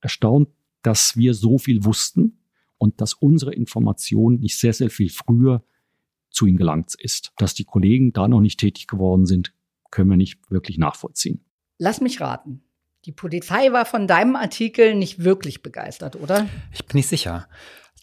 erstaunt, 0.00 0.48
dass 0.80 1.16
wir 1.16 1.34
so 1.34 1.58
viel 1.58 1.84
wussten 1.84 2.38
und 2.78 3.02
dass 3.02 3.12
unsere 3.12 3.54
Information 3.54 4.38
nicht 4.38 4.58
sehr, 4.58 4.72
sehr 4.72 4.90
viel 4.90 5.10
früher 5.10 5.62
zu 6.30 6.46
ihnen 6.46 6.56
gelangt 6.56 6.94
ist. 6.98 7.32
Dass 7.36 7.52
die 7.52 7.64
Kollegen 7.64 8.14
da 8.14 8.28
noch 8.28 8.40
nicht 8.40 8.60
tätig 8.60 8.86
geworden 8.86 9.26
sind, 9.26 9.52
können 9.94 10.10
wir 10.10 10.16
nicht 10.16 10.50
wirklich 10.50 10.76
nachvollziehen. 10.76 11.44
Lass 11.78 12.00
mich 12.00 12.20
raten. 12.20 12.64
Die 13.04 13.12
Polizei 13.12 13.72
war 13.72 13.84
von 13.84 14.06
deinem 14.06 14.34
Artikel 14.36 14.94
nicht 14.94 15.22
wirklich 15.22 15.62
begeistert, 15.62 16.16
oder? 16.16 16.48
Ich 16.72 16.84
bin 16.84 16.96
nicht 16.96 17.08
sicher. 17.08 17.48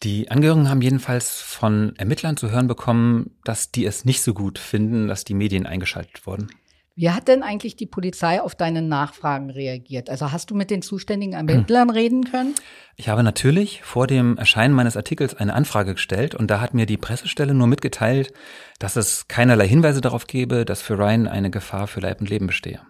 Die 0.04 0.32
Angehörigen 0.32 0.70
haben 0.70 0.82
jedenfalls 0.82 1.42
von 1.42 1.96
Ermittlern 1.98 2.38
zu 2.38 2.50
hören 2.50 2.68
bekommen, 2.68 3.38
dass 3.44 3.72
die 3.72 3.86
es 3.86 4.06
nicht 4.06 4.22
so 4.22 4.34
gut 4.34 4.58
finden, 4.58 5.08
dass 5.08 5.26
die 5.26 5.34
Medien 5.34 5.66
eingeschaltet 5.66 6.26
wurden. 6.26 6.50
Wie 6.96 7.10
hat 7.10 7.30
denn 7.30 7.42
eigentlich 7.42 7.78
die 7.78 7.86
Polizei 7.86 8.42
auf 8.42 8.54
deine 8.54 8.82
Nachfragen 8.82 9.50
reagiert? 9.50 10.10
Also 10.10 10.32
hast 10.32 10.52
du 10.52 10.56
mit 10.56 10.70
den 10.70 10.82
zuständigen 10.82 11.34
Ermittlern 11.34 11.88
hm. 11.88 11.96
reden 11.96 12.24
können? 12.26 12.54
Ich 12.98 13.08
habe 13.08 13.24
natürlich 13.24 13.82
vor 13.82 14.08
dem 14.08 14.38
Erscheinen 14.38 14.74
meines 14.74 14.98
Artikels 14.98 15.34
eine 15.34 15.54
Anfrage 15.54 15.94
gestellt 15.94 16.36
und 16.36 16.52
da 16.52 16.60
hat 16.60 16.74
mir 16.74 16.86
die 16.86 16.98
Pressestelle 16.98 17.54
nur 17.54 17.68
mitgeteilt, 17.68 18.34
dass 18.78 18.98
es 18.98 19.28
keinerlei 19.30 19.68
Hinweise 19.68 20.02
darauf 20.02 20.28
gebe, 20.28 20.66
dass 20.66 20.82
für 20.82 20.98
Ryan 20.98 21.28
eine 21.28 21.50
Gefahr 21.50 21.88
für 21.88 22.02
Leib 22.02 22.20
und 22.20 22.30
Leben 22.30 22.48
bestehe. 22.48 22.82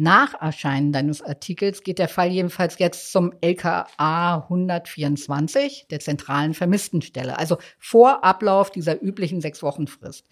Nach 0.00 0.40
Erscheinen 0.40 0.92
deines 0.92 1.22
Artikels 1.22 1.82
geht 1.82 1.98
der 1.98 2.06
Fall 2.06 2.28
jedenfalls 2.28 2.78
jetzt 2.78 3.10
zum 3.10 3.32
LKA 3.40 4.44
124, 4.44 5.86
der 5.90 5.98
zentralen 5.98 6.54
Vermisstenstelle, 6.54 7.36
also 7.36 7.58
vor 7.80 8.22
Ablauf 8.22 8.70
dieser 8.70 9.02
üblichen 9.02 9.40
sechs 9.40 9.60
Wochen 9.60 9.88
Frist. 9.88 10.24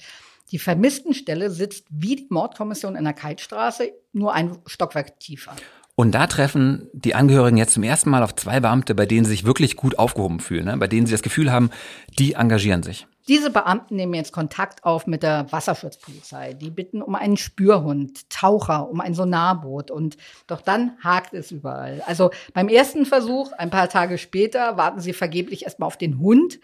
Die 0.53 0.59
Vermisstenstelle 0.59 1.51
sitzt 1.51 1.87
wie 1.91 2.17
die 2.17 2.27
Mordkommission 2.31 2.97
in 2.97 3.05
der 3.05 3.13
Kaltstraße, 3.13 3.93
nur 4.13 4.33
ein 4.33 4.59
Stockwerk 4.67 5.19
tiefer. 5.19 5.55
Und 5.99 6.15
da 6.15 6.27
treffen 6.27 6.89
die 6.93 7.15
Angehörigen 7.15 7.57
jetzt 7.57 7.73
zum 7.73 7.83
ersten 7.83 8.11
Mal 8.11 8.23
auf 8.23 8.37
zwei 8.37 8.61
Beamte, 8.61 8.95
bei 8.95 9.07
denen 9.07 9.25
sie 9.25 9.31
sich 9.31 9.45
wirklich 9.45 9.77
gut 9.77 9.99
aufgehoben 9.99 10.41
fühlen, 10.41 10.67
ne? 10.67 10.77
bei 10.77 10.89
denen 10.89 11.07
sie 11.07 11.13
das 11.13 11.23
Gefühl 11.23 11.51
haben, 11.51 11.71
die 12.19 12.35
engagieren 12.35 12.83
sich. 12.83 13.07
Diese 13.29 13.51
Beamten 13.51 13.97
nehmen 13.97 14.15
jetzt 14.15 14.33
Kontakt 14.33 14.85
auf 14.85 15.07
mit 15.07 15.23
der 15.25 15.51
Wasserschutzpolizei. 15.51 16.53
Die 16.53 16.71
bitten 16.71 17.03
um 17.03 17.17
einen 17.17 17.37
Spürhund, 17.37 18.29
Taucher, 18.31 18.89
um 18.89 19.01
ein 19.01 19.15
Sonarboot. 19.15 19.91
Und 19.91 20.17
doch 20.47 20.61
dann 20.61 20.93
hakt 21.03 21.35
es 21.35 21.51
überall. 21.51 22.03
Also 22.07 22.31
beim 22.55 22.69
ersten 22.69 23.05
Versuch, 23.05 23.51
ein 23.53 23.71
paar 23.71 23.89
Tage 23.89 24.19
später, 24.19 24.77
warten 24.77 25.01
sie 25.01 25.13
vergeblich 25.13 25.65
erstmal 25.65 25.89
auf 25.89 25.97
den 25.97 26.21
Hund 26.21 26.61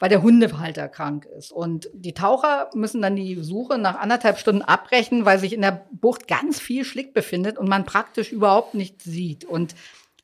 weil 0.00 0.08
der 0.08 0.22
Hundehalter 0.22 0.88
krank 0.88 1.26
ist. 1.26 1.52
Und 1.52 1.88
die 1.92 2.14
Taucher 2.14 2.70
müssen 2.74 3.02
dann 3.02 3.14
die 3.14 3.36
Suche 3.36 3.78
nach 3.78 4.00
anderthalb 4.00 4.38
Stunden 4.38 4.62
abbrechen, 4.62 5.24
weil 5.26 5.38
sich 5.38 5.52
in 5.52 5.60
der 5.60 5.86
Bucht 5.92 6.26
ganz 6.26 6.58
viel 6.58 6.84
Schlick 6.84 7.14
befindet 7.14 7.58
und 7.58 7.68
man 7.68 7.84
praktisch 7.84 8.32
überhaupt 8.32 8.74
nichts 8.74 9.04
sieht. 9.04 9.44
Und 9.44 9.74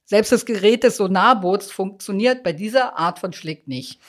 selbst 0.07 0.33
das 0.33 0.47
Gerät 0.47 0.83
des 0.83 0.97
Sonarboots 0.97 1.71
funktioniert 1.71 2.43
bei 2.43 2.53
dieser 2.53 2.99
Art 2.99 3.19
von 3.19 3.33
Schlick 3.33 3.69
nicht. 3.69 4.01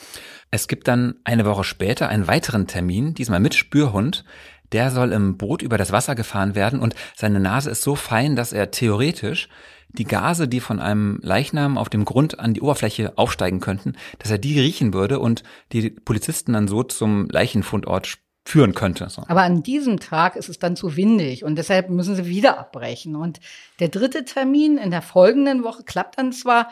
Es 0.52 0.70
gibt 0.70 0.88
dann 0.88 1.16
eine 1.26 1.44
Woche 1.46 1.66
später 1.66 2.08
einen 2.08 2.28
weiteren 2.28 2.68
Termin, 2.68 3.14
diesmal 3.14 3.42
mit 3.42 3.54
Spürhund. 3.54 4.24
Der 4.72 4.92
soll 4.92 5.12
im 5.12 5.38
Boot 5.38 5.62
über 5.62 5.78
das 5.78 5.92
Wasser 5.92 6.16
gefahren 6.16 6.56
werden 6.56 6.80
und 6.80 6.96
seine 7.16 7.40
Nase 7.40 7.70
ist 7.70 7.82
so 7.82 7.96
fein, 7.96 8.36
dass 8.36 8.54
er 8.54 8.72
theoretisch 8.72 9.50
die 9.90 10.04
Gase, 10.04 10.48
die 10.48 10.60
von 10.60 10.80
einem 10.80 11.20
Leichnam 11.22 11.78
auf 11.78 11.90
dem 11.90 12.06
Grund 12.06 12.40
an 12.40 12.54
die 12.54 12.62
Oberfläche 12.62 13.18
aufsteigen 13.18 13.60
könnten, 13.60 13.96
dass 14.20 14.32
er 14.32 14.38
die 14.38 14.60
riechen 14.60 14.94
würde 14.94 15.20
und 15.20 15.44
die 15.72 15.90
Polizisten 15.90 16.54
dann 16.54 16.68
so 16.68 16.84
zum 16.84 17.30
Leichenfundort 17.30 18.18
führen 18.48 18.74
könnte. 18.74 19.10
So. 19.10 19.24
Aber 19.28 19.42
an 19.42 19.64
diesem 19.64 20.00
Tag 20.00 20.36
ist 20.36 20.50
es 20.50 20.60
dann 20.60 20.76
zu 20.76 20.96
windig 20.96 21.44
und 21.44 21.58
deshalb 21.58 21.90
müssen 21.90 22.16
sie 22.16 22.28
wieder 22.28 22.58
abbrechen. 22.58 23.16
Und 23.16 23.40
der 23.80 23.90
dritte 23.90 24.26
Termin 24.26 24.78
in 24.78 24.92
der 24.92 25.02
folgenden 25.02 25.64
Woche 25.64 25.84
klappt 25.84 26.18
dann 26.18 26.32
zwar, 26.32 26.70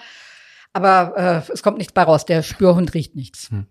aber 0.71 1.43
äh, 1.47 1.51
es 1.51 1.63
kommt 1.63 1.77
nichts 1.77 1.93
bei 1.93 2.03
raus. 2.03 2.25
Der 2.25 2.43
Spürhund 2.43 2.93
riecht 2.93 3.15
nichts. 3.15 3.49
Hm. 3.49 3.67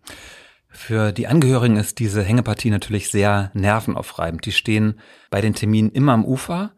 Für 0.75 1.13
die 1.13 1.27
Angehörigen 1.27 1.77
ist 1.77 1.99
diese 1.99 2.23
Hängepartie 2.23 2.71
natürlich 2.71 3.11
sehr 3.11 3.51
nervenaufreibend. 3.55 4.45
Die 4.45 4.53
stehen 4.53 5.01
bei 5.31 5.41
den 5.41 5.55
Terminen 5.55 5.91
immer 5.91 6.13
am 6.13 6.25
Ufer 6.25 6.73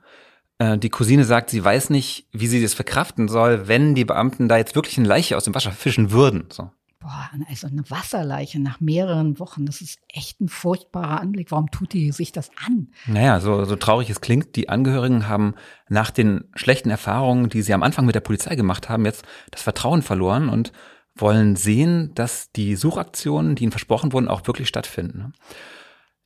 äh, 0.59 0.79
die 0.79 0.91
Cousine 0.91 1.25
sagt, 1.25 1.51
sie 1.51 1.63
weiß 1.63 1.91
nicht, 1.91 2.27
wie 2.33 2.47
sie 2.47 2.63
das 2.63 2.75
verkraften 2.75 3.29
soll, 3.29 3.69
wenn 3.69 3.95
die 3.95 4.05
Beamten 4.05 4.49
da 4.49 4.57
jetzt 4.57 4.75
wirklich 4.75 4.99
eine 4.99 5.09
Leiche 5.09 5.37
aus 5.37 5.45
dem 5.45 5.55
Wasser 5.55 5.73
fischen 5.73 6.11
würden. 6.11 6.49
So. 6.51 6.71
Boah, 6.99 7.31
also 7.49 7.67
eine 7.67 7.89
Wasserleiche 7.89 8.61
nach 8.61 8.81
mehreren 8.81 9.39
Wochen, 9.39 9.67
das 9.67 9.81
ist 9.81 10.01
echt 10.09 10.41
ein 10.41 10.49
furchtbarer 10.49 11.21
Anblick. 11.21 11.51
Warum 11.51 11.71
tut 11.71 11.93
die 11.93 12.11
sich 12.11 12.33
das 12.33 12.51
an? 12.67 12.89
Naja, 13.07 13.39
so, 13.39 13.65
so 13.65 13.77
traurig 13.77 14.11
es 14.11 14.21
klingt, 14.21 14.57
die 14.57 14.69
Angehörigen 14.71 15.29
haben 15.29 15.55
nach 15.89 16.11
den 16.11 16.45
schlechten 16.55 16.91
Erfahrungen, 16.91 17.49
die 17.49 17.63
sie 17.63 17.75
am 17.75 17.83
Anfang 17.83 18.07
mit 18.07 18.15
der 18.15 18.21
Polizei 18.21 18.57
gemacht 18.57 18.89
haben, 18.89 19.05
jetzt 19.05 19.25
das 19.51 19.63
Vertrauen 19.63 20.03
verloren 20.03 20.49
und 20.49 20.73
wollen 21.17 21.57
sehen, 21.57 22.13
dass 22.15 22.51
die 22.53 22.77
Suchaktionen, 22.77 23.55
die 23.55 23.65
ihnen 23.65 23.73
versprochen 23.73 24.13
wurden, 24.13 24.29
auch 24.29 24.47
wirklich 24.47 24.69
stattfinden. 24.69 25.33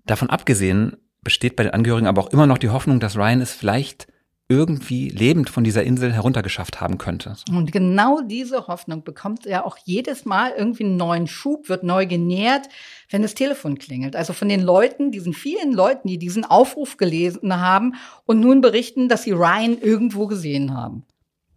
Davon 0.05 0.31
abgesehen 0.31 0.97
besteht 1.23 1.57
bei 1.57 1.65
den 1.65 1.73
Angehörigen 1.73 2.07
aber 2.07 2.23
auch 2.23 2.33
immer 2.33 2.47
noch 2.47 2.59
die 2.59 2.71
Hoffnung, 2.71 3.01
dass 3.01 3.17
Ryan 3.17 3.41
es 3.41 3.53
vielleicht 3.53 4.07
irgendwie 4.51 5.09
lebend 5.09 5.49
von 5.49 5.63
dieser 5.63 5.85
Insel 5.85 6.13
heruntergeschafft 6.13 6.81
haben 6.81 6.99
könnte. 6.99 7.37
Und 7.51 7.71
genau 7.71 8.21
diese 8.21 8.67
Hoffnung 8.67 9.05
bekommt 9.05 9.47
er 9.47 9.65
auch 9.65 9.79
jedes 9.85 10.25
Mal 10.25 10.53
irgendwie 10.59 10.85
einen 10.85 10.97
neuen 10.97 11.29
Schub, 11.29 11.69
wird 11.69 11.85
neu 11.85 12.05
genährt, 12.05 12.69
wenn 13.11 13.23
das 13.23 13.35
Telefon 13.35 13.79
klingelt. 13.79 14.17
Also 14.17 14.33
von 14.33 14.49
den 14.49 14.61
Leuten, 14.61 15.13
diesen 15.13 15.35
vielen 15.35 15.73
Leuten, 15.73 16.09
die 16.09 16.19
diesen 16.19 16.45
Aufruf 16.45 16.97
gelesen 16.97 17.61
haben 17.61 17.95
und 18.27 18.41
nun 18.41 18.61
berichten, 18.61 19.09
dass 19.09 19.23
sie 19.23 19.31
Ryan 19.31 19.79
irgendwo 19.81 20.27
gesehen 20.27 20.75
haben. 20.75 21.05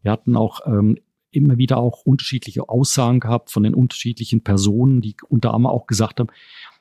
Wir 0.03 0.11
hatten 0.11 0.37
auch 0.37 0.59
ähm, 0.67 0.99
immer 1.35 1.57
wieder 1.57 1.77
auch 1.77 2.01
unterschiedliche 2.05 2.69
Aussagen 2.69 3.19
gehabt 3.19 3.51
von 3.51 3.63
den 3.63 3.73
unterschiedlichen 3.73 4.43
Personen, 4.43 5.01
die 5.01 5.15
unter 5.29 5.53
anderem 5.53 5.73
auch 5.73 5.87
gesagt 5.87 6.19
haben, 6.19 6.29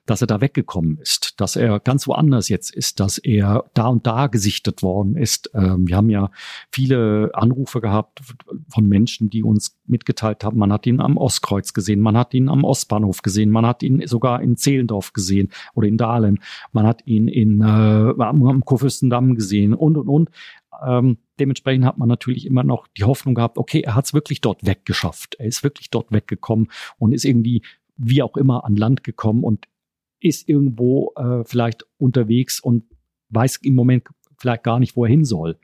dass 0.07 0.20
er 0.20 0.26
da 0.26 0.40
weggekommen 0.40 0.98
ist, 0.98 1.40
dass 1.40 1.55
er 1.55 1.78
ganz 1.78 2.09
woanders 2.09 2.48
jetzt 2.48 2.74
ist, 2.74 2.98
dass 2.98 3.18
er 3.18 3.64
da 3.74 3.86
und 3.86 4.07
da 4.07 4.26
gesichtet 4.26 4.82
worden 4.82 5.16
ist. 5.16 5.50
Ähm, 5.55 5.86
wir 5.86 5.96
haben 5.96 6.11
ja 6.11 6.30
viele 6.72 7.30
Anrufe 7.34 7.80
gehabt 7.80 8.20
von 8.68 8.88
Menschen, 8.88 9.30
die 9.30 9.44
uns 9.44 9.78
mitgeteilt 9.86 10.42
haben, 10.42 10.59
man 10.59 10.72
hat 10.72 10.86
ihn 10.86 11.00
am 11.00 11.16
Ostkreuz 11.16 11.72
gesehen, 11.72 12.00
man 12.00 12.16
hat 12.16 12.34
ihn 12.34 12.48
am 12.48 12.64
Ostbahnhof 12.64 13.22
gesehen, 13.22 13.50
man 13.50 13.64
hat 13.64 13.82
ihn 13.82 14.05
sogar 14.07 14.42
in 14.42 14.57
Zehlendorf 14.57 15.12
gesehen 15.12 15.50
oder 15.74 15.86
in 15.86 15.98
Dahlem, 15.98 16.38
man 16.72 16.86
hat 16.86 17.07
ihn 17.07 17.28
in, 17.28 17.61
äh, 17.61 17.64
am, 17.64 18.44
am 18.44 18.64
Kurfürstendamm 18.64 19.36
gesehen 19.36 19.72
und, 19.72 19.96
und, 19.96 20.09
und. 20.09 20.30
Ähm, 20.86 21.18
dementsprechend 21.38 21.84
hat 21.84 21.98
man 21.98 22.08
natürlich 22.08 22.46
immer 22.46 22.64
noch 22.64 22.86
die 22.88 23.04
Hoffnung 23.04 23.34
gehabt, 23.34 23.58
okay, 23.58 23.80
er 23.80 23.94
hat 23.94 24.06
es 24.06 24.14
wirklich 24.14 24.40
dort 24.40 24.66
weggeschafft. 24.66 25.36
Er 25.38 25.46
ist 25.46 25.62
wirklich 25.62 25.90
dort 25.90 26.12
weggekommen 26.12 26.70
und 26.98 27.12
ist 27.12 27.24
irgendwie 27.24 27.62
wie 27.96 28.22
auch 28.22 28.36
immer 28.36 28.64
an 28.64 28.76
Land 28.76 29.04
gekommen 29.04 29.44
und 29.44 29.66
ist 30.20 30.48
irgendwo 30.48 31.12
äh, 31.16 31.44
vielleicht 31.44 31.84
unterwegs 31.98 32.60
und 32.60 32.84
weiß 33.30 33.56
im 33.58 33.74
Moment 33.74 34.08
vielleicht 34.38 34.62
gar 34.62 34.78
nicht, 34.78 34.96
wo 34.96 35.04
er 35.04 35.10
hin 35.10 35.24
soll. 35.24 35.58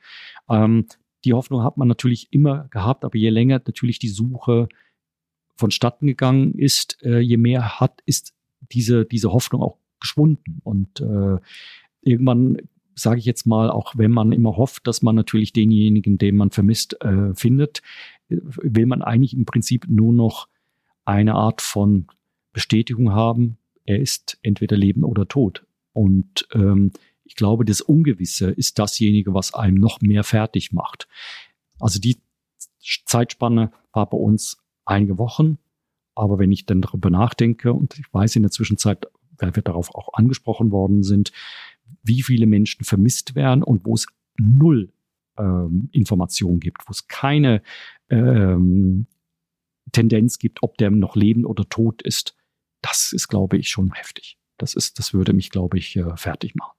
Ähm, 0.49 0.87
die 1.25 1.33
Hoffnung 1.33 1.63
hat 1.63 1.77
man 1.77 1.89
natürlich 1.89 2.33
immer 2.33 2.69
gehabt, 2.71 3.05
aber 3.05 3.17
je 3.17 3.31
länger 3.31 3.61
natürlich 3.65 3.99
die 3.99 4.09
Suche 4.09 4.69
vonstatten 5.57 6.07
gegangen 6.07 6.55
ist, 6.55 6.99
äh, 7.03 7.19
je 7.19 7.37
mehr 7.37 7.81
hat, 7.81 8.01
ist 8.07 8.35
diese, 8.73 9.05
diese 9.05 9.33
Hoffnung 9.33 9.63
auch 9.63 9.79
geschwunden. 10.01 10.61
Und 10.63 11.01
äh, 11.01 11.39
irgendwann 12.03 12.59
sage 12.99 13.19
ich 13.19 13.25
jetzt 13.25 13.47
mal, 13.47 13.71
auch 13.71 13.97
wenn 13.97 14.11
man 14.11 14.33
immer 14.33 14.57
hofft, 14.57 14.87
dass 14.87 15.03
man 15.03 15.15
natürlich 15.15 15.53
denjenigen, 15.53 16.19
den 16.19 16.37
man 16.37 16.51
vermisst, 16.51 17.01
äh, 17.03 17.35
findet, 17.35 17.83
will 18.29 18.87
man 18.87 19.03
eigentlich 19.03 19.35
im 19.35 19.45
Prinzip 19.45 19.87
nur 19.89 20.13
noch 20.13 20.49
eine 21.05 21.35
Art 21.35 21.63
von 21.63 22.07
Bestätigung 22.53 23.13
haben, 23.13 23.59
er 23.85 24.01
ist 24.01 24.39
entweder 24.43 24.77
Leben 24.77 25.05
oder 25.05 25.27
tot. 25.27 25.65
Und 25.93 26.47
ähm, 26.53 26.93
ich 27.25 27.37
glaube, 27.37 27.65
das 27.65 27.81
Ungewisse 27.81 28.51
ist 28.51 28.79
dasjenige, 28.79 29.33
was 29.33 29.55
einem 29.55 29.77
noch 29.77 30.01
mehr 30.01 30.25
fertig 30.25 30.73
macht. 30.73 31.09
Also 31.79 31.99
die 31.99 32.19
Zeitspanne 32.81 33.73
war 33.93 34.09
bei 34.09 34.19
uns 34.19 34.59
einige 34.85 35.19
Wochen. 35.19 35.59
Aber 36.15 36.39
wenn 36.39 36.53
ich 36.53 36.67
dann 36.67 36.83
darüber 36.83 37.11
nachdenke, 37.11 37.73
und 37.73 37.99
ich 37.99 38.13
weiß 38.13 38.37
in 38.37 38.43
der 38.43 38.51
Zwischenzeit, 38.51 39.07
weil 39.39 39.55
wir 39.55 39.63
darauf 39.63 39.95
auch 39.95 40.15
angesprochen 40.15 40.73
worden 40.73 41.03
sind, 41.03 41.33
wie 42.03 42.23
viele 42.23 42.47
Menschen 42.47 42.85
vermisst 42.85 43.35
werden 43.35 43.63
und 43.63 43.85
wo 43.85 43.95
es 43.95 44.07
null 44.39 44.93
ähm, 45.39 45.89
Informationen 45.93 46.61
gibt, 46.61 46.83
wo 46.87 46.91
es 46.91 47.07
keine 47.09 47.63
ähm, 48.11 49.07
Tendenz 49.93 50.39
gibt, 50.39 50.63
ob 50.63 50.77
der 50.79 50.91
noch 50.91 51.17
lebend 51.17 51.47
oder 51.47 51.69
tot 51.69 52.03
ist, 52.03 52.37
das 52.83 53.13
ist, 53.13 53.29
glaube 53.29 53.57
ich, 53.57 53.69
schon 53.69 53.93
heftig. 53.93 54.39
Das 54.59 54.75
ist, 54.75 54.99
das 54.99 55.15
würde 55.15 55.33
mich, 55.33 55.51
glaube 55.51 55.79
ich, 55.79 55.97
äh, 55.97 56.17
fertig 56.17 56.55
machen. 56.55 56.78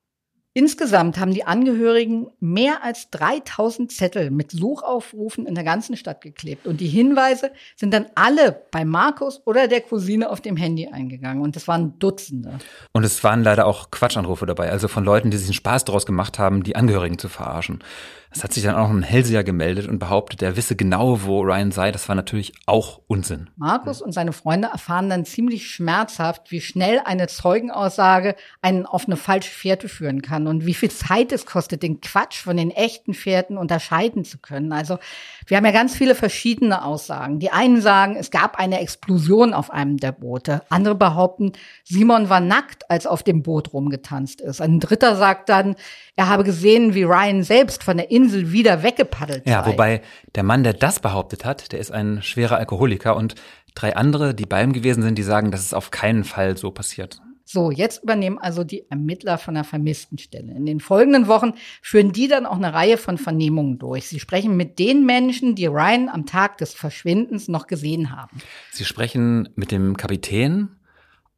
Insgesamt 0.54 1.20
haben 1.20 1.32
die 1.32 1.46
Angehörigen 1.46 2.28
mehr 2.40 2.84
als 2.84 3.12
3000 3.12 3.92
Zettel 3.92 4.32
mit 4.32 4.50
Suchaufrufen 4.52 5.46
in 5.46 5.54
der 5.54 5.64
ganzen 5.64 5.96
Stadt 5.96 6.22
geklebt. 6.22 6.66
Und 6.66 6.82
die 6.82 6.88
Hinweise 6.88 7.52
sind 7.76 7.94
dann 7.94 8.08
alle 8.16 8.64
bei 8.72 8.84
Markus 8.84 9.42
oder 9.46 9.68
der 9.68 9.82
Cousine 9.82 10.30
auf 10.30 10.42
dem 10.42 10.58
Handy 10.58 10.88
eingegangen. 10.88 11.44
Und 11.44 11.56
das 11.56 11.68
waren 11.68 12.00
Dutzende. 12.00 12.58
Und 12.94 13.04
es 13.04 13.24
waren 13.24 13.44
leider 13.44 13.68
auch 13.68 13.92
Quatschanrufe 13.92 14.48
dabei, 14.48 14.72
also 14.72 14.88
von 14.88 15.04
Leuten, 15.04 15.30
die 15.30 15.38
sich 15.38 15.48
einen 15.48 15.54
Spaß 15.54 15.86
daraus 15.86 16.08
gemacht 16.08 16.40
haben, 16.40 16.64
die 16.64 16.76
Angehörigen 16.76 17.20
zu 17.20 17.30
verarschen. 17.30 17.84
Es 18.32 18.44
hat 18.44 18.54
sich 18.54 18.64
dann 18.64 18.76
auch 18.76 18.90
ein 18.90 19.02
Hellseher 19.02 19.44
gemeldet 19.44 19.88
und 19.88 19.98
behauptet, 19.98 20.44
er 20.44 20.56
wisse 20.56 20.76
genau, 20.76 21.24
wo 21.24 21.42
Ryan 21.42 21.72
sei. 21.72 21.92
Das 21.92 22.08
war 22.10 22.16
natürlich 22.16 22.54
auch 22.68 23.02
Unsinn. 23.08 23.50
Markus 23.56 24.04
und 24.04 24.12
seine 24.12 24.34
Freunde 24.34 24.68
erfahren 24.72 25.10
dann 25.10 25.26
ziemlich 25.26 25.68
schmerzhaft, 25.68 26.52
wie 26.52 26.62
schnell 26.62 27.02
eine 27.04 27.28
Zeugenaussage 27.28 28.36
einen 28.62 28.86
auf 28.86 29.08
eine 29.08 29.18
falsche 29.18 29.50
Fährte 29.50 29.90
führen 29.90 30.22
kann 30.22 30.46
und 30.46 30.68
wie 30.68 30.76
viel 30.76 30.92
Zeit 30.92 31.32
es 31.32 31.48
kostet, 31.48 31.82
den 31.82 32.02
Quatsch 32.02 32.40
von 32.40 32.56
den 32.56 32.70
echten 32.70 33.16
Fährten 33.16 33.58
unterscheiden 33.58 34.24
zu 34.24 34.38
können. 34.38 34.74
Also 34.74 35.00
wir 35.48 35.58
haben 35.58 35.66
ja 35.66 35.72
ganz 35.72 35.96
viele 35.96 36.14
verschiedene 36.14 36.86
Aussagen. 36.86 37.40
Die 37.40 37.50
einen 37.50 37.82
sagen, 37.82 38.16
es 38.16 38.30
gab 38.30 38.60
eine 38.60 38.80
Explosion 38.80 39.54
auf 39.56 39.72
einem 39.72 39.98
der 39.98 40.12
Boote. 40.12 40.62
Andere 40.70 40.94
behaupten, 40.94 41.54
Simon 41.84 42.30
war 42.30 42.42
nackt, 42.42 42.92
als 42.92 43.08
auf 43.08 43.24
dem 43.24 43.42
Boot 43.42 43.74
rumgetanzt 43.74 44.40
ist. 44.40 44.62
Ein 44.62 44.80
dritter 44.80 45.16
sagt 45.16 45.50
dann, 45.50 45.76
er 46.16 46.28
habe 46.28 46.44
gesehen, 46.44 46.94
wie 46.94 47.04
Ryan 47.04 47.44
selbst 47.44 47.84
von 47.84 47.98
der 47.98 48.12
Insel 48.20 48.52
wieder 48.52 48.84
weggepaddelt 48.84 49.46
ja, 49.46 49.54
sei. 49.54 49.60
Ja, 49.60 49.66
wobei 49.66 50.02
der 50.36 50.44
Mann, 50.44 50.64
der 50.64 50.74
das 50.74 51.00
behauptet 51.00 51.46
hat, 51.46 51.72
der 51.72 51.80
ist 51.80 51.92
ein 51.92 52.22
schwerer 52.22 52.58
Alkoholiker 52.58 53.16
und 53.16 53.36
drei 53.76 53.96
andere, 53.96 54.34
die 54.34 54.46
bei 54.46 54.64
ihm 54.64 54.74
gewesen 54.74 55.04
sind, 55.04 55.18
die 55.18 55.24
sagen, 55.24 55.52
dass 55.52 55.62
es 55.62 55.74
auf 55.74 55.92
keinen 55.92 56.24
Fall 56.24 56.58
so 56.58 56.72
passiert. 56.72 57.22
So, 57.52 57.72
jetzt 57.72 58.04
übernehmen 58.04 58.38
also 58.38 58.64
die 58.64 58.88
Ermittler 58.92 59.40
von 59.40 59.56
der 59.56 59.64
Vermisstenstelle. 59.64 60.54
In 60.54 60.68
den 60.68 60.80
folgenden 60.80 61.28
Wochen 61.28 61.54
führen 61.82 62.12
die 62.12 62.28
dann 62.28 62.46
auch 62.46 62.58
eine 62.58 62.76
Reihe 62.76 62.98
von 62.98 63.18
Vernehmungen 63.18 63.80
durch. 63.80 64.08
Sie 64.08 64.20
sprechen 64.20 64.56
mit 64.56 64.78
den 64.78 65.04
Menschen, 65.04 65.56
die 65.56 65.66
Ryan 65.66 66.10
am 66.10 66.28
Tag 66.28 66.60
des 66.60 66.76
Verschwindens 66.76 67.48
noch 67.48 67.66
gesehen 67.66 68.16
haben. 68.16 68.38
Sie 68.72 68.86
sprechen 68.86 69.50
mit 69.56 69.72
dem 69.72 69.98
Kapitän, 69.98 70.79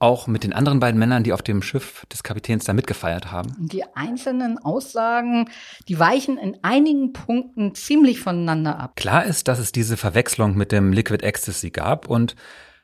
auch 0.01 0.27
mit 0.27 0.43
den 0.43 0.53
anderen 0.53 0.79
beiden 0.79 0.99
Männern, 0.99 1.23
die 1.23 1.33
auf 1.33 1.41
dem 1.41 1.61
Schiff 1.61 2.05
des 2.11 2.23
Kapitäns 2.23 2.65
da 2.65 2.73
mitgefeiert 2.73 3.31
haben. 3.31 3.55
Die 3.59 3.83
einzelnen 3.95 4.57
Aussagen, 4.57 5.49
die 5.87 5.99
weichen 5.99 6.37
in 6.37 6.57
einigen 6.63 7.13
Punkten 7.13 7.75
ziemlich 7.75 8.19
voneinander 8.19 8.79
ab. 8.79 8.95
Klar 8.95 9.25
ist, 9.25 9.47
dass 9.47 9.59
es 9.59 9.71
diese 9.71 9.97
Verwechslung 9.97 10.55
mit 10.55 10.71
dem 10.71 10.91
Liquid 10.91 11.23
Ecstasy 11.23 11.69
gab 11.69 12.07
und 12.07 12.35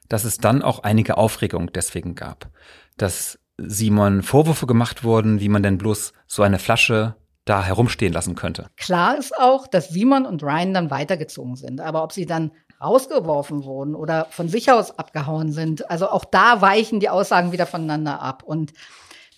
dass 0.10 0.24
es 0.24 0.38
dann 0.38 0.62
auch 0.62 0.80
einige 0.84 1.18
Aufregung 1.18 1.72
deswegen 1.74 2.16
gab. 2.16 2.50
Dass 2.98 3.40
Simon 3.58 4.22
Vorwürfe 4.22 4.68
gemacht 4.68 5.04
wurden, 5.04 5.40
wie 5.40 5.50
man 5.50 5.64
denn 5.64 5.78
bloß 5.78 6.14
so 6.28 6.44
eine 6.44 6.60
Flasche 6.60 7.16
da 7.46 7.64
herumstehen 7.64 8.14
lassen 8.14 8.36
könnte. 8.36 8.70
Klar 8.78 9.18
ist 9.18 9.36
auch, 9.38 9.68
dass 9.68 9.90
Simon 9.90 10.26
und 10.26 10.44
Ryan 10.44 10.74
dann 10.74 10.92
weitergezogen 10.92 11.56
sind. 11.56 11.82
Aber 11.82 12.04
ob 12.04 12.12
sie 12.12 12.26
dann 12.26 12.52
rausgeworfen 12.82 13.64
wurden 13.64 13.96
oder 13.96 14.28
von 14.30 14.50
sich 14.50 14.72
aus 14.72 14.98
abgehauen 14.98 15.52
sind, 15.52 15.90
also 15.90 16.10
auch 16.10 16.26
da 16.26 16.62
weichen 16.62 17.00
die 17.00 17.10
Aussagen 17.10 17.52
wieder 17.52 17.66
voneinander 17.66 18.22
ab. 18.22 18.44
Und 18.44 18.74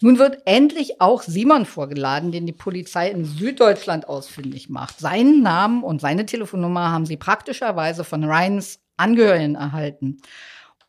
nun 0.02 0.18
wird 0.18 0.44
endlich 0.46 1.02
auch 1.02 1.22
Simon 1.22 1.66
vorgeladen, 1.66 2.32
den 2.32 2.46
die 2.46 2.54
Polizei 2.54 3.10
in 3.10 3.26
Süddeutschland 3.26 4.08
ausfindig 4.08 4.70
macht. 4.70 5.00
Seinen 5.00 5.42
Namen 5.42 5.84
und 5.84 6.00
seine 6.00 6.26
Telefonnummer 6.26 6.92
haben 6.92 7.06
sie 7.06 7.18
praktischerweise 7.18 8.04
von 8.04 8.24
Ryans 8.24 8.80
Angehörigen 8.98 9.56
erhalten. 9.56 10.22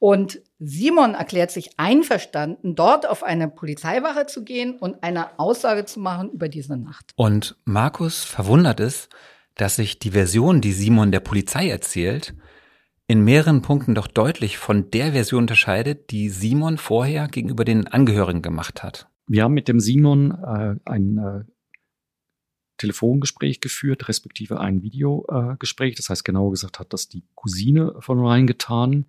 Und 0.01 0.41
Simon 0.59 1.15
erklärt 1.15 1.51
sich 1.51 1.79
einverstanden, 1.79 2.75
dort 2.75 3.07
auf 3.07 3.23
eine 3.23 3.49
Polizeiwache 3.49 4.27
zu 4.27 4.45
gehen 4.45 4.79
und 4.79 5.03
eine 5.03 5.39
Aussage 5.39 5.85
zu 5.85 6.01
machen 6.01 6.31
über 6.31 6.49
diese 6.49 6.77
Nacht. 6.77 7.13
Und 7.17 7.57
Markus 7.65 8.25
verwundert 8.25 8.81
es, 8.81 9.09
dass 9.61 9.77
sich 9.77 9.99
die 9.99 10.13
Version, 10.13 10.61
die 10.61 10.73
Simon 10.73 11.13
der 11.13 11.21
Polizei 11.21 11.69
erzählt, 11.69 12.35
in 13.07 13.23
mehreren 13.23 13.61
Punkten 13.61 13.95
doch 13.95 14.07
deutlich 14.07 14.57
von 14.57 14.91
der 14.91 15.13
Version 15.13 15.43
unterscheidet, 15.43 16.11
die 16.13 16.29
Simon 16.29 16.79
vorher 16.79 17.29
gegenüber 17.29 17.65
den 17.65 17.87
Angehörigen 17.89 18.41
gemacht 18.41 18.83
hat. 18.83 19.09
Wir 19.27 19.43
haben 19.43 19.55
mit 19.55 19.69
dem 19.69 19.81
Simon 19.81 20.31
äh, 20.31 20.77
ein 20.85 21.19
äh, 21.19 21.45
Telefongespräch 22.79 23.61
geführt, 23.61 24.09
respektive 24.09 24.61
ein 24.61 24.83
Videogespräch. 24.83 25.97
Das 25.97 26.09
heißt, 26.09 26.25
genauer 26.25 26.53
gesagt 26.53 26.79
hat 26.79 26.93
das 26.93 27.09
die 27.09 27.25
Cousine 27.35 27.95
von 27.99 28.19
Ryan 28.19 28.47
getan. 28.47 29.07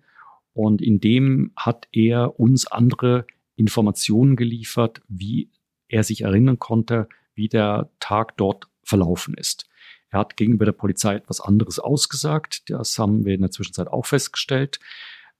Und 0.52 0.82
in 0.82 1.00
dem 1.00 1.52
hat 1.56 1.88
er 1.92 2.38
uns 2.38 2.66
andere 2.66 3.26
Informationen 3.56 4.36
geliefert, 4.36 5.00
wie 5.08 5.50
er 5.88 6.04
sich 6.04 6.22
erinnern 6.22 6.58
konnte, 6.58 7.08
wie 7.34 7.48
der 7.48 7.90
Tag 8.00 8.36
dort 8.36 8.68
verlaufen 8.82 9.34
ist. 9.34 9.64
Er 10.12 10.20
hat 10.20 10.36
gegenüber 10.36 10.66
der 10.66 10.72
Polizei 10.72 11.14
etwas 11.14 11.40
anderes 11.40 11.78
ausgesagt. 11.78 12.70
Das 12.70 12.98
haben 12.98 13.24
wir 13.24 13.34
in 13.34 13.40
der 13.40 13.50
Zwischenzeit 13.50 13.88
auch 13.88 14.06
festgestellt. 14.06 14.78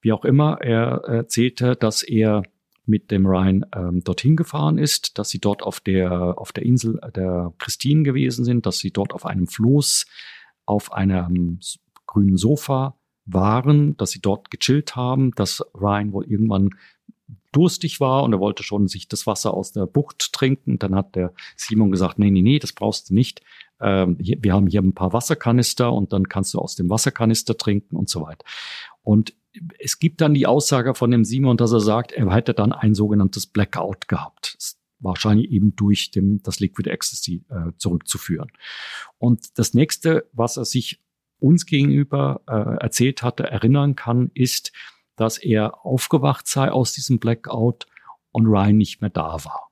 Wie 0.00 0.12
auch 0.12 0.24
immer, 0.24 0.60
er 0.62 1.04
erzählte, 1.04 1.76
dass 1.76 2.02
er 2.02 2.42
mit 2.86 3.10
dem 3.10 3.26
Ryan 3.26 3.66
ähm, 3.76 4.02
dorthin 4.02 4.34
gefahren 4.34 4.78
ist, 4.78 5.18
dass 5.18 5.28
sie 5.28 5.38
dort 5.38 5.62
auf 5.62 5.78
der, 5.78 6.38
auf 6.38 6.52
der 6.52 6.64
Insel 6.64 6.98
der 7.14 7.52
Christine 7.58 8.02
gewesen 8.02 8.44
sind, 8.44 8.66
dass 8.66 8.78
sie 8.78 8.90
dort 8.90 9.12
auf 9.12 9.24
einem 9.24 9.46
Floß 9.46 10.06
auf 10.64 10.92
einem 10.92 11.60
grünen 12.06 12.36
Sofa 12.36 12.96
waren, 13.24 13.96
dass 13.98 14.10
sie 14.10 14.20
dort 14.20 14.50
gechillt 14.50 14.96
haben, 14.96 15.32
dass 15.32 15.62
Ryan 15.74 16.12
wohl 16.12 16.24
irgendwann 16.24 16.70
durstig 17.52 18.00
war 18.00 18.24
und 18.24 18.32
er 18.32 18.40
wollte 18.40 18.62
schon 18.62 18.88
sich 18.88 19.06
das 19.06 19.26
Wasser 19.26 19.54
aus 19.54 19.72
der 19.72 19.86
Bucht 19.86 20.32
trinken. 20.32 20.78
Dann 20.78 20.94
hat 20.94 21.14
der 21.14 21.34
Simon 21.56 21.90
gesagt, 21.90 22.18
nee, 22.18 22.30
nee, 22.30 22.42
nee, 22.42 22.58
das 22.58 22.72
brauchst 22.72 23.10
du 23.10 23.14
nicht. 23.14 23.42
Ähm, 23.82 24.16
hier, 24.20 24.38
wir 24.40 24.52
haben 24.54 24.66
hier 24.66 24.80
ein 24.80 24.94
paar 24.94 25.12
Wasserkanister 25.12 25.92
und 25.92 26.12
dann 26.12 26.28
kannst 26.28 26.54
du 26.54 26.58
aus 26.58 26.76
dem 26.76 26.88
Wasserkanister 26.88 27.56
trinken 27.56 27.96
und 27.96 28.08
so 28.08 28.22
weiter. 28.22 28.44
Und 29.02 29.34
es 29.78 29.98
gibt 29.98 30.20
dann 30.20 30.34
die 30.34 30.46
Aussage 30.46 30.94
von 30.94 31.10
dem 31.10 31.24
Simon, 31.24 31.56
dass 31.56 31.72
er 31.72 31.80
sagt, 31.80 32.12
er 32.12 32.32
hätte 32.32 32.54
dann 32.54 32.72
ein 32.72 32.94
sogenanntes 32.94 33.46
Blackout 33.46 34.08
gehabt. 34.08 34.56
Wahrscheinlich 35.00 35.50
eben 35.50 35.74
durch 35.74 36.10
dem, 36.10 36.42
das 36.42 36.60
Liquid 36.60 36.88
Ecstasy 36.88 37.44
äh, 37.50 37.72
zurückzuführen. 37.76 38.50
Und 39.18 39.58
das 39.58 39.74
nächste, 39.74 40.28
was 40.32 40.56
er 40.56 40.64
sich 40.64 41.02
uns 41.38 41.66
gegenüber 41.66 42.40
äh, 42.46 42.82
erzählt 42.82 43.22
hatte, 43.22 43.44
erinnern 43.44 43.96
kann, 43.96 44.30
ist, 44.32 44.72
dass 45.16 45.38
er 45.38 45.84
aufgewacht 45.84 46.46
sei 46.46 46.70
aus 46.70 46.92
diesem 46.92 47.18
Blackout 47.18 47.86
und 48.30 48.46
Ryan 48.46 48.76
nicht 48.76 49.00
mehr 49.00 49.10
da 49.10 49.44
war. 49.44 49.71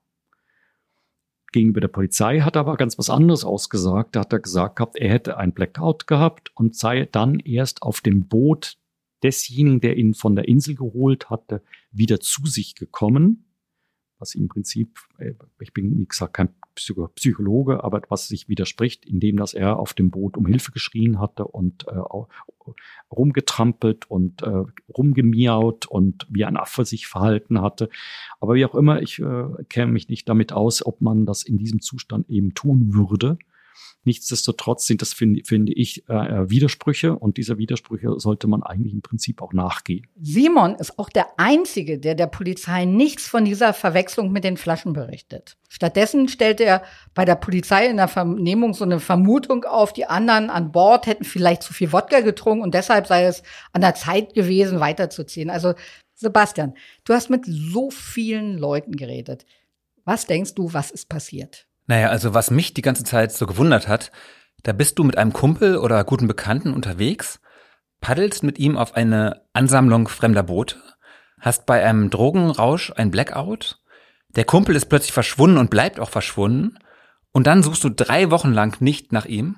Gegenüber 1.51 1.81
der 1.81 1.89
Polizei 1.89 2.39
hat 2.39 2.55
er 2.55 2.61
aber 2.61 2.77
ganz 2.77 2.97
was 2.97 3.09
anderes 3.09 3.43
ausgesagt. 3.43 4.15
Da 4.15 4.21
hat 4.21 4.33
er 4.33 4.39
gesagt 4.39 4.77
gehabt, 4.77 4.97
er 4.97 5.09
hätte 5.09 5.37
ein 5.37 5.53
Blackout 5.53 6.07
gehabt 6.07 6.51
und 6.55 6.75
sei 6.75 7.07
dann 7.11 7.39
erst 7.39 7.81
auf 7.81 8.01
dem 8.01 8.27
Boot 8.27 8.77
desjenigen, 9.23 9.81
der 9.81 9.97
ihn 9.97 10.13
von 10.13 10.35
der 10.35 10.47
Insel 10.47 10.75
geholt 10.75 11.29
hatte, 11.29 11.61
wieder 11.91 12.19
zu 12.19 12.45
sich 12.47 12.75
gekommen 12.75 13.50
was 14.21 14.35
im 14.35 14.47
Prinzip, 14.47 14.99
äh, 15.17 15.33
ich 15.59 15.73
bin 15.73 15.97
wie 15.97 16.05
gesagt 16.05 16.33
kein 16.33 16.49
Psychologe, 17.15 17.83
aber 17.83 18.01
was 18.07 18.27
sich 18.27 18.47
widerspricht, 18.47 19.05
indem 19.05 19.37
dass 19.37 19.53
er 19.53 19.77
auf 19.77 19.93
dem 19.93 20.09
Boot 20.09 20.37
um 20.37 20.45
Hilfe 20.45 20.71
geschrien 20.71 21.19
hatte 21.19 21.45
und 21.45 21.85
äh, 21.87 21.99
rumgetrampelt 23.11 24.09
und 24.09 24.41
äh, 24.43 24.63
rumgemiaut 24.95 25.87
und 25.87 26.27
wie 26.29 26.45
ein 26.45 26.55
Affe 26.55 26.85
sich 26.85 27.07
verhalten 27.07 27.61
hatte. 27.61 27.89
Aber 28.39 28.55
wie 28.55 28.65
auch 28.65 28.75
immer, 28.75 29.01
ich 29.01 29.19
äh, 29.19 29.45
käme 29.67 29.91
mich 29.91 30.07
nicht 30.07 30.29
damit 30.29 30.53
aus, 30.53 30.85
ob 30.85 31.01
man 31.01 31.25
das 31.25 31.43
in 31.43 31.57
diesem 31.57 31.81
Zustand 31.81 32.29
eben 32.29 32.53
tun 32.53 32.93
würde. 32.93 33.37
Nichtsdestotrotz 34.03 34.87
sind 34.87 35.01
das, 35.01 35.13
finde 35.13 35.41
find 35.45 35.69
ich, 35.69 36.09
äh, 36.09 36.13
äh, 36.13 36.49
Widersprüche 36.49 37.15
und 37.15 37.37
dieser 37.37 37.59
Widersprüche 37.59 38.19
sollte 38.19 38.47
man 38.47 38.63
eigentlich 38.63 38.93
im 38.93 39.01
Prinzip 39.01 39.41
auch 39.41 39.53
nachgehen. 39.53 40.07
Simon 40.19 40.75
ist 40.75 40.97
auch 40.97 41.09
der 41.09 41.27
Einzige, 41.37 41.99
der 41.99 42.15
der 42.15 42.27
Polizei 42.27 42.85
nichts 42.85 43.27
von 43.27 43.45
dieser 43.45 43.73
Verwechslung 43.73 44.31
mit 44.31 44.43
den 44.43 44.57
Flaschen 44.57 44.93
berichtet. 44.93 45.57
Stattdessen 45.69 46.27
stellt 46.27 46.59
er 46.59 46.83
bei 47.13 47.25
der 47.25 47.35
Polizei 47.35 47.85
in 47.87 47.97
der 47.97 48.07
Vernehmung 48.07 48.73
so 48.73 48.83
eine 48.83 48.99
Vermutung 48.99 49.65
auf, 49.65 49.93
die 49.93 50.05
anderen 50.05 50.49
an 50.49 50.71
Bord 50.71 51.05
hätten 51.05 51.23
vielleicht 51.23 51.61
zu 51.61 51.73
viel 51.73 51.91
Wodka 51.91 52.21
getrunken 52.21 52.63
und 52.63 52.73
deshalb 52.73 53.05
sei 53.05 53.25
es 53.25 53.43
an 53.71 53.81
der 53.81 53.93
Zeit 53.93 54.33
gewesen, 54.33 54.79
weiterzuziehen. 54.79 55.51
Also 55.51 55.75
Sebastian, 56.15 56.75
du 57.03 57.13
hast 57.13 57.29
mit 57.29 57.45
so 57.45 57.91
vielen 57.91 58.57
Leuten 58.57 58.95
geredet. 58.95 59.45
Was 60.05 60.25
denkst 60.25 60.55
du, 60.55 60.73
was 60.73 60.91
ist 60.91 61.09
passiert? 61.09 61.67
Naja, 61.91 62.07
also 62.07 62.33
was 62.33 62.51
mich 62.51 62.73
die 62.73 62.81
ganze 62.81 63.03
Zeit 63.03 63.33
so 63.33 63.45
gewundert 63.45 63.89
hat, 63.89 64.13
da 64.63 64.71
bist 64.71 64.97
du 64.97 65.03
mit 65.03 65.17
einem 65.17 65.33
Kumpel 65.33 65.75
oder 65.75 66.05
guten 66.05 66.25
Bekannten 66.25 66.73
unterwegs, 66.73 67.41
paddelst 67.99 68.43
mit 68.43 68.59
ihm 68.59 68.77
auf 68.77 68.95
eine 68.95 69.41
Ansammlung 69.51 70.07
fremder 70.07 70.43
Boote, 70.43 70.77
hast 71.41 71.65
bei 71.65 71.83
einem 71.83 72.09
Drogenrausch 72.09 72.93
ein 72.95 73.11
Blackout, 73.11 73.81
der 74.29 74.45
Kumpel 74.45 74.77
ist 74.77 74.85
plötzlich 74.85 75.11
verschwunden 75.11 75.57
und 75.57 75.69
bleibt 75.69 75.99
auch 75.99 76.09
verschwunden, 76.09 76.79
und 77.33 77.45
dann 77.45 77.61
suchst 77.61 77.83
du 77.83 77.89
drei 77.89 78.31
Wochen 78.31 78.53
lang 78.53 78.79
nicht 78.79 79.11
nach 79.11 79.25
ihm. 79.25 79.57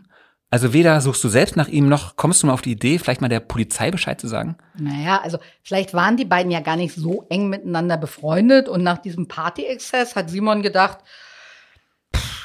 Also 0.49 0.73
weder 0.73 1.01
suchst 1.01 1.23
du 1.23 1.29
selbst 1.29 1.55
nach 1.55 1.67
ihm, 1.67 1.87
noch 1.87 2.15
kommst 2.15 2.41
du 2.41 2.47
mal 2.47 2.53
auf 2.53 2.63
die 2.63 2.71
Idee, 2.71 2.97
vielleicht 2.97 3.21
mal 3.21 3.29
der 3.29 3.41
Polizei 3.41 3.91
Bescheid 3.91 4.19
zu 4.19 4.27
sagen? 4.27 4.57
Naja, 4.75 5.21
also 5.21 5.37
vielleicht 5.61 5.93
waren 5.93 6.17
die 6.17 6.25
beiden 6.25 6.51
ja 6.51 6.61
gar 6.61 6.77
nicht 6.77 6.95
so 6.95 7.27
eng 7.29 7.47
miteinander 7.49 7.97
befreundet 7.97 8.69
und 8.69 8.81
nach 8.81 8.97
diesem 8.97 9.27
Party-Exzess 9.27 10.15
hat 10.15 10.31
Simon 10.31 10.63
gedacht, 10.63 10.97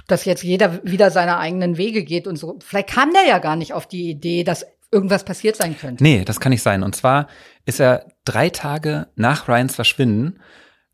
dass 0.09 0.24
jetzt 0.24 0.42
jeder 0.42 0.82
wieder 0.84 1.12
seine 1.12 1.38
eigenen 1.38 1.76
Wege 1.76 2.02
geht 2.02 2.26
und 2.26 2.36
so. 2.36 2.59
Vielleicht 2.61 2.88
kam 2.90 3.12
der 3.12 3.26
ja 3.28 3.38
gar 3.38 3.54
nicht 3.54 3.72
auf 3.72 3.86
die 3.86 4.11
Idee, 4.11 4.42
dass 4.42 4.66
irgendwas 4.90 5.24
passiert 5.24 5.54
sein 5.54 5.78
könnte. 5.78 6.02
Nee, 6.02 6.24
das 6.24 6.40
kann 6.40 6.50
nicht 6.50 6.62
sein. 6.62 6.82
Und 6.82 6.96
zwar 6.96 7.28
ist 7.66 7.78
er 7.78 8.06
drei 8.24 8.48
Tage 8.48 9.09
nach 9.14 9.48
Ryans 9.48 9.76
Verschwinden 9.76 10.40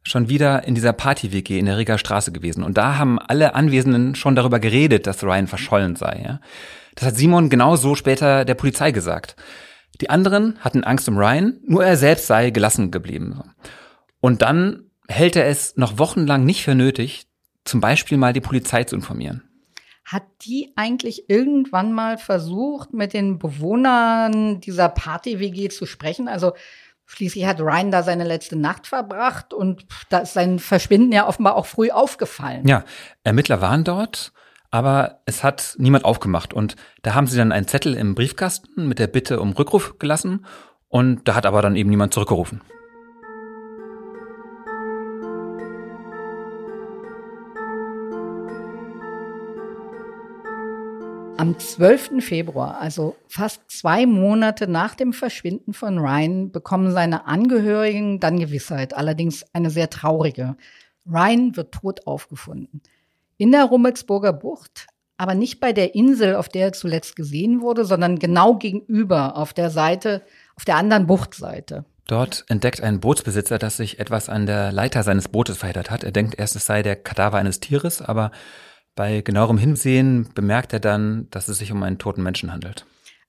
schon 0.03 0.29
wieder 0.29 0.65
in 0.65 0.75
dieser 0.75 0.93
Party-WG 0.93 1.59
in 1.59 1.67
der 1.67 1.79
Riga 1.79 1.97
Straße 1.97 2.33
gewesen. 2.33 2.63
Und 2.63 2.77
da 2.77 2.99
haben 2.99 3.19
alle 3.19 3.55
Anwesenden 3.55 4.15
schon 4.15 4.35
darüber 4.35 4.59
geredet, 4.59 5.07
dass 5.07 5.23
Ryan 5.23 5.47
verschollen 5.47 5.97
sei. 5.97 6.23
Ja? 6.25 6.41
Das 6.97 7.09
hat 7.09 7.17
Simon 7.17 7.49
genau 7.49 7.77
so 7.77 7.95
später 7.95 8.45
der 8.45 8.55
Polizei 8.55 8.91
gesagt. 8.91 9.37
Die 10.01 10.11
anderen 10.11 10.59
hatten 10.61 10.85
Angst 10.85 11.09
um 11.09 11.17
Ryan, 11.17 11.61
nur 11.65 11.85
er 11.85 11.97
selbst 11.97 12.27
sei 12.27 12.51
gelassen 12.51 12.91
geblieben. 12.91 13.41
Und 14.21 14.43
dann 14.43 14.91
hält 15.09 15.37
er 15.37 15.47
es 15.47 15.77
noch 15.77 15.99
wochenlang 15.99 16.45
nicht 16.45 16.65
für 16.65 16.75
nötig, 16.75 17.27
zum 17.65 17.81
Beispiel 17.81 18.19
mal 18.19 18.33
die 18.33 18.41
Polizei 18.41 18.85
zu 18.85 18.97
informieren. 18.97 19.43
Hat 20.05 20.25
die 20.43 20.73
eigentlich 20.77 21.31
irgendwann 21.31 21.93
mal 21.93 22.19
versucht, 22.19 22.93
mit 22.93 23.15
den 23.15 23.39
Bewohnern 23.39 24.61
dieser 24.61 24.91
Party-WG 24.91 25.71
zu 25.71 25.87
sprechen? 25.87 26.29
Also 26.29 26.53
schließlich 27.07 27.47
hat 27.47 27.61
Ryan 27.61 27.91
da 27.91 28.03
seine 28.03 28.25
letzte 28.25 28.57
Nacht 28.57 28.87
verbracht 28.87 29.55
und 29.55 29.87
da 30.11 30.19
ist 30.19 30.35
sein 30.35 30.59
Verschwinden 30.59 31.13
ja 31.13 31.27
offenbar 31.27 31.57
auch 31.57 31.67
früh 31.67 31.91
aufgefallen. 31.91 32.67
Ja, 32.67 32.85
Ermittler 33.23 33.63
waren 33.63 33.85
dort, 33.85 34.33
aber 34.71 35.23
es 35.25 35.43
hat 35.43 35.75
niemand 35.79 36.05
aufgemacht. 36.05 36.53
Und 36.53 36.77
da 37.03 37.15
haben 37.15 37.27
sie 37.27 37.39
dann 37.39 37.53
einen 37.53 37.69
Zettel 37.69 37.95
im 37.95 38.15
Briefkasten 38.15 38.87
mit 38.87 38.99
der 38.99 39.07
Bitte 39.07 39.41
um 39.41 39.53
Rückruf 39.53 39.99
gelassen 39.99 40.45
und 40.89 41.27
da 41.29 41.35
hat 41.35 41.47
aber 41.47 41.63
dann 41.63 41.77
eben 41.77 41.91
niemand 41.91 42.13
zurückgerufen. 42.13 42.61
Am 51.37 51.59
12. 51.59 52.25
Februar, 52.25 52.81
also 52.81 53.17
fast 53.27 53.63
zwei 53.69 54.07
Monate 54.07 54.69
nach 54.69 54.95
dem 54.95 55.13
Verschwinden 55.13 55.75
von 55.75 55.99
Ryan, 55.99 56.53
bekommen 56.53 56.93
seine 56.93 57.27
Angehörigen 57.27 58.21
dann 58.21 58.39
Gewissheit, 58.39 58.95
allerdings 58.95 59.45
eine 59.53 59.71
sehr 59.71 59.91
traurige. 59.91 60.57
Ryan 61.07 61.57
wird 61.57 61.73
tot 61.73 62.07
aufgefunden. 62.07 62.83
In 63.37 63.51
der 63.51 63.65
Rummelsburger 63.65 64.33
Bucht, 64.33 64.87
aber 65.17 65.35
nicht 65.35 65.59
bei 65.59 65.73
der 65.73 65.97
Insel, 65.97 66.37
auf 66.37 66.49
der 66.49 66.67
er 66.67 66.73
zuletzt 66.73 67.17
gesehen 67.17 67.61
wurde, 67.61 67.85
sondern 67.85 68.21
genau 68.21 68.55
gegenüber, 68.55 69.37
auf 69.37 69.53
der 69.53 69.71
Seite, 69.71 70.23
auf 70.55 70.65
der 70.65 70.77
anderen 70.77 71.09
Buchtseite. 71.09 71.85
Dort 72.07 72.45
entdeckt 72.49 72.81
ein 72.81 73.01
Bootsbesitzer, 73.01 73.59
dass 73.59 73.79
sich 73.79 73.99
etwas 73.99 74.29
an 74.29 74.47
der 74.47 74.71
Leiter 74.71 75.03
seines 75.03 75.29
Bootes 75.29 75.59
verheddert 75.59 75.91
hat. 75.91 76.05
Er 76.05 76.13
denkt 76.13 76.39
erst, 76.39 76.55
es 76.55 76.67
sei 76.67 76.83
der 76.83 76.97
Kadaver 76.97 77.39
eines 77.39 77.61
Tieres, 77.61 78.03
aber 78.03 78.31
bei 78.95 79.21
genauerem 79.21 79.59
Hinsehen 79.59 80.29
bemerkt 80.35 80.73
er 80.73 80.81
dann, 80.81 81.29
dass 81.31 81.49
es 81.49 81.59
sich 81.59 81.73
um 81.73 81.83
einen 81.83 81.99
toten 81.99 82.23
Menschen 82.23 82.53
handelt. 82.53 82.87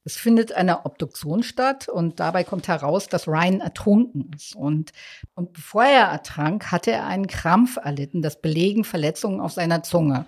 Es 0.07 0.17
findet 0.17 0.53
eine 0.53 0.85
Obduktion 0.85 1.41
statt 1.41 1.89
und 1.89 2.19
dabei 2.19 2.43
kommt 2.43 2.67
heraus, 2.67 3.07
dass 3.07 3.27
Ryan 3.27 3.59
ertrunken 3.59 4.29
ist. 4.35 4.55
Und, 4.55 4.91
und 5.33 5.53
bevor 5.53 5.83
er 5.83 6.05
ertrank, 6.05 6.71
hatte 6.71 6.91
er 6.91 7.07
einen 7.07 7.25
Krampf 7.25 7.77
erlitten, 7.77 8.21
das 8.21 8.39
belegen 8.39 8.83
Verletzungen 8.83 9.41
auf 9.41 9.51
seiner 9.53 9.81
Zunge. 9.81 10.27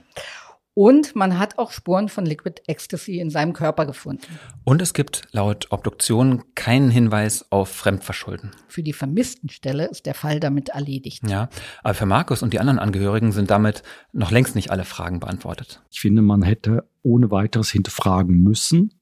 Und 0.77 1.15
man 1.15 1.39
hat 1.39 1.57
auch 1.57 1.71
Spuren 1.71 2.07
von 2.07 2.27
Liquid 2.27 2.61
Ecstasy 2.67 3.17
in 3.17 3.31
seinem 3.31 3.53
Körper 3.53 3.87
gefunden. 3.87 4.37
Und 4.63 4.79
es 4.79 4.93
gibt 4.93 5.27
laut 5.31 5.71
Obduktion 5.71 6.43
keinen 6.53 6.91
Hinweis 6.91 7.51
auf 7.51 7.69
Fremdverschulden. 7.69 8.51
Für 8.67 8.83
die 8.83 8.93
vermissten 8.93 9.49
Stelle 9.49 9.87
ist 9.87 10.05
der 10.05 10.13
Fall 10.13 10.39
damit 10.39 10.69
erledigt. 10.69 11.27
Ja, 11.27 11.49
aber 11.81 11.95
für 11.95 12.05
Markus 12.05 12.43
und 12.43 12.53
die 12.53 12.59
anderen 12.59 12.77
Angehörigen 12.77 13.31
sind 13.31 13.49
damit 13.49 13.81
noch 14.13 14.29
längst 14.29 14.53
nicht 14.53 14.69
alle 14.69 14.85
Fragen 14.85 15.19
beantwortet. 15.19 15.81
Ich 15.89 15.99
finde, 15.99 16.21
man 16.21 16.43
hätte 16.43 16.87
ohne 17.01 17.31
weiteres 17.31 17.71
hinterfragen 17.71 18.43
müssen, 18.43 19.01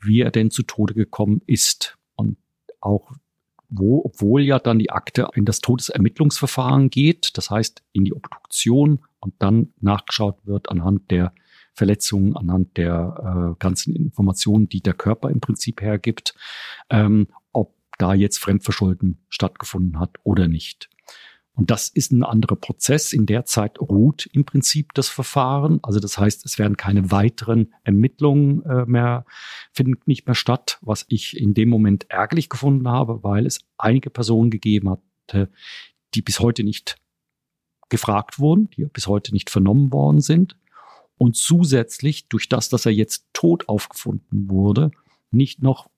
wie 0.00 0.22
er 0.22 0.30
denn 0.30 0.50
zu 0.50 0.62
Tode 0.62 0.94
gekommen 0.94 1.42
ist. 1.44 1.98
Und 2.14 2.38
auch 2.80 3.12
wo, 3.68 4.00
obwohl 4.06 4.40
ja 4.40 4.58
dann 4.58 4.78
die 4.78 4.90
Akte 4.90 5.28
in 5.34 5.44
das 5.44 5.60
Todesermittlungsverfahren 5.60 6.88
geht, 6.88 7.36
das 7.36 7.50
heißt 7.50 7.82
in 7.92 8.06
die 8.06 8.14
Obduktion 8.14 9.00
und 9.20 9.34
dann 9.38 9.72
nachgeschaut 9.80 10.38
wird 10.44 10.70
anhand 10.70 11.10
der 11.10 11.32
Verletzungen, 11.74 12.36
anhand 12.36 12.76
der 12.76 13.54
äh, 13.54 13.58
ganzen 13.58 13.94
Informationen, 13.94 14.68
die 14.68 14.80
der 14.80 14.94
Körper 14.94 15.30
im 15.30 15.40
Prinzip 15.40 15.80
hergibt, 15.80 16.34
ähm, 16.90 17.28
ob 17.52 17.74
da 17.98 18.14
jetzt 18.14 18.38
Fremdverschulden 18.38 19.18
stattgefunden 19.28 20.00
hat 20.00 20.16
oder 20.24 20.48
nicht. 20.48 20.88
Und 21.58 21.72
das 21.72 21.88
ist 21.88 22.12
ein 22.12 22.22
anderer 22.22 22.54
Prozess. 22.54 23.12
In 23.12 23.26
der 23.26 23.44
Zeit 23.44 23.80
ruht 23.80 24.28
im 24.32 24.44
Prinzip 24.44 24.94
das 24.94 25.08
Verfahren. 25.08 25.80
Also 25.82 25.98
das 25.98 26.16
heißt, 26.16 26.46
es 26.46 26.56
werden 26.56 26.76
keine 26.76 27.10
weiteren 27.10 27.74
Ermittlungen 27.82 28.62
äh, 28.62 28.84
mehr, 28.86 29.24
finden 29.72 30.00
nicht 30.06 30.26
mehr 30.26 30.36
statt, 30.36 30.78
was 30.82 31.04
ich 31.08 31.36
in 31.36 31.54
dem 31.54 31.68
Moment 31.68 32.08
ärgerlich 32.10 32.48
gefunden 32.48 32.88
habe, 32.88 33.24
weil 33.24 33.44
es 33.44 33.58
einige 33.76 34.08
Personen 34.08 34.50
gegeben 34.50 34.88
hatte, 34.88 35.50
die 36.14 36.22
bis 36.22 36.38
heute 36.38 36.62
nicht 36.62 36.96
gefragt 37.88 38.38
wurden, 38.38 38.70
die 38.70 38.84
bis 38.84 39.06
heute 39.06 39.32
nicht 39.32 39.50
vernommen 39.50 39.92
worden 39.92 40.20
sind. 40.20 40.56
Und 41.16 41.36
zusätzlich 41.36 42.28
durch 42.28 42.48
das, 42.48 42.68
dass 42.68 42.86
er 42.86 42.92
jetzt 42.92 43.26
tot 43.32 43.68
aufgefunden 43.68 44.50
wurde, 44.50 44.90
nicht 45.30 45.62
noch 45.62 45.90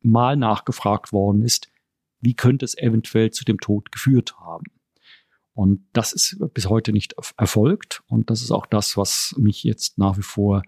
mal 0.00 0.36
nachgefragt 0.36 1.12
worden 1.12 1.42
ist, 1.42 1.68
wie 2.20 2.34
könnte 2.34 2.64
es 2.64 2.76
eventuell 2.76 3.30
zu 3.30 3.44
dem 3.44 3.58
Tod 3.58 3.92
geführt 3.92 4.38
haben. 4.38 4.66
Und 5.54 5.84
das 5.92 6.12
ist 6.12 6.36
bis 6.54 6.68
heute 6.68 6.92
nicht 6.92 7.16
erfolgt. 7.36 8.02
Und 8.06 8.30
das 8.30 8.42
ist 8.42 8.52
auch 8.52 8.66
das, 8.66 8.96
was 8.96 9.34
mich 9.36 9.64
jetzt 9.64 9.98
nach 9.98 10.16
wie 10.16 10.22
vor 10.22 10.62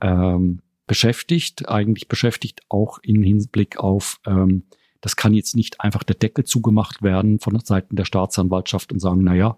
ähm, 0.00 0.62
beschäftigt, 0.88 1.68
eigentlich 1.68 2.08
beschäftigt 2.08 2.62
auch 2.68 2.98
im 3.02 3.22
Hinblick 3.22 3.76
auf, 3.78 4.20
ähm, 4.26 4.64
das 5.00 5.14
kann 5.14 5.32
jetzt 5.32 5.54
nicht 5.54 5.80
einfach 5.80 6.02
der 6.02 6.16
Deckel 6.16 6.44
zugemacht 6.44 7.02
werden 7.02 7.38
von 7.38 7.58
Seiten 7.60 7.94
der 7.94 8.04
Staatsanwaltschaft 8.04 8.92
und 8.92 8.98
sagen, 8.98 9.22
na 9.22 9.34
ja, 9.34 9.56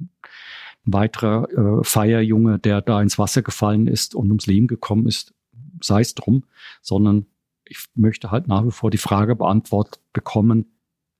ein 0.00 0.92
weiterer 0.92 1.48
äh, 1.50 1.84
Feierjunge, 1.84 2.58
der 2.58 2.82
da 2.82 3.00
ins 3.00 3.18
Wasser 3.18 3.42
gefallen 3.42 3.86
ist 3.86 4.14
und 4.14 4.28
ums 4.28 4.46
Leben 4.46 4.66
gekommen 4.66 5.06
ist, 5.06 5.34
sei 5.80 6.00
es 6.00 6.14
drum, 6.14 6.44
sondern 6.82 7.26
ich 7.64 7.78
möchte 7.94 8.30
halt 8.30 8.48
nach 8.48 8.64
wie 8.66 8.70
vor 8.70 8.90
die 8.90 8.98
Frage 8.98 9.36
beantwortet 9.36 10.00
bekommen, 10.12 10.66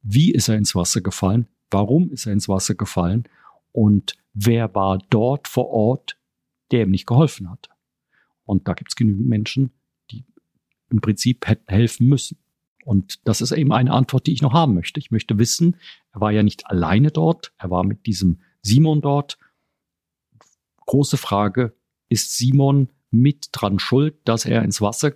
wie 0.02 0.30
ist 0.32 0.48
er 0.48 0.56
ins 0.56 0.74
Wasser 0.74 1.00
gefallen? 1.00 1.48
warum 1.74 2.10
ist 2.10 2.26
er 2.26 2.32
ins 2.32 2.48
Wasser 2.48 2.74
gefallen 2.74 3.24
und 3.72 4.16
wer 4.32 4.74
war 4.74 4.98
dort 5.10 5.48
vor 5.48 5.68
Ort, 5.68 6.16
der 6.70 6.84
ihm 6.84 6.90
nicht 6.90 7.06
geholfen 7.06 7.50
hat. 7.50 7.68
Und 8.44 8.68
da 8.68 8.74
gibt 8.74 8.92
es 8.92 8.96
genügend 8.96 9.28
Menschen, 9.28 9.70
die 10.10 10.24
im 10.88 11.00
Prinzip 11.00 11.46
hätten 11.46 11.68
helfen 11.68 12.08
müssen. 12.08 12.38
Und 12.84 13.26
das 13.26 13.40
ist 13.40 13.52
eben 13.52 13.72
eine 13.72 13.92
Antwort, 13.92 14.26
die 14.26 14.32
ich 14.32 14.42
noch 14.42 14.52
haben 14.52 14.74
möchte. 14.74 15.00
Ich 15.00 15.10
möchte 15.10 15.38
wissen, 15.38 15.76
er 16.12 16.20
war 16.20 16.30
ja 16.30 16.42
nicht 16.42 16.66
alleine 16.66 17.10
dort, 17.10 17.52
er 17.58 17.70
war 17.70 17.82
mit 17.82 18.06
diesem 18.06 18.40
Simon 18.64 19.00
dort. 19.00 19.38
Große 20.86 21.16
Frage, 21.16 21.74
ist 22.08 22.36
Simon 22.36 22.88
mit 23.10 23.48
dran 23.52 23.78
schuld, 23.78 24.16
dass 24.24 24.44
er 24.44 24.62
ins 24.62 24.80
Wasser 24.80 25.12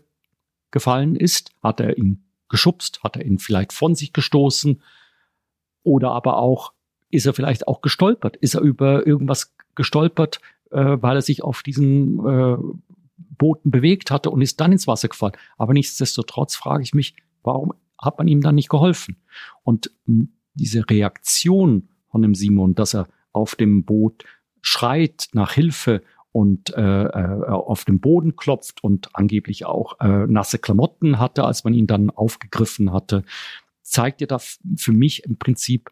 gefallen 0.70 1.16
ist? 1.16 1.50
Hat 1.62 1.80
er 1.80 1.98
ihn 1.98 2.24
geschubst? 2.48 3.02
Hat 3.02 3.16
er 3.16 3.24
ihn 3.24 3.38
vielleicht 3.38 3.72
von 3.72 3.94
sich 3.94 4.12
gestoßen? 4.12 4.82
Oder 5.82 6.12
aber 6.12 6.36
auch, 6.38 6.72
ist 7.10 7.26
er 7.26 7.34
vielleicht 7.34 7.66
auch 7.66 7.80
gestolpert? 7.80 8.36
Ist 8.36 8.54
er 8.54 8.60
über 8.60 9.06
irgendwas 9.06 9.54
gestolpert, 9.74 10.40
äh, 10.70 10.98
weil 11.00 11.16
er 11.16 11.22
sich 11.22 11.42
auf 11.42 11.62
diesen 11.62 12.18
äh, 12.26 12.56
Booten 13.16 13.70
bewegt 13.70 14.10
hatte 14.10 14.30
und 14.30 14.42
ist 14.42 14.60
dann 14.60 14.72
ins 14.72 14.86
Wasser 14.86 15.08
gefallen? 15.08 15.36
Aber 15.56 15.72
nichtsdestotrotz 15.72 16.54
frage 16.54 16.82
ich 16.82 16.94
mich, 16.94 17.16
warum 17.42 17.72
hat 17.98 18.18
man 18.18 18.28
ihm 18.28 18.42
dann 18.42 18.54
nicht 18.54 18.68
geholfen? 18.68 19.16
Und 19.62 19.90
hm, 20.04 20.32
diese 20.54 20.88
Reaktion 20.88 21.88
von 22.10 22.22
dem 22.22 22.34
Simon, 22.34 22.74
dass 22.74 22.94
er 22.94 23.08
auf 23.32 23.54
dem 23.54 23.84
Boot 23.84 24.24
schreit 24.60 25.28
nach 25.32 25.52
Hilfe 25.52 26.02
und 26.32 26.74
äh, 26.74 27.04
äh, 27.04 27.48
auf 27.48 27.84
dem 27.84 28.00
Boden 28.00 28.36
klopft 28.36 28.82
und 28.84 29.08
angeblich 29.14 29.64
auch 29.64 29.98
äh, 30.00 30.26
nasse 30.26 30.58
Klamotten 30.58 31.18
hatte, 31.18 31.44
als 31.44 31.64
man 31.64 31.74
ihn 31.74 31.86
dann 31.86 32.10
aufgegriffen 32.10 32.92
hatte, 32.92 33.24
zeigt 33.82 34.20
dir 34.20 34.26
da 34.26 34.38
für 34.38 34.92
mich 34.92 35.24
im 35.24 35.38
Prinzip, 35.38 35.90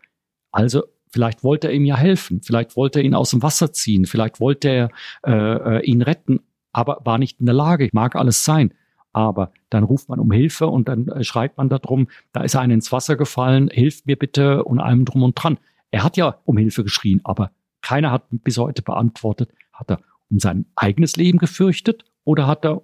also 0.52 0.84
vielleicht 1.10 1.42
wollte 1.42 1.68
er 1.68 1.74
ihm 1.74 1.84
ja 1.84 1.96
helfen, 1.96 2.42
vielleicht 2.42 2.76
wollte 2.76 3.00
er 3.00 3.04
ihn 3.04 3.14
aus 3.14 3.30
dem 3.30 3.42
Wasser 3.42 3.72
ziehen, 3.72 4.04
vielleicht 4.04 4.38
wollte 4.38 4.68
er 4.68 4.90
äh, 5.26 5.78
äh, 5.78 5.84
ihn 5.84 6.02
retten, 6.02 6.40
aber 6.72 7.00
war 7.04 7.18
nicht 7.18 7.40
in 7.40 7.46
der 7.46 7.54
Lage. 7.54 7.88
Mag 7.92 8.16
alles 8.16 8.44
sein. 8.44 8.74
Aber 9.12 9.52
dann 9.70 9.82
ruft 9.82 10.10
man 10.10 10.20
um 10.20 10.30
Hilfe 10.30 10.66
und 10.66 10.88
dann 10.88 11.08
äh, 11.08 11.24
schreit 11.24 11.56
man 11.56 11.70
darum, 11.70 12.08
da 12.32 12.42
ist 12.42 12.54
einer 12.54 12.74
ins 12.74 12.92
Wasser 12.92 13.16
gefallen, 13.16 13.70
hilft 13.72 14.06
mir 14.06 14.16
bitte 14.16 14.62
und 14.62 14.78
allem 14.78 15.06
drum 15.06 15.22
und 15.22 15.42
dran. 15.42 15.56
Er 15.96 16.04
hat 16.04 16.18
ja 16.18 16.38
um 16.44 16.58
Hilfe 16.58 16.84
geschrien, 16.84 17.22
aber 17.24 17.52
keiner 17.80 18.10
hat 18.10 18.24
bis 18.28 18.58
heute 18.58 18.82
beantwortet, 18.82 19.50
hat 19.72 19.90
er 19.90 20.02
um 20.28 20.38
sein 20.38 20.66
eigenes 20.76 21.16
Leben 21.16 21.38
gefürchtet 21.38 22.04
oder 22.22 22.46
hat 22.46 22.66
er 22.66 22.82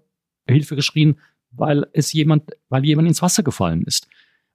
Hilfe 0.49 0.77
geschrien, 0.77 1.19
weil 1.51 1.87
es 1.93 2.15
jemand, 2.15 2.53
weil 2.71 2.87
jemand 2.87 3.09
ins 3.09 3.21
Wasser 3.21 3.43
gefallen 3.43 3.83
ist. 3.83 4.09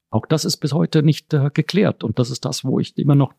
Auch 0.10 0.26
das 0.26 0.44
ist 0.44 0.58
bis 0.58 0.74
heute 0.74 1.04
nicht 1.04 1.36
äh, 1.36 1.52
geklärt. 1.54 2.04
Und 2.04 2.18
das 2.18 2.32
ist 2.32 2.46
das, 2.46 2.66
wo 2.66 2.80
ich 2.80 2.98
immer 2.98 3.14
noch 3.14 3.36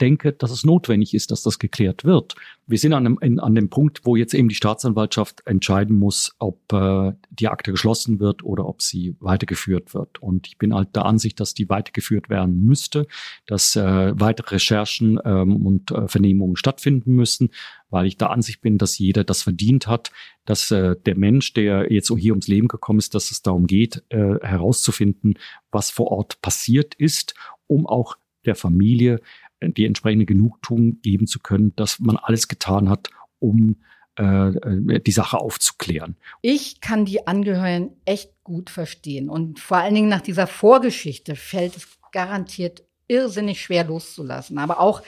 denke, 0.00 0.32
dass 0.32 0.50
es 0.50 0.64
notwendig 0.64 1.14
ist, 1.14 1.30
dass 1.30 1.42
das 1.42 1.58
geklärt 1.58 2.04
wird. 2.04 2.34
Wir 2.66 2.78
sind 2.78 2.92
an 2.92 3.04
dem, 3.04 3.18
in, 3.20 3.40
an 3.40 3.54
dem 3.54 3.68
Punkt, 3.68 4.00
wo 4.04 4.16
jetzt 4.16 4.34
eben 4.34 4.48
die 4.48 4.54
Staatsanwaltschaft 4.54 5.46
entscheiden 5.46 5.96
muss, 5.96 6.34
ob 6.38 6.72
äh, 6.72 7.12
die 7.30 7.48
Akte 7.48 7.72
geschlossen 7.72 8.20
wird 8.20 8.42
oder 8.44 8.66
ob 8.66 8.82
sie 8.82 9.16
weitergeführt 9.20 9.94
wird. 9.94 10.22
Und 10.22 10.46
ich 10.46 10.58
bin 10.58 10.74
halt 10.74 10.94
der 10.94 11.04
Ansicht, 11.04 11.40
dass 11.40 11.54
die 11.54 11.68
weitergeführt 11.68 12.30
werden 12.30 12.64
müsste, 12.64 13.06
dass 13.46 13.76
äh, 13.76 14.12
weitere 14.18 14.54
Recherchen 14.54 15.18
ähm, 15.24 15.66
und 15.66 15.90
äh, 15.90 16.08
Vernehmungen 16.08 16.56
stattfinden 16.56 17.14
müssen, 17.14 17.50
weil 17.90 18.06
ich 18.06 18.16
der 18.16 18.30
Ansicht 18.30 18.60
bin, 18.60 18.78
dass 18.78 18.98
jeder 18.98 19.24
das 19.24 19.42
verdient 19.42 19.86
hat, 19.86 20.10
dass 20.44 20.70
äh, 20.70 20.96
der 21.04 21.16
Mensch, 21.16 21.52
der 21.52 21.92
jetzt 21.92 22.12
hier 22.16 22.32
ums 22.32 22.48
Leben 22.48 22.68
gekommen 22.68 22.98
ist, 22.98 23.14
dass 23.14 23.30
es 23.30 23.42
darum 23.42 23.66
geht, 23.66 24.02
äh, 24.08 24.38
herauszufinden, 24.40 25.34
was 25.70 25.90
vor 25.90 26.08
Ort 26.12 26.40
passiert 26.40 26.94
ist, 26.94 27.34
um 27.66 27.86
auch 27.86 28.16
der 28.46 28.54
Familie 28.54 29.20
die 29.60 29.86
entsprechende 29.86 30.26
Genugtuung 30.26 31.00
geben 31.02 31.26
zu 31.26 31.40
können, 31.40 31.74
dass 31.76 32.00
man 32.00 32.16
alles 32.16 32.48
getan 32.48 32.88
hat, 32.88 33.08
um 33.38 33.76
äh, 34.16 35.00
die 35.00 35.12
Sache 35.12 35.38
aufzuklären. 35.38 36.16
Ich 36.42 36.80
kann 36.80 37.04
die 37.04 37.26
Angehörigen 37.26 37.90
echt 38.04 38.32
gut 38.44 38.70
verstehen. 38.70 39.28
Und 39.28 39.60
vor 39.60 39.78
allen 39.78 39.94
Dingen 39.94 40.08
nach 40.08 40.20
dieser 40.20 40.46
Vorgeschichte 40.46 41.36
fällt 41.36 41.76
es 41.76 41.86
garantiert 42.12 42.82
irrsinnig 43.06 43.60
schwer 43.60 43.84
loszulassen. 43.84 44.58
Aber 44.58 44.80
auch 44.80 45.02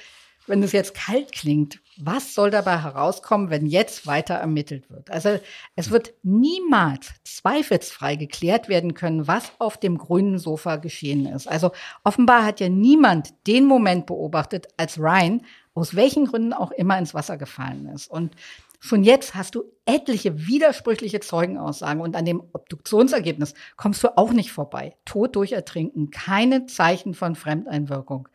wenn 0.46 0.62
es 0.62 0.72
jetzt 0.72 0.94
kalt 0.94 1.32
klingt, 1.32 1.80
was 1.98 2.34
soll 2.34 2.50
dabei 2.50 2.78
herauskommen, 2.78 3.50
wenn 3.50 3.66
jetzt 3.66 4.06
weiter 4.06 4.34
ermittelt 4.34 4.90
wird? 4.90 5.10
Also 5.10 5.38
es 5.76 5.90
wird 5.90 6.14
niemals 6.22 7.10
zweifelsfrei 7.24 8.16
geklärt 8.16 8.68
werden 8.68 8.94
können, 8.94 9.26
was 9.26 9.52
auf 9.58 9.78
dem 9.78 9.98
grünen 9.98 10.38
Sofa 10.38 10.76
geschehen 10.76 11.26
ist. 11.26 11.46
Also 11.46 11.72
offenbar 12.02 12.44
hat 12.44 12.60
ja 12.60 12.68
niemand 12.68 13.34
den 13.46 13.66
Moment 13.66 14.06
beobachtet, 14.06 14.68
als 14.76 14.98
Ryan 14.98 15.42
aus 15.74 15.94
welchen 15.94 16.26
Gründen 16.26 16.52
auch 16.52 16.70
immer 16.70 16.98
ins 16.98 17.14
Wasser 17.14 17.38
gefallen 17.38 17.88
ist. 17.94 18.10
Und 18.10 18.34
schon 18.80 19.04
jetzt 19.04 19.34
hast 19.34 19.54
du 19.54 19.64
etliche 19.86 20.46
widersprüchliche 20.46 21.20
Zeugenaussagen 21.20 22.02
und 22.02 22.16
an 22.16 22.24
dem 22.24 22.42
Obduktionsergebnis 22.52 23.54
kommst 23.76 24.02
du 24.04 24.16
auch 24.18 24.32
nicht 24.32 24.52
vorbei. 24.52 24.96
Tod 25.04 25.36
durch 25.36 25.52
Ertrinken, 25.52 26.10
keine 26.10 26.66
Zeichen 26.66 27.14
von 27.14 27.36
Fremdeinwirkung. 27.36 28.28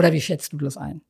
Oder 0.00 0.14
wie 0.14 0.20
schätzt 0.22 0.54
du 0.54 0.56
das 0.56 0.78
ein? 0.78 1.02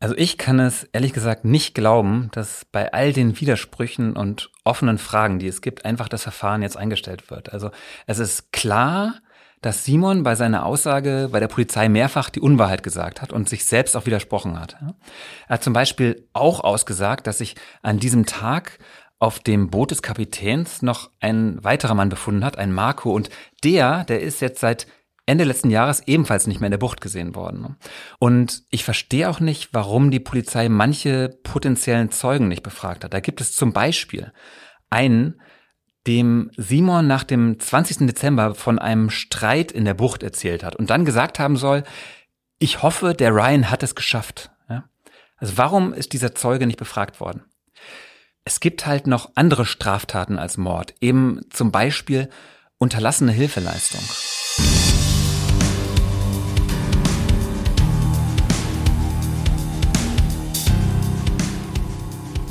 Also 0.00 0.16
ich 0.16 0.36
kann 0.36 0.58
es 0.58 0.82
ehrlich 0.92 1.12
gesagt 1.12 1.44
nicht 1.44 1.76
glauben, 1.76 2.28
dass 2.32 2.64
bei 2.72 2.92
all 2.92 3.12
den 3.12 3.40
Widersprüchen 3.40 4.16
und 4.16 4.50
offenen 4.64 4.98
Fragen, 4.98 5.38
die 5.38 5.46
es 5.46 5.60
gibt, 5.60 5.84
einfach 5.84 6.08
das 6.08 6.24
Verfahren 6.24 6.62
jetzt 6.62 6.76
eingestellt 6.76 7.30
wird. 7.30 7.52
Also 7.52 7.70
es 8.08 8.18
ist 8.18 8.52
klar, 8.52 9.14
dass 9.62 9.84
Simon 9.84 10.24
bei 10.24 10.34
seiner 10.34 10.66
Aussage 10.66 11.28
bei 11.30 11.38
der 11.38 11.46
Polizei 11.46 11.88
mehrfach 11.88 12.30
die 12.30 12.40
Unwahrheit 12.40 12.82
gesagt 12.82 13.22
hat 13.22 13.32
und 13.32 13.48
sich 13.48 13.64
selbst 13.64 13.96
auch 13.96 14.06
widersprochen 14.06 14.58
hat. 14.58 14.76
Er 14.80 15.54
hat 15.54 15.62
zum 15.62 15.72
Beispiel 15.72 16.28
auch 16.32 16.58
ausgesagt, 16.64 17.28
dass 17.28 17.38
sich 17.38 17.54
an 17.80 18.00
diesem 18.00 18.26
Tag 18.26 18.80
auf 19.20 19.38
dem 19.38 19.70
Boot 19.70 19.92
des 19.92 20.02
Kapitäns 20.02 20.82
noch 20.82 21.10
ein 21.20 21.62
weiterer 21.62 21.94
Mann 21.94 22.08
befunden 22.08 22.44
hat, 22.44 22.58
ein 22.58 22.72
Marco, 22.72 23.12
und 23.12 23.30
der, 23.62 24.02
der 24.02 24.20
ist 24.20 24.40
jetzt 24.40 24.58
seit 24.58 24.88
Ende 25.26 25.42
letzten 25.42 25.70
Jahres 25.70 26.02
ebenfalls 26.06 26.46
nicht 26.46 26.60
mehr 26.60 26.68
in 26.68 26.72
der 26.72 26.78
Bucht 26.78 27.00
gesehen 27.00 27.34
worden. 27.34 27.76
Und 28.18 28.62
ich 28.70 28.84
verstehe 28.84 29.28
auch 29.28 29.40
nicht, 29.40 29.70
warum 29.72 30.12
die 30.12 30.20
Polizei 30.20 30.68
manche 30.68 31.36
potenziellen 31.42 32.12
Zeugen 32.12 32.46
nicht 32.46 32.62
befragt 32.62 33.02
hat. 33.02 33.12
Da 33.12 33.18
gibt 33.18 33.40
es 33.40 33.54
zum 33.54 33.72
Beispiel 33.72 34.32
einen, 34.88 35.40
dem 36.06 36.52
Simon 36.56 37.08
nach 37.08 37.24
dem 37.24 37.58
20. 37.58 38.06
Dezember 38.06 38.54
von 38.54 38.78
einem 38.78 39.10
Streit 39.10 39.72
in 39.72 39.84
der 39.84 39.94
Bucht 39.94 40.22
erzählt 40.22 40.62
hat 40.62 40.76
und 40.76 40.90
dann 40.90 41.04
gesagt 41.04 41.40
haben 41.40 41.56
soll, 41.56 41.82
ich 42.60 42.82
hoffe, 42.82 43.12
der 43.12 43.34
Ryan 43.34 43.70
hat 43.70 43.82
es 43.82 43.96
geschafft. 43.96 44.50
Ja? 44.68 44.84
Also 45.36 45.58
warum 45.58 45.92
ist 45.92 46.12
dieser 46.12 46.34
Zeuge 46.36 46.68
nicht 46.68 46.78
befragt 46.78 47.20
worden? 47.20 47.42
Es 48.44 48.60
gibt 48.60 48.86
halt 48.86 49.08
noch 49.08 49.32
andere 49.34 49.66
Straftaten 49.66 50.38
als 50.38 50.56
Mord, 50.56 50.94
eben 51.00 51.40
zum 51.50 51.72
Beispiel 51.72 52.30
unterlassene 52.78 53.32
Hilfeleistung. 53.32 55.05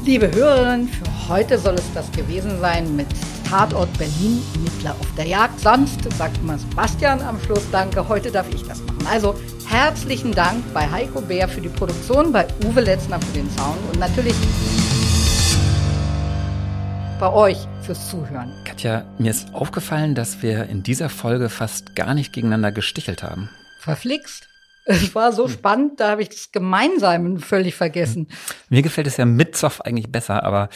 Liebe 0.06 0.32
Hörerinnen, 0.32 0.88
für 0.88 1.30
heute 1.30 1.58
soll 1.58 1.74
es 1.74 1.94
das 1.96 2.12
gewesen 2.12 2.60
sein 2.60 2.96
mit 2.96 3.08
Tatort 3.50 3.92
Berlin, 3.98 4.40
Mittler 4.64 4.92
auf 4.92 5.16
der 5.18 5.26
Jagd. 5.26 5.60
Sonst 5.60 6.00
sagt 6.14 6.38
immer 6.38 6.60
Sebastian 6.60 7.22
am 7.22 7.42
Schluss 7.42 7.64
Danke, 7.72 8.08
heute 8.08 8.32
darf 8.32 8.46
ich 8.54 8.62
das 8.62 8.84
machen. 8.84 9.08
Also 9.10 9.34
herzlichen 9.68 10.32
Dank 10.32 10.64
bei 10.76 10.88
Heiko 10.88 11.22
Bär 11.22 11.48
für 11.48 11.60
die 11.60 11.70
Produktion, 11.70 12.32
bei 12.32 12.46
Uwe 12.64 12.82
Letzner 12.82 13.20
für 13.20 13.34
den 13.34 13.50
Sound 13.50 13.80
und 13.92 14.00
natürlich 14.00 14.36
bei 17.20 17.34
euch 17.34 17.58
fürs 17.82 18.08
Zuhören. 18.08 18.54
Katja, 18.64 19.06
mir 19.18 19.32
ist 19.32 19.56
aufgefallen, 19.56 20.14
dass 20.14 20.44
wir 20.44 20.66
in 20.66 20.84
dieser 20.84 21.10
Folge 21.10 21.50
fast 21.50 21.96
gar 21.96 22.14
nicht 22.14 22.32
gegeneinander 22.32 22.72
gestichelt 22.72 23.24
haben. 23.24 23.50
Verflixt. 23.80 24.50
Es 24.86 25.14
war 25.16 25.32
so 25.32 25.46
hm. 25.46 25.52
spannend, 25.54 26.00
da 26.00 26.12
habe 26.12 26.22
ich 26.22 26.30
das 26.30 26.52
Gemeinsamen 26.52 27.40
völlig 27.40 27.76
vergessen. 27.76 28.28
Hm. 28.30 28.38
Mir 28.70 28.82
gefällt 28.82 29.08
es 29.08 29.18
ja 29.18 29.26
mit 29.26 29.56
Zoff 29.56 29.82
eigentlich 29.82 30.12
besser, 30.12 30.44
aber 30.44 30.70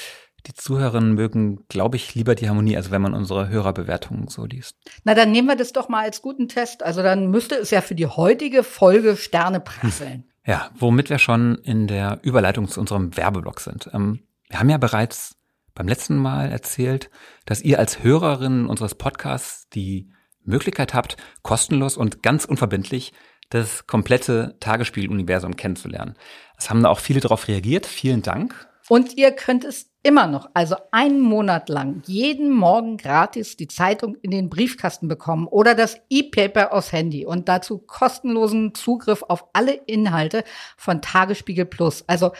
die 0.45 0.53
Zuhörerinnen 0.53 1.13
mögen, 1.13 1.65
glaube 1.67 1.97
ich, 1.97 2.15
lieber 2.15 2.33
die 2.33 2.47
Harmonie, 2.47 2.77
also 2.77 2.91
wenn 2.91 3.01
man 3.01 3.13
unsere 3.13 3.49
Hörerbewertungen 3.49 4.27
so 4.29 4.45
liest. 4.45 4.77
Na, 5.03 5.13
dann 5.13 5.31
nehmen 5.31 5.47
wir 5.47 5.55
das 5.55 5.73
doch 5.73 5.89
mal 5.89 6.03
als 6.03 6.21
guten 6.21 6.47
Test. 6.47 6.81
Also 6.83 7.03
dann 7.03 7.29
müsste 7.29 7.55
es 7.55 7.71
ja 7.71 7.81
für 7.81 7.95
die 7.95 8.07
heutige 8.07 8.63
Folge 8.63 9.17
Sterne 9.17 9.59
prasseln. 9.59 10.25
Ja, 10.45 10.71
womit 10.75 11.09
wir 11.09 11.19
schon 11.19 11.55
in 11.63 11.87
der 11.87 12.19
Überleitung 12.23 12.67
zu 12.67 12.79
unserem 12.79 13.15
Werbeblock 13.15 13.59
sind. 13.59 13.89
Ähm, 13.93 14.21
wir 14.49 14.59
haben 14.59 14.69
ja 14.69 14.77
bereits 14.77 15.35
beim 15.75 15.87
letzten 15.87 16.17
Mal 16.17 16.51
erzählt, 16.51 17.09
dass 17.45 17.61
ihr 17.61 17.77
als 17.77 18.01
Hörerinnen 18.03 18.65
unseres 18.65 18.95
Podcasts 18.95 19.69
die 19.69 20.09
Möglichkeit 20.43 20.93
habt, 20.93 21.17
kostenlos 21.43 21.97
und 21.97 22.23
ganz 22.23 22.45
unverbindlich 22.45 23.13
das 23.49 23.87
komplette 23.87 24.55
Tagesspiel-Universum 24.59 25.55
kennenzulernen. 25.55 26.15
Es 26.57 26.69
haben 26.69 26.83
da 26.83 26.89
auch 26.89 26.99
viele 26.99 27.19
darauf 27.19 27.47
reagiert. 27.47 27.85
Vielen 27.85 28.21
Dank. 28.21 28.67
Und 28.89 29.17
ihr 29.17 29.31
könnt 29.31 29.65
es 29.65 29.91
immer 30.01 30.27
noch, 30.27 30.49
also 30.53 30.75
einen 30.91 31.19
Monat 31.19 31.69
lang, 31.69 32.01
jeden 32.05 32.51
Morgen 32.51 32.97
gratis 32.97 33.55
die 33.55 33.67
Zeitung 33.67 34.15
in 34.21 34.31
den 34.31 34.49
Briefkasten 34.49 35.07
bekommen 35.07 35.45
oder 35.45 35.75
das 35.75 35.97
E-Paper 36.09 36.73
aufs 36.73 36.91
Handy 36.91 37.25
und 37.25 37.49
dazu 37.49 37.77
kostenlosen 37.77 38.73
Zugriff 38.73 39.23
auf 39.27 39.45
alle 39.53 39.73
Inhalte 39.73 40.43
von 40.77 41.01
Tagesspiegel 41.01 41.65
Plus. 41.65 42.03
Also 42.07 42.31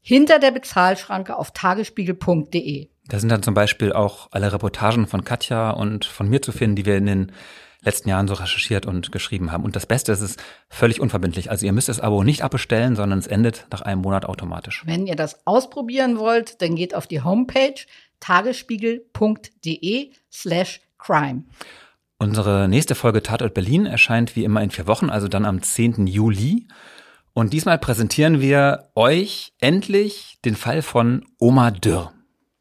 hinter 0.00 0.38
der 0.38 0.50
Bezahlschranke 0.50 1.36
auf 1.36 1.52
tagesspiegel.de. 1.52 2.88
Da 3.06 3.18
sind 3.18 3.30
dann 3.30 3.42
zum 3.42 3.54
Beispiel 3.54 3.92
auch 3.92 4.28
alle 4.30 4.52
Reportagen 4.52 5.06
von 5.06 5.24
Katja 5.24 5.70
und 5.70 6.04
von 6.04 6.28
mir 6.28 6.42
zu 6.42 6.52
finden, 6.52 6.76
die 6.76 6.86
wir 6.86 6.96
in 6.96 7.06
den 7.06 7.32
letzten 7.82 8.08
Jahren 8.08 8.28
so 8.28 8.34
recherchiert 8.34 8.86
und 8.86 9.12
geschrieben 9.12 9.52
haben. 9.52 9.64
Und 9.64 9.76
das 9.76 9.86
Beste 9.86 10.12
ist, 10.12 10.20
es 10.20 10.32
ist 10.32 10.42
völlig 10.68 11.00
unverbindlich. 11.00 11.50
Also 11.50 11.66
ihr 11.66 11.72
müsst 11.72 11.88
das 11.88 12.00
Abo 12.00 12.22
nicht 12.22 12.42
abbestellen, 12.42 12.96
sondern 12.96 13.18
es 13.18 13.26
endet 13.26 13.66
nach 13.70 13.82
einem 13.82 14.02
Monat 14.02 14.24
automatisch. 14.24 14.82
Wenn 14.86 15.06
ihr 15.06 15.16
das 15.16 15.46
ausprobieren 15.46 16.18
wollt, 16.18 16.60
dann 16.62 16.76
geht 16.76 16.94
auf 16.94 17.06
die 17.06 17.22
Homepage 17.22 17.74
tagesspiegel.de 18.20 20.12
slash 20.30 20.80
crime. 20.98 21.44
Unsere 22.18 22.68
nächste 22.68 22.94
Folge 22.94 23.22
Tatort 23.22 23.54
Berlin 23.54 23.86
erscheint 23.86 24.36
wie 24.36 24.44
immer 24.44 24.62
in 24.62 24.70
vier 24.70 24.86
Wochen, 24.86 25.08
also 25.08 25.26
dann 25.26 25.46
am 25.46 25.62
10. 25.62 26.06
Juli. 26.06 26.66
Und 27.32 27.54
diesmal 27.54 27.78
präsentieren 27.78 28.40
wir 28.40 28.90
euch 28.94 29.54
endlich 29.60 30.38
den 30.44 30.54
Fall 30.54 30.82
von 30.82 31.24
Oma 31.38 31.70
Dürr. 31.70 32.12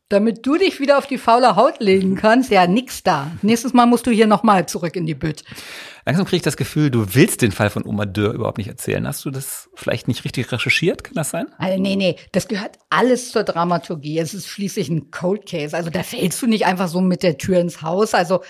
Damit 0.10 0.44
du 0.44 0.58
dich 0.58 0.80
wieder 0.80 0.98
auf 0.98 1.06
die 1.06 1.20
faule 1.20 1.56
Haut 1.56 1.80
legen 1.80 2.16
kannst, 2.16 2.50
ja, 2.50 2.66
nix 2.66 3.04
da. 3.04 3.30
Nächstes 3.44 3.74
Mal 3.74 3.86
musst 3.86 4.08
du 4.08 4.12
hier 4.12 4.26
nochmal 4.26 4.68
zurück 4.68 4.96
in 4.96 5.06
die 5.06 5.14
Bütt. 5.14 5.44
Langsam 6.04 6.26
kriege 6.26 6.38
ich 6.38 6.42
das 6.42 6.58
Gefühl, 6.58 6.90
du 6.90 7.14
willst 7.14 7.44
den 7.44 7.52
Fall 7.52 7.70
von 7.70 7.86
Oma 7.86 8.08
Dürr 8.08 8.34
überhaupt 8.34 8.58
nicht 8.58 8.70
erzählen. 8.70 9.06
Hast 9.06 9.24
du 9.24 9.30
das 9.30 9.70
vielleicht 9.76 10.08
nicht 10.08 10.26
richtig 10.26 10.52
recherchiert? 10.52 11.04
Kann 11.04 11.14
das 11.14 11.30
sein? 11.30 11.46
Also, 11.60 11.80
nee, 11.80 11.96
nee, 11.96 12.16
das 12.32 12.48
gehört 12.48 12.80
alles 12.90 13.32
zur 13.32 13.44
Dramaturgie. 13.44 14.18
Es 14.18 14.34
ist 14.34 14.48
schließlich 14.48 14.90
ein 14.90 15.12
Cold 15.12 15.46
Case. 15.46 15.78
Also 15.78 15.92
da 15.92 16.02
fällst 16.02 16.42
du 16.42 16.48
nicht 16.48 16.66
einfach 16.66 16.88
so 16.88 17.02
mit 17.02 17.22
der 17.22 17.38
Tür 17.38 17.60
ins 17.60 17.84
Haus. 17.84 18.16
Also 18.16 18.42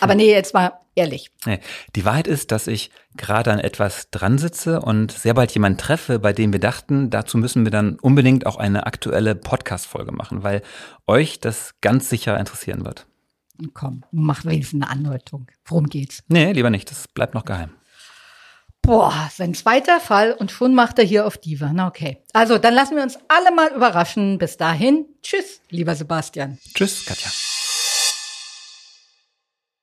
aber 0.00 0.14
nee, 0.14 0.30
jetzt 0.30 0.54
mal 0.54 0.72
ehrlich. 0.94 1.30
Nee, 1.46 1.60
die 1.94 2.04
Wahrheit 2.04 2.26
ist, 2.26 2.52
dass 2.52 2.66
ich 2.66 2.90
gerade 3.16 3.52
an 3.52 3.58
etwas 3.58 4.10
dran 4.10 4.38
sitze 4.38 4.80
und 4.80 5.12
sehr 5.12 5.34
bald 5.34 5.52
jemanden 5.52 5.78
treffe, 5.78 6.18
bei 6.18 6.32
dem 6.32 6.52
wir 6.52 6.60
dachten, 6.60 7.10
dazu 7.10 7.38
müssen 7.38 7.64
wir 7.64 7.70
dann 7.70 7.98
unbedingt 8.00 8.46
auch 8.46 8.56
eine 8.56 8.86
aktuelle 8.86 9.34
Podcast-Folge 9.34 10.12
machen, 10.12 10.42
weil 10.42 10.62
euch 11.06 11.40
das 11.40 11.74
ganz 11.80 12.08
sicher 12.08 12.38
interessieren 12.38 12.84
wird. 12.84 13.06
Komm, 13.74 14.04
mach 14.12 14.44
wenigstens 14.44 14.82
eine 14.82 14.90
Andeutung. 14.90 15.48
Worum 15.64 15.88
geht's? 15.88 16.22
Nee, 16.28 16.52
lieber 16.52 16.70
nicht. 16.70 16.90
Das 16.90 17.08
bleibt 17.08 17.34
noch 17.34 17.44
geheim. 17.44 17.70
Boah, 18.82 19.28
sein 19.34 19.52
zweiter 19.54 20.00
Fall 20.00 20.32
und 20.32 20.50
schon 20.50 20.74
macht 20.74 20.98
er 20.98 21.04
hier 21.04 21.26
auf 21.26 21.36
Diva. 21.36 21.72
Na 21.74 21.88
okay. 21.88 22.22
Also, 22.32 22.58
dann 22.58 22.74
lassen 22.74 22.96
wir 22.96 23.02
uns 23.02 23.18
alle 23.28 23.54
mal 23.54 23.74
überraschen. 23.74 24.38
Bis 24.38 24.56
dahin, 24.56 25.06
tschüss, 25.22 25.60
lieber 25.70 25.94
Sebastian. 25.94 26.58
Tschüss, 26.74 27.04
Katja. 27.04 27.30